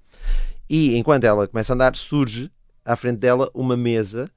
e 0.69 0.95
enquanto 0.97 1.23
ela 1.23 1.47
começa 1.47 1.73
a 1.73 1.75
andar, 1.75 1.95
surge 1.95 2.51
à 2.85 2.95
frente 2.95 3.17
dela 3.17 3.49
uma 3.53 3.75
mesa, 3.75 4.29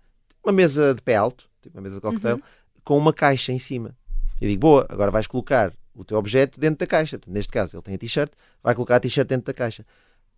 uma 0.43 0.53
mesa 0.53 0.95
de 0.95 1.03
pé 1.03 1.17
alto, 1.17 1.47
tipo 1.61 1.77
uma 1.77 1.83
mesa 1.83 1.97
de 1.97 2.01
cocktail, 2.01 2.41
com 2.85 2.97
uma 2.97 3.13
caixa 3.13 3.53
em 3.53 3.59
cima. 3.59 3.95
Eu 4.41 4.49
digo, 4.49 4.61
boa, 4.61 4.87
agora 4.89 5.11
vais 5.11 5.27
colocar 5.27 5.73
o 5.95 6.05
teu 6.05 6.17
objeto 6.17 6.59
dentro 6.59 6.79
da 6.79 6.87
caixa. 6.87 7.21
Neste 7.27 7.53
caso, 7.53 7.77
ele 7.77 7.83
tem 7.83 7.95
a 7.95 7.99
t-shirt, 7.99 8.33
vai 8.63 8.75
colocar 8.75 8.97
a 8.97 9.01
t-shirt 9.01 9.29
dentro 9.29 9.47
da 9.47 9.53
caixa. 9.53 9.85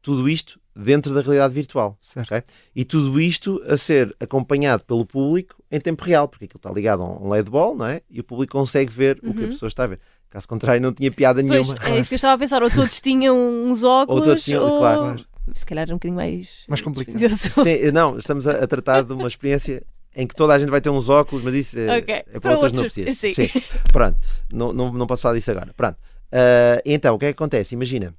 Tudo 0.03 0.29
isto 0.29 0.61
dentro 0.77 1.15
da 1.15 1.23
realidade 1.23 1.55
virtual. 1.55 1.97
Certo. 2.01 2.27
ok? 2.35 2.43
E 2.75 2.85
tudo 2.85 3.19
isto 3.21 3.63
a 3.67 3.77
ser 3.77 4.15
acompanhado 4.21 4.85
pelo 4.85 5.07
público 5.07 5.55
em 5.71 5.81
tempo 5.81 6.05
real, 6.05 6.29
porque 6.29 6.45
aquilo 6.45 6.59
está 6.59 6.71
ligado 6.71 7.03
a 7.03 7.07
um 7.07 7.29
LED 7.31 7.49
ball, 7.51 7.75
não 7.75 7.87
é? 7.87 8.03
E 8.11 8.21
o 8.21 8.25
público 8.25 8.53
consegue 8.59 8.93
ver 8.93 9.19
o 9.23 9.33
que 9.33 9.41
a 9.41 9.45
Uhum. 9.45 9.53
pessoa 9.53 9.69
está 9.69 9.85
a 9.85 9.87
ver. 9.87 10.01
Caso 10.35 10.49
contrário, 10.49 10.83
não 10.83 10.93
tinha 10.93 11.13
piada 11.13 11.41
Pois, 11.45 11.69
nenhuma. 11.69 11.87
é 11.87 12.01
isso 12.01 12.09
que 12.11 12.15
eu 12.15 12.17
estava 12.17 12.35
a 12.35 12.39
pensar. 12.39 12.61
Ou 12.61 12.69
todos 12.69 13.01
tinham 13.01 13.39
uns 13.67 13.85
óculos, 13.85 14.21
Ou 14.23 14.27
todos 14.27 14.43
tinham- 14.45 14.65
ou... 14.65 14.79
claro. 14.81 15.25
Se 15.55 15.65
calhar 15.65 15.83
era 15.83 15.93
um 15.93 15.97
bocadinho 15.97 16.17
mais... 16.17 16.65
Mais 16.67 16.81
complicado. 16.81 17.17
Sim, 17.37 17.93
não, 17.93 18.19
estamos 18.19 18.47
a, 18.49 18.65
a 18.65 18.67
tratar 18.67 19.03
de 19.05 19.13
uma 19.13 19.29
experiência 19.29 19.85
em 20.17 20.27
que 20.27 20.35
toda 20.35 20.53
a 20.55 20.59
gente 20.59 20.71
vai 20.71 20.81
ter 20.81 20.91
uns 20.91 21.09
óculos, 21.09 21.45
mas 21.45 21.55
isso 21.55 21.79
é, 21.79 21.99
Ok, 21.99 22.15
é 22.15 22.23
para, 22.25 22.41
para 22.41 22.51
outras 22.59 22.73
outros, 22.79 22.97
núpcias. 22.97 23.35
sim. 23.37 23.49
Pronto, 23.93 24.19
não, 24.53 24.73
não, 24.73 24.93
não 24.93 25.07
posso 25.07 25.23
falar 25.23 25.35
disso 25.37 25.51
agora. 25.53 25.73
Pronto. 25.77 25.97
Ah, 26.33 26.83
então, 26.85 27.15
o 27.15 27.19
que 27.19 27.27
é 27.27 27.29
que 27.33 27.37
acontece? 27.37 27.75
Imagina, 27.75 28.13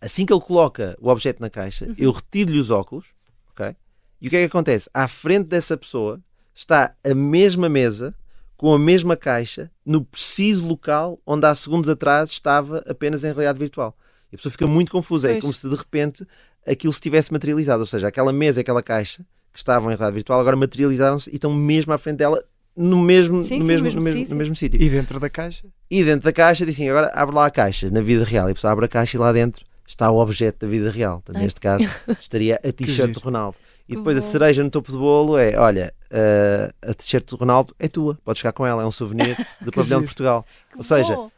assim 0.00 0.24
que 0.24 0.32
ele 0.32 0.40
coloca 0.40 0.96
o 1.00 1.08
objeto 1.10 1.40
na 1.40 1.50
caixa, 1.50 1.84
Uhum. 1.86 1.94
eu 1.98 2.12
retiro-lhe 2.12 2.58
os 2.58 2.70
óculos, 2.70 3.06
ok? 3.52 3.74
E 4.22 4.26
o 4.26 4.30
que 4.30 4.36
é 4.36 4.40
que 4.40 4.46
acontece? 4.46 4.88
À 4.94 5.06
frente 5.08 5.48
dessa 5.48 5.76
pessoa 5.76 6.18
está 6.54 6.94
a 7.04 7.14
mesma 7.14 7.68
mesa 7.68 8.14
com 8.60 8.74
a 8.74 8.78
mesma 8.78 9.16
caixa 9.16 9.70
no 9.86 10.04
preciso 10.04 10.68
local 10.68 11.18
onde 11.26 11.46
há 11.46 11.54
segundos 11.54 11.88
atrás 11.88 12.28
estava 12.28 12.84
apenas 12.86 13.24
em 13.24 13.28
realidade 13.28 13.58
virtual. 13.58 13.96
E 14.30 14.34
a 14.34 14.36
pessoa 14.36 14.52
fica 14.52 14.66
muito 14.66 14.92
confusa. 14.92 15.28
É 15.28 15.30
Pois. 15.30 15.40
como 15.40 15.54
se 15.54 15.66
de 15.66 15.74
repente 15.74 16.26
aquilo 16.68 16.92
se 16.92 17.00
tivesse 17.00 17.32
materializado. 17.32 17.80
Ou 17.80 17.86
seja, 17.86 18.08
aquela 18.08 18.34
mesa 18.34 18.60
aquela 18.60 18.82
caixa 18.82 19.24
que 19.50 19.58
estavam 19.58 19.88
em 19.90 19.94
realidade 19.96 20.12
virtual 20.14 20.38
agora 20.38 20.56
materializaram-se 20.56 21.30
e 21.30 21.36
estão 21.36 21.54
mesmo 21.54 21.90
à 21.94 21.96
frente 21.96 22.18
dela 22.18 22.38
no 22.76 23.00
mesmo, 23.00 23.42
Sim, 23.42 23.60
no 23.60 23.62
sim, 23.62 23.66
mesmo, 23.66 23.84
mesmo 23.84 23.98
no 24.00 24.04
mesmo, 24.04 24.18
sítio. 24.20 24.34
no 24.34 24.38
mesmo 24.38 24.54
sítio. 24.56 24.82
E 24.82 24.90
dentro 24.90 25.18
da 25.18 25.30
caixa? 25.30 25.64
E 25.90 26.04
dentro 26.04 26.24
da 26.24 26.32
caixa 26.34 26.66
dizem 26.66 26.90
agora 26.90 27.10
abre 27.14 27.34
lá 27.34 27.46
a 27.46 27.50
caixa 27.50 27.90
na 27.90 28.02
vida 28.02 28.24
real. 28.24 28.46
E 28.46 28.52
a 28.52 28.54
pessoa 28.54 28.74
abre 28.74 28.84
a 28.84 28.88
caixa 28.88 29.16
e 29.16 29.20
lá 29.20 29.32
dentro 29.32 29.64
está 29.88 30.10
o 30.10 30.18
objeto 30.18 30.66
da 30.66 30.70
vida 30.70 30.90
real. 30.90 31.22
Portanto, 31.22 31.42
neste 31.42 31.62
caso 31.62 31.88
estaria 32.20 32.60
a 32.62 32.70
t-shirt 32.70 33.12
de 33.14 33.20
Ronaldo. 33.20 33.56
E 33.90 33.96
depois 33.96 34.16
a 34.16 34.20
cereja 34.20 34.62
no 34.62 34.70
topo 34.70 34.92
do 34.92 34.98
bolo 34.98 35.36
é: 35.36 35.56
olha, 35.58 35.92
uh, 36.12 36.90
a 36.90 36.94
t-shirt 36.94 37.28
de 37.28 37.34
Ronaldo 37.34 37.74
é 37.78 37.88
tua, 37.88 38.16
podes 38.24 38.38
ficar 38.38 38.52
com 38.52 38.64
ela, 38.64 38.82
é 38.84 38.86
um 38.86 38.90
souvenir 38.92 39.36
do 39.60 39.72
Pavilhão 39.72 40.00
de. 40.00 40.06
Portugal. 40.06 40.46
Que 40.70 40.76
Ou 40.78 40.82
seja, 40.84 41.16
bom. 41.16 41.30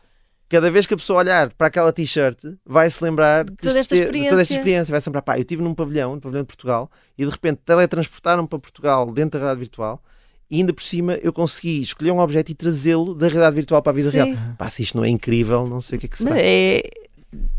cada 0.51 0.71
vez 0.71 0.85
que 0.85 0.93
a 0.93 0.97
pessoa 0.99 1.21
olhar 1.21 1.51
para 1.55 1.69
aquela 1.69 1.91
t-shirt, 1.93 2.45
vai 2.65 2.91
se 2.91 3.03
lembrar 3.03 3.47
que 3.47 3.57
Toda 3.57 3.81
esta 3.81 3.95
experiência. 3.95 4.31
toda 4.31 4.43
esta 4.43 4.53
experiência. 4.55 4.93
Vai 4.93 5.01
se 5.01 5.09
lembrar, 5.09 5.23
pá, 5.23 5.37
eu 5.39 5.41
estive 5.41 5.63
num 5.63 5.75
pavilhão, 5.75 6.15
no 6.15 6.21
pavilhão 6.21 6.43
de 6.43 6.49
Portugal, 6.49 6.91
e 7.17 7.25
de 7.25 7.31
repente 7.31 7.61
teletransportaram-me 7.65 8.49
para 8.49 8.59
Portugal 8.59 9.11
dentro 9.11 9.39
da 9.41 9.47
realidade 9.47 9.61
virtual. 9.61 10.03
E 10.51 10.57
ainda 10.57 10.75
por 10.75 10.83
cima 10.83 11.15
eu 11.15 11.33
consegui 11.33 11.81
escolher 11.81 12.11
um 12.11 12.19
objeto 12.19 12.53
e 12.53 12.55
trazê-lo 12.55 13.15
da 13.15 13.27
realidade 13.27 13.57
virtual 13.57 13.81
para 13.81 13.93
a 13.93 13.95
vida 13.95 14.11
Sim. 14.11 14.17
real. 14.19 14.37
Pá, 14.59 14.69
se 14.69 14.83
isto 14.83 14.99
não 14.99 15.05
é 15.05 15.09
incrível, 15.09 15.67
não 15.67 15.81
sei 15.81 15.97
o 15.97 16.01
que 16.01 16.05
é 16.05 16.09
que 16.11 16.19
será. 16.19 16.29
Não, 16.29 16.37
é, 16.39 16.83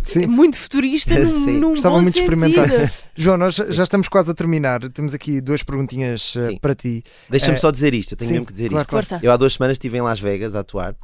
Sim. 0.01 0.24
é 0.24 0.28
muito 0.28 0.57
futurista 0.57 1.17
num, 1.17 1.45
Sim. 1.45 1.57
num 1.57 1.69
Gostava 1.71 1.95
muito 2.01 2.13
de 2.13 2.19
sentido. 2.19 2.34
experimentar. 2.34 2.91
João, 3.15 3.38
nós 3.38 3.55
já 3.55 3.71
já 3.71 3.84
estamos 3.84 4.07
quase 4.07 4.30
a 4.30 4.34
terminar. 4.34 4.82
Temos 4.91 5.13
aqui 5.13 5.41
duas 5.41 5.63
perguntinhas 5.63 6.36
eh, 6.38 6.49
Sim. 6.51 6.57
para 6.59 6.76
ti. 6.76 7.03
Deixa-me 7.30 7.53
É, 7.53 7.57
só 7.57 7.71
dizer 7.71 7.93
isto, 7.93 8.13
eu 8.13 8.17
tenho 8.17 8.28
sim, 8.28 8.34
mesmo 8.34 8.45
que 8.47 8.53
dizer 8.53 8.69
claro, 8.69 8.82
isto. 8.84 8.91
Força. 8.91 9.19
Eu 9.24 9.32
há 9.32 9.38
duas 9.38 9.53
semanas 9.53 9.76
estive 9.76 9.97
em 9.97 10.01
Las 10.01 10.19
Vegas 10.19 10.55
a 10.55 10.59
atuar. 10.59 10.95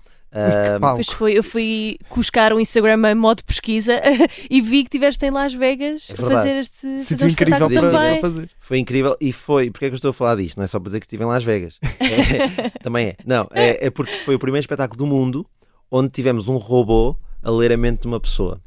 Pois 0.96 1.08
foi, 1.08 1.34
eu 1.36 1.44
fui 1.44 1.98
cuscar 2.08 2.54
o 2.54 2.60
Instagram 2.60 3.02
a 3.10 3.16
modo 3.16 3.44
pesquisa 3.44 4.00
e 4.48 4.62
vi 4.62 4.84
que 4.84 4.90
estiveste 4.96 5.26
em 5.26 5.32
Las 5.32 5.56
Vegas 5.56 6.06
É 6.08 6.14
a 6.14 6.16
fazer 6.18 6.56
este 6.60 6.82
fazer 6.82 7.04
Sítio 7.04 7.26
um 7.26 7.30
incrível 7.32 7.68
espetáculo 7.68 7.92
para- 7.92 8.00
também. 8.10 8.22
fazer. 8.22 8.50
Foi 8.60 8.78
incrível 8.78 9.18
e 9.20 9.34
foi. 9.34 9.72
Porque 9.72 9.86
é 9.86 9.88
que 9.90 9.94
eu 9.94 9.96
estou 9.96 10.12
a 10.12 10.14
falar 10.14 10.36
disto? 10.36 10.58
Não 10.58 10.66
é 10.66 10.68
só 10.68 10.80
para 10.80 10.90
dizer 10.90 11.00
que 11.00 11.06
estive 11.08 11.24
em 11.24 11.28
Las 11.28 11.44
Vegas. 11.44 11.80
É, 12.00 12.70
também 12.84 13.08
é. 13.08 13.16
Não, 13.26 13.48
é, 13.52 13.88
é 13.88 13.90
porque 13.90 14.12
foi 14.24 14.36
o 14.36 14.40
primeiro 14.40 14.62
espetáculo 14.62 14.98
do 15.00 15.08
mundo 15.08 15.46
onde 15.90 16.10
tivemos 16.10 16.48
um 16.48 16.58
robô 16.58 17.16
a 17.44 17.52
ler 17.52 17.72
a 17.72 17.78
mente 17.78 18.02
de 18.02 18.08
uma 18.08 18.20
pessoa. 18.20 18.60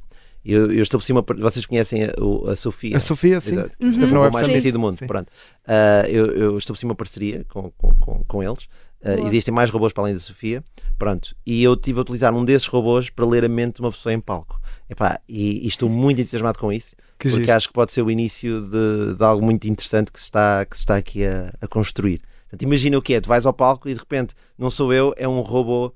Eu, 0.45 0.73
eu 0.73 0.83
estabeleci 0.83 1.13
uma. 1.13 1.23
par- 1.23 1.37
Vocês 1.37 1.65
conhecem 1.67 2.03
a, 2.05 2.13
a 2.51 2.57
Sofia? 2.57 2.97
A 2.97 3.01
Sofia, 3.01 3.41
sim. 3.41 3.53
Exato. 3.55 3.71
Uhum. 3.81 3.91
Esteve 3.91 4.13
o 4.13 4.15
no 4.15 4.21
mais 4.23 4.33
Summit. 4.33 4.47
conhecido 4.49 4.73
do 4.73 4.81
mundo. 4.81 4.97
Sim. 4.99 5.07
Pronto. 5.07 5.29
Ah, 5.67 6.05
eu, 6.09 6.27
eu 6.33 6.59
estabeleci 6.59 6.85
uma 6.85 6.95
parceria 6.97 7.45
com, 7.49 7.71
com, 7.73 7.95
com, 7.97 8.25
com 8.25 8.43
eles. 8.43 8.67
Boa. 9.05 9.27
existem 9.29 9.53
mais 9.53 9.69
robôs 9.71 9.93
para 9.93 10.05
além 10.05 10.15
da 10.15 10.21
Sofia. 10.21 10.63
Pronto. 10.99 11.35
E 11.47 11.63
eu 11.63 11.77
tive 11.77 11.99
a 11.99 12.03
utilizar 12.03 12.35
um 12.35 12.45
desses 12.45 12.67
robôs 12.69 13.09
para 13.11 13.27
ler 13.27 13.45
a 13.45 13.49
mente 13.49 13.77
de 13.77 13.81
uma 13.83 13.91
pessoa 13.93 14.13
em 14.13 14.21
palco. 14.21 14.61
Epá, 14.91 15.21
e, 15.29 15.65
e 15.65 15.69
estou 15.69 15.89
muito 15.89 16.21
entusiasmado 16.21 16.59
com 16.59 16.73
isso. 16.73 16.95
Que 17.19 17.29
porque 17.29 17.45
giro. 17.45 17.57
acho 17.57 17.69
que 17.69 17.75
pode 17.75 17.93
ser 17.93 18.03
o 18.03 18.11
início 18.11 18.63
de, 18.63 19.15
de 19.17 19.25
algo 19.25 19.45
muito 19.45 19.67
interessante 19.69 20.11
que 20.11 20.19
se 20.19 20.25
está, 20.27 20.65
que 20.65 20.77
se 20.77 20.83
está 20.83 20.97
aqui 20.97 21.25
a, 21.25 21.53
a 21.61 21.69
construir. 21.69 22.21
Portanto, 22.45 22.63
imagina 22.63 22.99
o 22.99 23.03
que 23.03 23.15
é, 23.15 23.21
tu 23.21 23.29
vais 23.29 23.47
ao 23.47 23.53
palco 23.53 23.89
e 23.89 23.93
de 23.95 23.99
repente 24.01 24.35
não 24.59 24.71
sou 24.71 24.93
eu, 24.93 25.15
é 25.17 25.27
um 25.29 25.41
robô 25.41 25.93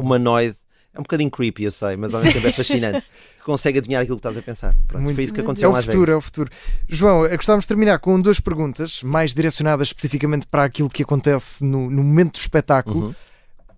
humanoide. 0.00 0.56
É 0.94 1.00
um 1.00 1.02
bocadinho 1.02 1.30
creepy, 1.30 1.64
eu 1.64 1.72
sei, 1.72 1.96
mas 1.96 2.14
ao 2.14 2.20
mesmo 2.20 2.34
tempo 2.34 2.46
é 2.46 2.52
fascinante. 2.52 3.00
que 3.36 3.42
consegue 3.44 3.78
adivinhar 3.78 4.02
aquilo 4.02 4.16
que 4.16 4.20
estás 4.20 4.38
a 4.38 4.42
pensar. 4.42 4.74
Pronto, 4.86 5.02
Muito- 5.02 5.16
foi 5.16 5.24
isso 5.24 5.34
que 5.34 5.40
aconteceu 5.40 5.74
É 5.74 5.78
o 5.78 5.82
futuro, 5.82 6.12
é 6.12 6.16
o 6.16 6.20
futuro. 6.20 6.50
João, 6.88 7.26
eh, 7.26 7.36
gostávamos 7.36 7.64
de 7.64 7.68
terminar 7.68 7.98
com 7.98 8.20
duas 8.20 8.38
perguntas, 8.38 9.02
mais 9.02 9.34
direcionadas 9.34 9.88
especificamente 9.88 10.46
para 10.46 10.62
aquilo 10.64 10.88
que 10.88 11.02
acontece 11.02 11.64
no, 11.64 11.90
no 11.90 12.02
momento 12.02 12.34
do 12.34 12.38
espetáculo. 12.38 13.06
Uhum. 13.06 13.14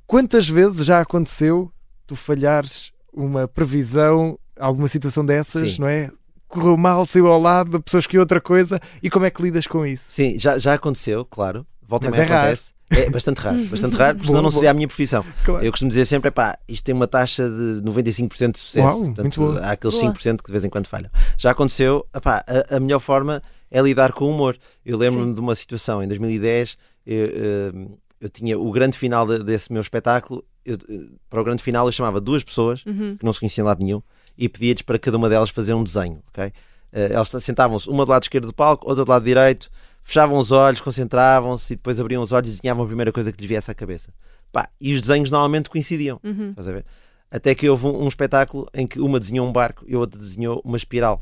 Quantas 0.07 0.49
vezes 0.49 0.87
já 0.87 1.01
aconteceu 1.01 1.73
tu 2.07 2.15
falhares 2.15 2.93
uma 3.13 3.49
previsão, 3.49 4.39
alguma 4.59 4.87
situação 4.89 5.25
dessas, 5.25 5.75
Sim. 5.75 5.81
não 5.81 5.89
é? 5.89 6.11
Correu 6.49 6.77
mal, 6.77 7.05
saiu 7.05 7.27
ao 7.27 7.41
lado, 7.41 7.79
a 7.79 7.81
pessoa 7.81 7.99
escolheu 7.99 8.21
outra 8.21 8.41
coisa 8.41 8.79
e 9.03 9.11
como 9.11 9.25
é 9.25 9.31
que 9.31 9.43
lidas 9.43 9.67
com 9.67 9.85
isso? 9.85 10.05
Sim, 10.11 10.39
já, 10.39 10.59
já 10.59 10.75
aconteceu, 10.75 11.25
claro. 11.25 11.67
Volta 11.83 12.09
Mas 12.11 12.19
é 12.19 12.23
raro. 12.25 12.57
É 12.91 13.11
bastante 13.11 13.39
raro, 13.39 13.65
bastante 13.67 13.97
raro, 13.97 14.17
porque 14.17 14.29
senão 14.29 14.43
não 14.43 14.51
seria 14.51 14.71
a 14.71 14.75
minha 14.75 14.87
profissão. 14.87 15.25
Claro. 15.45 15.65
Eu 15.65 15.71
costumo 15.73 15.89
dizer 15.89 16.05
sempre, 16.05 16.31
pá, 16.31 16.57
isto 16.69 16.85
tem 16.85 16.95
uma 16.95 17.07
taxa 17.09 17.49
de 17.49 17.83
95% 17.83 18.53
de 18.53 18.59
sucesso. 18.59 18.87
Uau, 18.87 19.05
Portanto, 19.13 19.59
há 19.63 19.73
aqueles 19.73 20.01
Boa. 20.01 20.13
5% 20.15 20.37
que 20.39 20.47
de 20.47 20.53
vez 20.53 20.65
em 20.65 20.69
quando 20.71 20.87
falham. 20.87 21.11
Já 21.37 21.51
aconteceu, 21.51 22.07
epá, 22.15 22.45
a, 22.47 22.77
a 22.77 22.81
melhor 22.81 23.01
forma 23.01 23.43
é 23.71 23.81
lidar 23.81 24.13
com 24.13 24.27
o 24.27 24.31
humor. 24.31 24.57
Eu 24.85 24.97
lembro-me 24.97 25.33
de 25.35 25.41
uma 25.41 25.55
situação, 25.57 26.01
em 26.03 26.07
2010, 26.07 26.79
eu, 27.05 27.27
eh, 27.27 27.89
eu 28.21 28.29
tinha 28.29 28.59
o 28.59 28.71
grande 28.71 28.97
final 28.97 29.27
de- 29.27 29.43
desse 29.43 29.73
meu 29.73 29.81
espetáculo. 29.83 30.45
eu, 30.65 30.77
eh, 30.89 31.07
para 31.29 31.41
o 31.41 31.45
grande 31.45 31.63
final, 31.63 31.87
eu 31.87 31.93
chamava 31.93 32.21
duas 32.21 32.43
pessoas 32.45 32.85
Uhum. 32.87 33.17
que 33.19 33.25
não 33.25 33.33
se 33.33 33.41
conheciam 33.41 33.65
de 33.65 33.69
lado 33.69 33.85
nenhum 33.85 34.01
e 34.39 34.49
pedia-lhes 34.49 34.83
para 34.83 34.99
cada 34.99 35.17
uma 35.17 35.29
delas 35.29 35.51
fazer 35.51 35.75
um 35.75 35.83
desenho, 35.85 36.21
ok? 36.29 36.53
Eh, 36.93 37.09
elas 37.13 37.29
sentavam-se 37.41 37.89
uma 37.91 38.05
do 38.05 38.11
lado 38.13 38.23
esquerdo 38.23 38.47
do 38.47 38.53
palco, 38.55 38.89
outra 38.89 39.05
do 39.05 39.09
lado 39.11 39.25
direito, 39.25 39.69
fechavam 40.07 40.39
os 40.39 40.53
olhos, 40.53 40.81
concentravam-se 40.81 41.73
e 41.73 41.77
depois 41.77 41.99
abriam 41.99 42.23
os 42.23 42.31
olhos 42.31 42.49
e 42.49 42.53
desenhavam 42.53 42.85
a 42.85 42.87
primeira 42.87 43.11
coisa 43.11 43.33
que 43.33 43.41
lhes 43.41 43.49
viesse 43.49 43.69
à 43.71 43.75
cabeça. 43.75 44.13
Pá, 44.53 44.69
e 44.81 44.95
os 44.95 45.01
desenhos 45.03 45.31
normalmente 45.33 45.69
coincidiam, 45.69 46.21
Uhum. 46.23 46.51
estás 46.51 46.69
a 46.69 46.73
ver? 46.73 46.87
Até 47.29 47.55
que 47.57 47.69
houve 47.69 47.87
um, 47.87 48.05
um 48.05 48.09
espetáculo 48.09 48.69
em 48.73 48.87
que 48.87 49.01
uma 49.01 49.19
desenhou 49.19 49.47
um 49.49 49.53
barco 49.53 49.85
e 49.89 49.95
a 49.95 49.99
outra 49.99 50.19
desenhou 50.19 50.63
uma 50.65 50.77
espiral. 50.77 51.21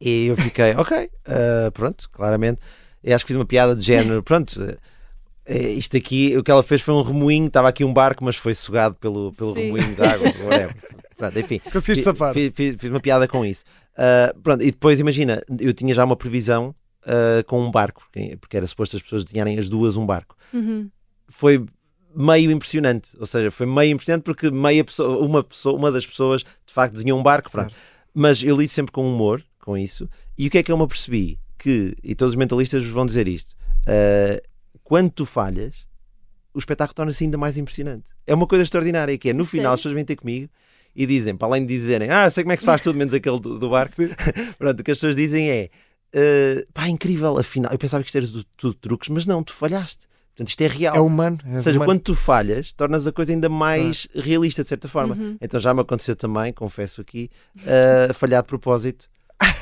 E 0.00 0.26
eu 0.26 0.36
fiquei, 0.36 0.72
ok, 0.76 1.10
ah, 1.26 1.70
pronto, 1.72 2.08
claramente. 2.10 2.58
Eu 3.02 3.14
acho 3.14 3.24
que 3.24 3.28
fiz 3.32 3.36
uma 3.36 3.44
piada 3.44 3.76
de 3.76 3.84
género, 3.84 4.22
pronto. 4.24 4.58
eh, 5.46 5.72
isto 5.72 5.94
aqui, 5.96 6.34
o 6.38 6.42
que 6.42 6.50
ela 6.50 6.62
fez 6.62 6.80
foi 6.80 6.94
um 6.94 7.02
remoinho, 7.02 7.48
estava 7.48 7.68
aqui 7.68 7.84
um 7.84 7.92
barco, 7.92 8.24
mas 8.24 8.34
foi 8.34 8.54
sugado 8.54 8.94
pelo, 8.94 9.30
pelo 9.34 9.54
Sim. 9.54 9.60
remoinho 9.64 9.94
de 9.94 10.02
água. 10.02 10.26
Pronto, 11.16 11.38
enfim. 11.38 11.60
Conseguiste 11.70 12.02
Fi- 12.02 12.10
safar? 12.10 12.34
fi- 12.34 12.50
fi- 12.50 12.76
Fiz, 12.76 12.90
uma 12.90 12.98
piada 12.98 13.28
com 13.28 13.44
isso. 13.44 13.62
Ah, 13.96 14.34
pronto, 14.42 14.62
e 14.64 14.70
depois 14.72 14.98
imagina, 14.98 15.40
eu 15.60 15.72
tinha 15.72 15.94
já 15.94 16.02
uma 16.04 16.16
previsão 16.16 16.74
ah, 17.06 17.42
com 17.46 17.62
um 17.62 17.70
barco, 17.70 18.08
porque 18.40 18.56
era 18.56 18.66
suposto 18.66 18.96
as 18.96 19.02
pessoas 19.02 19.24
desenharem 19.24 19.58
as 19.58 19.68
duas 19.68 19.96
um 19.96 20.06
barco. 20.06 20.36
Uhum. 20.52 20.90
Foi 21.28 21.64
meio 22.14 22.50
impressionante, 22.50 23.16
ou 23.18 23.26
seja, 23.26 23.50
foi 23.50 23.66
meio 23.66 23.92
impressionante 23.92 24.22
porque 24.22 24.50
meia 24.50 24.84
pessoa, 24.84 25.18
uma, 25.18 25.42
pessoa, 25.42 25.76
uma 25.76 25.90
das 25.90 26.06
pessoas 26.06 26.42
de 26.42 26.72
facto 26.72 26.94
desenhou 26.94 27.18
um 27.18 27.22
barco. 27.22 27.50
Mas 28.16 28.42
eu 28.42 28.56
lido 28.56 28.70
sempre 28.70 28.92
com 28.92 29.06
humor 29.06 29.44
com 29.60 29.76
isso. 29.76 30.08
E 30.38 30.46
o 30.46 30.50
que 30.50 30.58
é 30.58 30.62
que 30.62 30.70
eu 30.70 30.76
me 30.76 30.84
apercebi? 30.84 31.38
Que, 31.58 31.96
e 32.02 32.14
todos 32.14 32.32
os 32.32 32.36
mentalistas 32.36 32.84
vos 32.84 32.92
vão 32.92 33.06
dizer 33.06 33.26
isto, 33.26 33.56
ah, 33.86 34.40
quando 34.82 35.10
tu 35.10 35.26
falhas, 35.26 35.86
o 36.52 36.58
espetáculo 36.58 36.94
torna-se 36.94 37.24
ainda 37.24 37.36
mais 37.36 37.58
impressionante. 37.58 38.04
É 38.26 38.34
uma 38.34 38.46
coisa 38.46 38.62
extraordinária, 38.62 39.16
que 39.18 39.30
é 39.30 39.32
no 39.32 39.44
final 39.44 39.72
Sim. 39.72 39.74
as 39.74 39.80
pessoas 39.80 39.94
vêm 39.94 40.04
ter 40.04 40.16
comigo 40.16 40.48
e 40.94 41.06
dizem, 41.06 41.36
para 41.36 41.48
além 41.48 41.66
de 41.66 41.74
dizerem, 41.74 42.10
ah, 42.10 42.30
sei 42.30 42.44
como 42.44 42.52
é 42.52 42.56
que 42.56 42.62
se 42.62 42.66
faz 42.66 42.80
tudo 42.80 42.96
menos 42.96 43.12
aquele 43.12 43.40
do, 43.40 43.58
do 43.58 43.70
barco, 43.70 43.96
pronto, 44.56 44.80
o 44.80 44.84
que 44.84 44.92
as 44.92 44.98
pessoas 44.98 45.16
dizem 45.16 45.50
é, 45.50 45.70
ah, 46.14 46.64
pá, 46.72 46.88
incrível, 46.88 47.38
afinal, 47.38 47.72
eu 47.72 47.78
pensava 47.78 48.02
que 48.02 48.08
isto 48.08 48.16
era 48.16 48.26
tudo, 48.26 48.44
tudo 48.56 48.74
truques, 48.74 49.08
mas 49.08 49.26
não, 49.26 49.42
tu 49.42 49.52
falhaste. 49.52 50.06
Portanto, 50.34 50.48
isto 50.48 50.60
é 50.62 50.66
real. 50.66 50.96
É 50.96 51.00
humano. 51.00 51.38
é 51.46 51.54
Ou 51.54 51.60
seja, 51.60 51.78
humano. 51.78 51.92
quando 51.92 52.00
tu 52.00 52.14
falhas, 52.14 52.72
tornas 52.72 53.06
a 53.06 53.12
coisa 53.12 53.30
ainda 53.32 53.48
mais 53.48 54.08
realista, 54.14 54.64
de 54.64 54.68
certa 54.68 54.88
forma. 54.88 55.14
Uhum. 55.14 55.36
Então 55.40 55.60
já 55.60 55.72
me 55.72 55.80
aconteceu 55.80 56.16
também, 56.16 56.52
confesso 56.52 57.00
aqui, 57.00 57.30
uh, 57.58 58.12
falhar 58.14 58.42
de 58.42 58.48
propósito. 58.48 59.08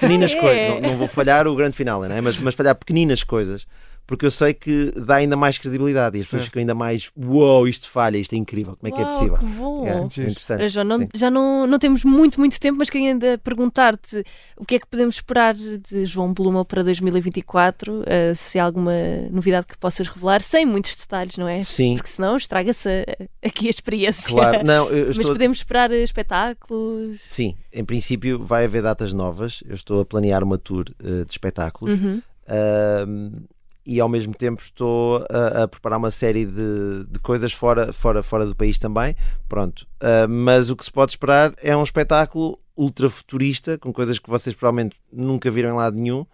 Pequeninas 0.01 0.33
É. 0.35 0.41
coisas. 0.41 0.69
Não, 0.71 0.81
não 0.81 0.97
vou 0.97 1.09
falhar 1.09 1.47
o 1.47 1.55
grande 1.55 1.77
final, 1.77 2.01
não 2.01 2.15
é? 2.15 2.21
mas, 2.23 2.39
mas 2.39 2.55
falhar 2.55 2.75
pequeninas 2.75 3.23
coisas. 3.23 3.67
Porque 4.07 4.27
eu 4.27 4.31
sei 4.31 4.53
que 4.53 4.91
dá 4.97 5.17
ainda 5.17 5.37
mais 5.37 5.57
credibilidade 5.59 6.19
e 6.19 6.21
as 6.21 6.27
pessoas 6.27 6.45
ficam 6.45 6.61
ainda 6.61 6.75
mais 6.75 7.11
uou, 7.17 7.67
isto 7.69 7.89
falha, 7.89 8.19
isto 8.19 8.35
é 8.35 8.37
incrível, 8.37 8.77
como 8.77 8.93
é 8.93 8.95
que 8.97 9.01
é 9.01 9.05
Uau, 9.05 9.13
possível? 9.13 9.39
que 9.39 9.45
bom. 9.47 9.87
É, 9.87 10.09
Giro. 10.11 10.31
interessante. 10.31 10.69
João, 10.69 10.85
não- 10.85 11.09
já 11.15 11.31
não, 11.31 11.67
não 11.67 11.79
temos 11.79 12.05
muito, 12.05 12.39
muito 12.39 12.61
tempo, 12.61 12.79
mas 12.79 12.91
queria 12.91 13.09
ainda 13.11 13.39
perguntar-te 13.39 14.23
o 14.57 14.67
que 14.67 14.75
é 14.75 14.79
que 14.81 14.87
podemos 14.87 15.15
esperar 15.15 15.55
de 15.55 16.05
João 16.05 16.35
Blumel 16.35 16.65
para 16.65 16.83
2024, 16.83 18.03
eh, 18.07 18.35
se 18.35 18.59
há 18.59 18.65
alguma 18.65 18.93
novidade 19.31 19.67
que 19.67 19.79
possas 19.79 20.07
revelar, 20.09 20.43
sem 20.43 20.67
muitos 20.67 20.95
detalhes, 20.97 21.37
não 21.39 21.49
é? 21.49 21.63
Sim, 21.63 21.95
Porque 21.95 22.11
senão 22.11 22.37
estraga-se 22.37 22.89
a- 22.89 23.47
aqui 23.49 23.69
a 23.69 23.71
experiência. 23.71 24.29
claro. 24.29 24.65
Não, 24.65 24.91
eu 24.91 25.07
Mas 25.07 25.17
estou... 25.19 25.33
podemos 25.33 25.57
esperar 25.59 25.91
eh, 25.93 26.03
espetáculos. 26.03 27.21
Sim, 27.25 27.55
em 27.73 27.85
princípio 27.85 28.39
vai 28.43 28.65
haver 28.65 28.83
datas 28.83 29.13
novas. 29.15 29.63
Eu 29.67 29.75
estou 29.75 30.01
a 30.01 30.05
planear 30.05 30.43
uma 30.43 30.59
tour 30.59 30.85
uh, 31.03 31.25
de 31.25 31.31
espetáculos. 31.33 31.95
Uhum. 32.01 32.21
Um, 33.09 33.33
e 33.85 34.01
ao 34.01 34.09
mesmo 34.09 34.35
tempo 34.35 34.63
estou 34.63 35.25
a, 35.31 35.63
a 35.65 35.69
preparar 35.69 35.99
uma 35.99 36.11
série 36.11 36.47
de, 36.47 37.05
de 37.11 37.19
coisas 37.21 37.53
fora, 37.53 37.93
fora, 37.93 38.23
fora 38.23 38.47
do 38.47 38.55
país 38.55 38.79
também. 38.79 39.15
Pronto. 39.49 39.87
Uh, 40.03 40.29
mas 40.29 40.71
o 40.71 40.77
que 40.77 40.85
se 40.85 40.93
pode 40.93 41.13
esperar 41.13 41.53
é 41.63 41.77
um 41.77 41.83
espetáculo 41.83 42.59
ultra 42.77 43.11
futurista, 43.11 43.77
com 43.79 43.93
coisas 43.93 44.19
que 44.19 44.31
vocês 44.31 44.55
provavelmente 44.55 44.97
nunca 45.13 45.51
viram 45.51 45.71
em 45.71 45.77
lado 45.77 45.97
nenhum, 45.97 46.21
uh, 46.21 46.27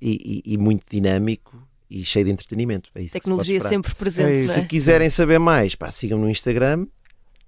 e, 0.00 0.42
e- 0.46 0.52
e 0.54 0.58
muito 0.58 0.84
dinâmico 0.88 1.56
e 1.90 2.04
cheio 2.04 2.26
de 2.26 2.30
entretenimento. 2.32 2.90
É 2.94 3.02
Tecnologia 3.04 3.60
sempre 3.60 3.94
presente, 3.94 4.30
É 4.30 4.46
não 4.46 4.54
Se 4.54 4.60
é? 4.60 4.64
quiserem 4.64 5.08
saber 5.10 5.38
mais, 5.38 5.74
pá, 5.74 5.90
sigam-me 5.90 6.24
no 6.24 6.30
Instagram 6.30 6.86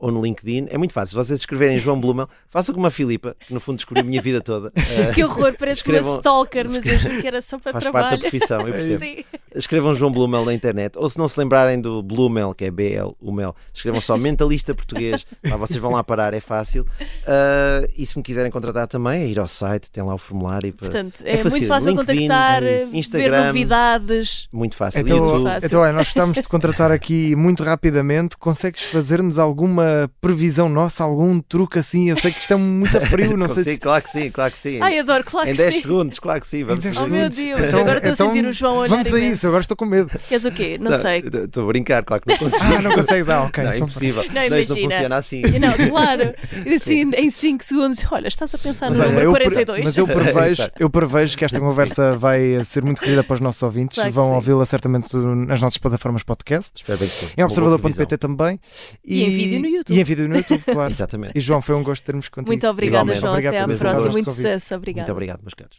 ou 0.01 0.11
no 0.11 0.21
LinkedIn. 0.23 0.67
É 0.71 0.79
muito 0.79 0.93
fácil. 0.95 1.11
Se 1.11 1.15
vocês 1.15 1.39
escreverem 1.41 1.79
João 1.79 2.01
Blumel, 2.01 2.29
façam 2.49 2.75
como 2.75 2.87
a 2.87 2.91
Filipa, 2.91 3.37
que 3.47 3.55
no 3.55 3.61
fundo 3.61 3.77
descobriu 3.77 4.03
a 4.03 4.07
minha 4.07 4.21
vida 4.21 4.41
toda. 4.41 4.69
Uh, 4.69 5.13
Que 5.15 5.23
horror, 5.23 5.55
parece 5.59 5.83
uma 5.83 5.95
Escrevam- 5.99 6.17
stalker, 6.17 6.69
mas 6.69 6.87
eu 6.87 6.99
juro 6.99 7.21
que 7.21 7.27
era 7.27 7.41
só 7.43 7.59
para 7.59 7.73
faz 7.73 7.85
parte 7.85 7.93
trabalho. 7.93 8.17
da 8.23 8.29
profissão, 8.31 8.67
eu 8.67 8.73
percebo. 8.75 8.99
Sim. 8.99 9.25
Escrevam 9.55 9.95
João 9.95 10.11
Blumel 10.13 10.45
na 10.45 10.55
internet. 10.55 10.97
Ou 10.97 11.09
se 11.11 11.19
não 11.19 11.27
se 11.29 11.39
lembrarem 11.39 11.81
do 11.81 12.03
Blumel, 12.03 12.55
que 12.55 12.65
é 12.65 12.71
BL, 12.71 13.11
o 13.21 13.33
Mel, 13.33 13.55
escrevam 13.75 14.01
só 14.01 14.17
mentalista 14.17 14.75
português. 14.75 15.27
Pá, 15.49 15.57
vocês 15.57 15.79
vão 15.79 15.91
lá 15.93 16.03
parar, 16.05 16.33
é 16.35 16.41
fácil. 16.41 16.87
Ah, 17.27 17.87
e 17.99 18.07
se 18.07 18.17
me 18.17 18.23
quiserem 18.23 18.51
contratar 18.51 18.87
também, 18.87 19.23
é 19.23 19.27
ir 19.27 19.39
ao 19.39 19.49
site, 19.49 19.91
tem 19.91 20.03
lá 20.05 20.15
o 20.15 20.19
formulário. 20.19 20.73
Para... 20.73 20.87
Portanto, 20.87 21.21
É 21.25 21.41
é, 21.41 21.45
muito 21.45 21.67
fácil. 21.67 21.91
LinkedIn, 21.91 22.29
contactar, 22.29 22.63
é 22.63 22.83
isso. 22.83 22.91
ver 22.93 22.99
Instagram. 22.99 23.47
novidades. 23.47 24.49
Muito 24.53 24.77
fácil. 24.77 25.01
Então, 25.01 25.17
YouTube. 25.17 25.45
fácil. 25.45 25.67
então 25.67 25.81
olha, 25.81 25.93
nós 25.93 26.07
gostávamos 26.07 26.37
de 26.41 26.49
contratar 26.49 26.93
aqui 26.93 27.35
muito 27.35 27.63
rapidamente. 27.65 28.37
Consegues 28.39 28.83
fazer-nos 28.85 29.39
alguma 29.39 29.90
alguma 29.91 30.11
previsão 30.21 30.69
nossa, 30.69 31.05
algum 31.05 31.41
truque 31.41 31.79
assim? 31.79 32.09
Eu 32.11 32.17
sei 32.17 32.33
que 32.33 32.41
isto 32.41 32.53
é 32.53 32.57
muito 32.57 33.01
frio, 33.03 33.37
não 33.37 33.49
sei 33.49 33.65
sim, 33.65 33.73
se. 33.75 33.81
Claro 33.81 34.03
que 34.05 34.11
sim, 34.11 34.31
claro 34.31 34.53
que 34.53 34.59
sim. 34.59 34.79
Ai, 34.81 34.99
adoro, 34.99 35.25
claro 35.25 35.49
em 35.49 35.53
que 35.53 35.59
10 35.59 35.75
sim. 35.75 35.81
segundos, 35.81 36.19
claro 36.19 36.41
que 36.41 36.47
sim. 36.47 36.65
Vamos 36.65 36.83
10 36.83 36.97
Oh 36.97 37.07
meu. 37.07 37.29
Deus, 37.29 37.61
Então- 37.61 37.81
agora 37.81 37.99
estou 37.99 38.11
a 38.11 38.13
então 38.15 38.27
sentir 38.33 38.47
o 38.47 38.53
João 38.53 38.75
a 38.77 38.79
olhar 38.81 38.89
Vamos 38.97 39.13
a 39.15 39.19
imenso. 39.19 39.33
isso, 39.35 39.47
agora 39.47 39.61
estou 39.63 39.77
com 39.77 39.85
medo. 39.87 40.11
Queres 40.29 40.45
o 40.45 40.53
quê? 40.53 40.79
Não, 40.81 40.99
sei. 40.99 41.21
Estou 41.45 41.65
a 41.65 41.67
brincar, 41.67 42.05
claro 42.05 42.23
que 42.23 42.29
não 42.29 42.39
consigo. 42.39 42.75
Ah, 42.77 42.83
não 42.83 42.93
consegues? 42.95 43.29
Ah, 43.29 43.43
ok. 43.43 43.65
Não, 43.65 43.71
é 43.71 43.75
então- 43.77 43.87
impossível. 43.89 44.25
Não, 44.25 44.35
Não, 44.35 44.43
isto 44.43 44.51
não 44.51 44.57
imagina. 44.59 44.91
funciona 44.91 45.17
assim. 45.17 45.43
Não, 45.43 45.73
claro. 45.91 46.35
E 46.67 46.75
assim, 46.75 47.11
em 47.17 47.31
5 47.31 47.65
segundos, 47.65 48.05
olha, 48.11 48.29
estás 48.29 48.55
a 48.55 48.59
pensar 48.59 48.89
Mas, 48.89 48.99
no 48.99 49.05
número 49.07 49.25
eu 49.27 49.33
pre- 49.33 49.45
42. 49.45 49.85
mas 49.85 49.97
eu 49.97 50.07
prevejo, 50.07 50.71
eu 50.79 50.91
prevejo 50.91 51.37
que 51.39 51.45
esta 51.45 51.61
conversa 51.61 52.17
vai 52.17 52.63
ser 52.65 52.83
muito 52.83 53.01
querida 53.01 53.23
para 53.25 53.35
os 53.35 53.41
nossos 53.41 53.63
ouvintes. 53.63 53.97
Claro 53.97 54.13
Vão 54.13 54.35
ouvi-la 54.35 54.65
certamente 54.65 55.15
nas 55.17 55.61
nossas 55.61 55.79
plataformas 55.79 56.23
podcast, 56.23 56.73
Espero 56.77 56.99
bem 56.99 57.09
que 57.09 57.15
sim. 57.15 57.27
em 57.37 57.43
observador.pt 57.45 58.17
também. 58.19 58.59
E 59.05 59.23
em 59.23 59.31
vídeo 59.31 59.61
no 59.61 59.67
YouTube. 59.67 59.80
E 59.89 60.01
em 60.01 60.05
vídeo 60.05 60.29
no 60.29 60.37
YouTube, 60.37 60.63
claro. 60.65 60.91
Exatamente. 60.93 61.33
E 61.37 61.41
João, 61.41 61.63
foi 61.63 61.75
um 61.75 61.83
gosto 61.83 62.05
termos 62.05 62.29
contigo. 62.29 62.51
Muito 62.51 62.67
obrigada, 62.67 63.13
Igualmente. 63.15 63.21
João. 63.21 63.33
Obrigado 63.33 63.55
Até 63.55 63.75
à 63.75 63.77
próxima. 63.79 64.13
Muito 64.13 64.31
sucesso. 64.31 64.75
Obrigada. 64.75 65.07
Muito 65.07 65.13
obrigado, 65.13 65.41
meus 65.43 65.55
caros. 65.55 65.79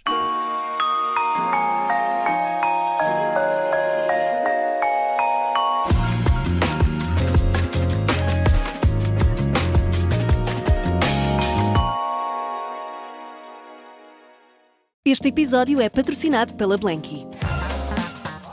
Este 15.04 15.28
episódio 15.28 15.82
é 15.82 15.89
patrocinado 15.89 16.54
pela 16.54 16.78
Blanky. 16.78 17.28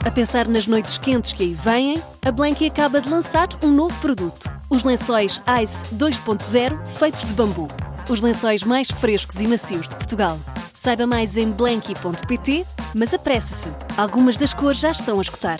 A 0.05 0.11
pensar 0.11 0.47
nas 0.47 0.65
noites 0.67 0.97
quentes 0.97 1.31
que 1.31 1.43
aí 1.43 1.53
vêm, 1.53 2.01
a 2.25 2.31
Blanky 2.31 2.65
acaba 2.65 2.99
de 2.99 3.07
lançar 3.07 3.47
um 3.63 3.71
novo 3.71 3.97
produto: 4.01 4.49
os 4.69 4.83
lençóis 4.83 5.41
Ice 5.61 5.83
2.0 5.95 6.85
feitos 6.97 7.25
de 7.25 7.33
bambu. 7.33 7.67
Os 8.09 8.21
lençóis 8.21 8.63
mais 8.63 8.89
frescos 8.89 9.39
e 9.39 9.47
macios 9.47 9.89
de 9.89 9.95
Portugal. 9.95 10.39
Saiba 10.73 11.05
mais 11.05 11.35
em 11.37 11.51
blanky.pt, 11.51 12.65
mas 12.95 13.13
apresse-se, 13.13 13.73
algumas 13.97 14.37
das 14.37 14.53
cores 14.53 14.79
já 14.79 14.91
estão 14.91 15.19
a 15.19 15.21
escutar. 15.21 15.59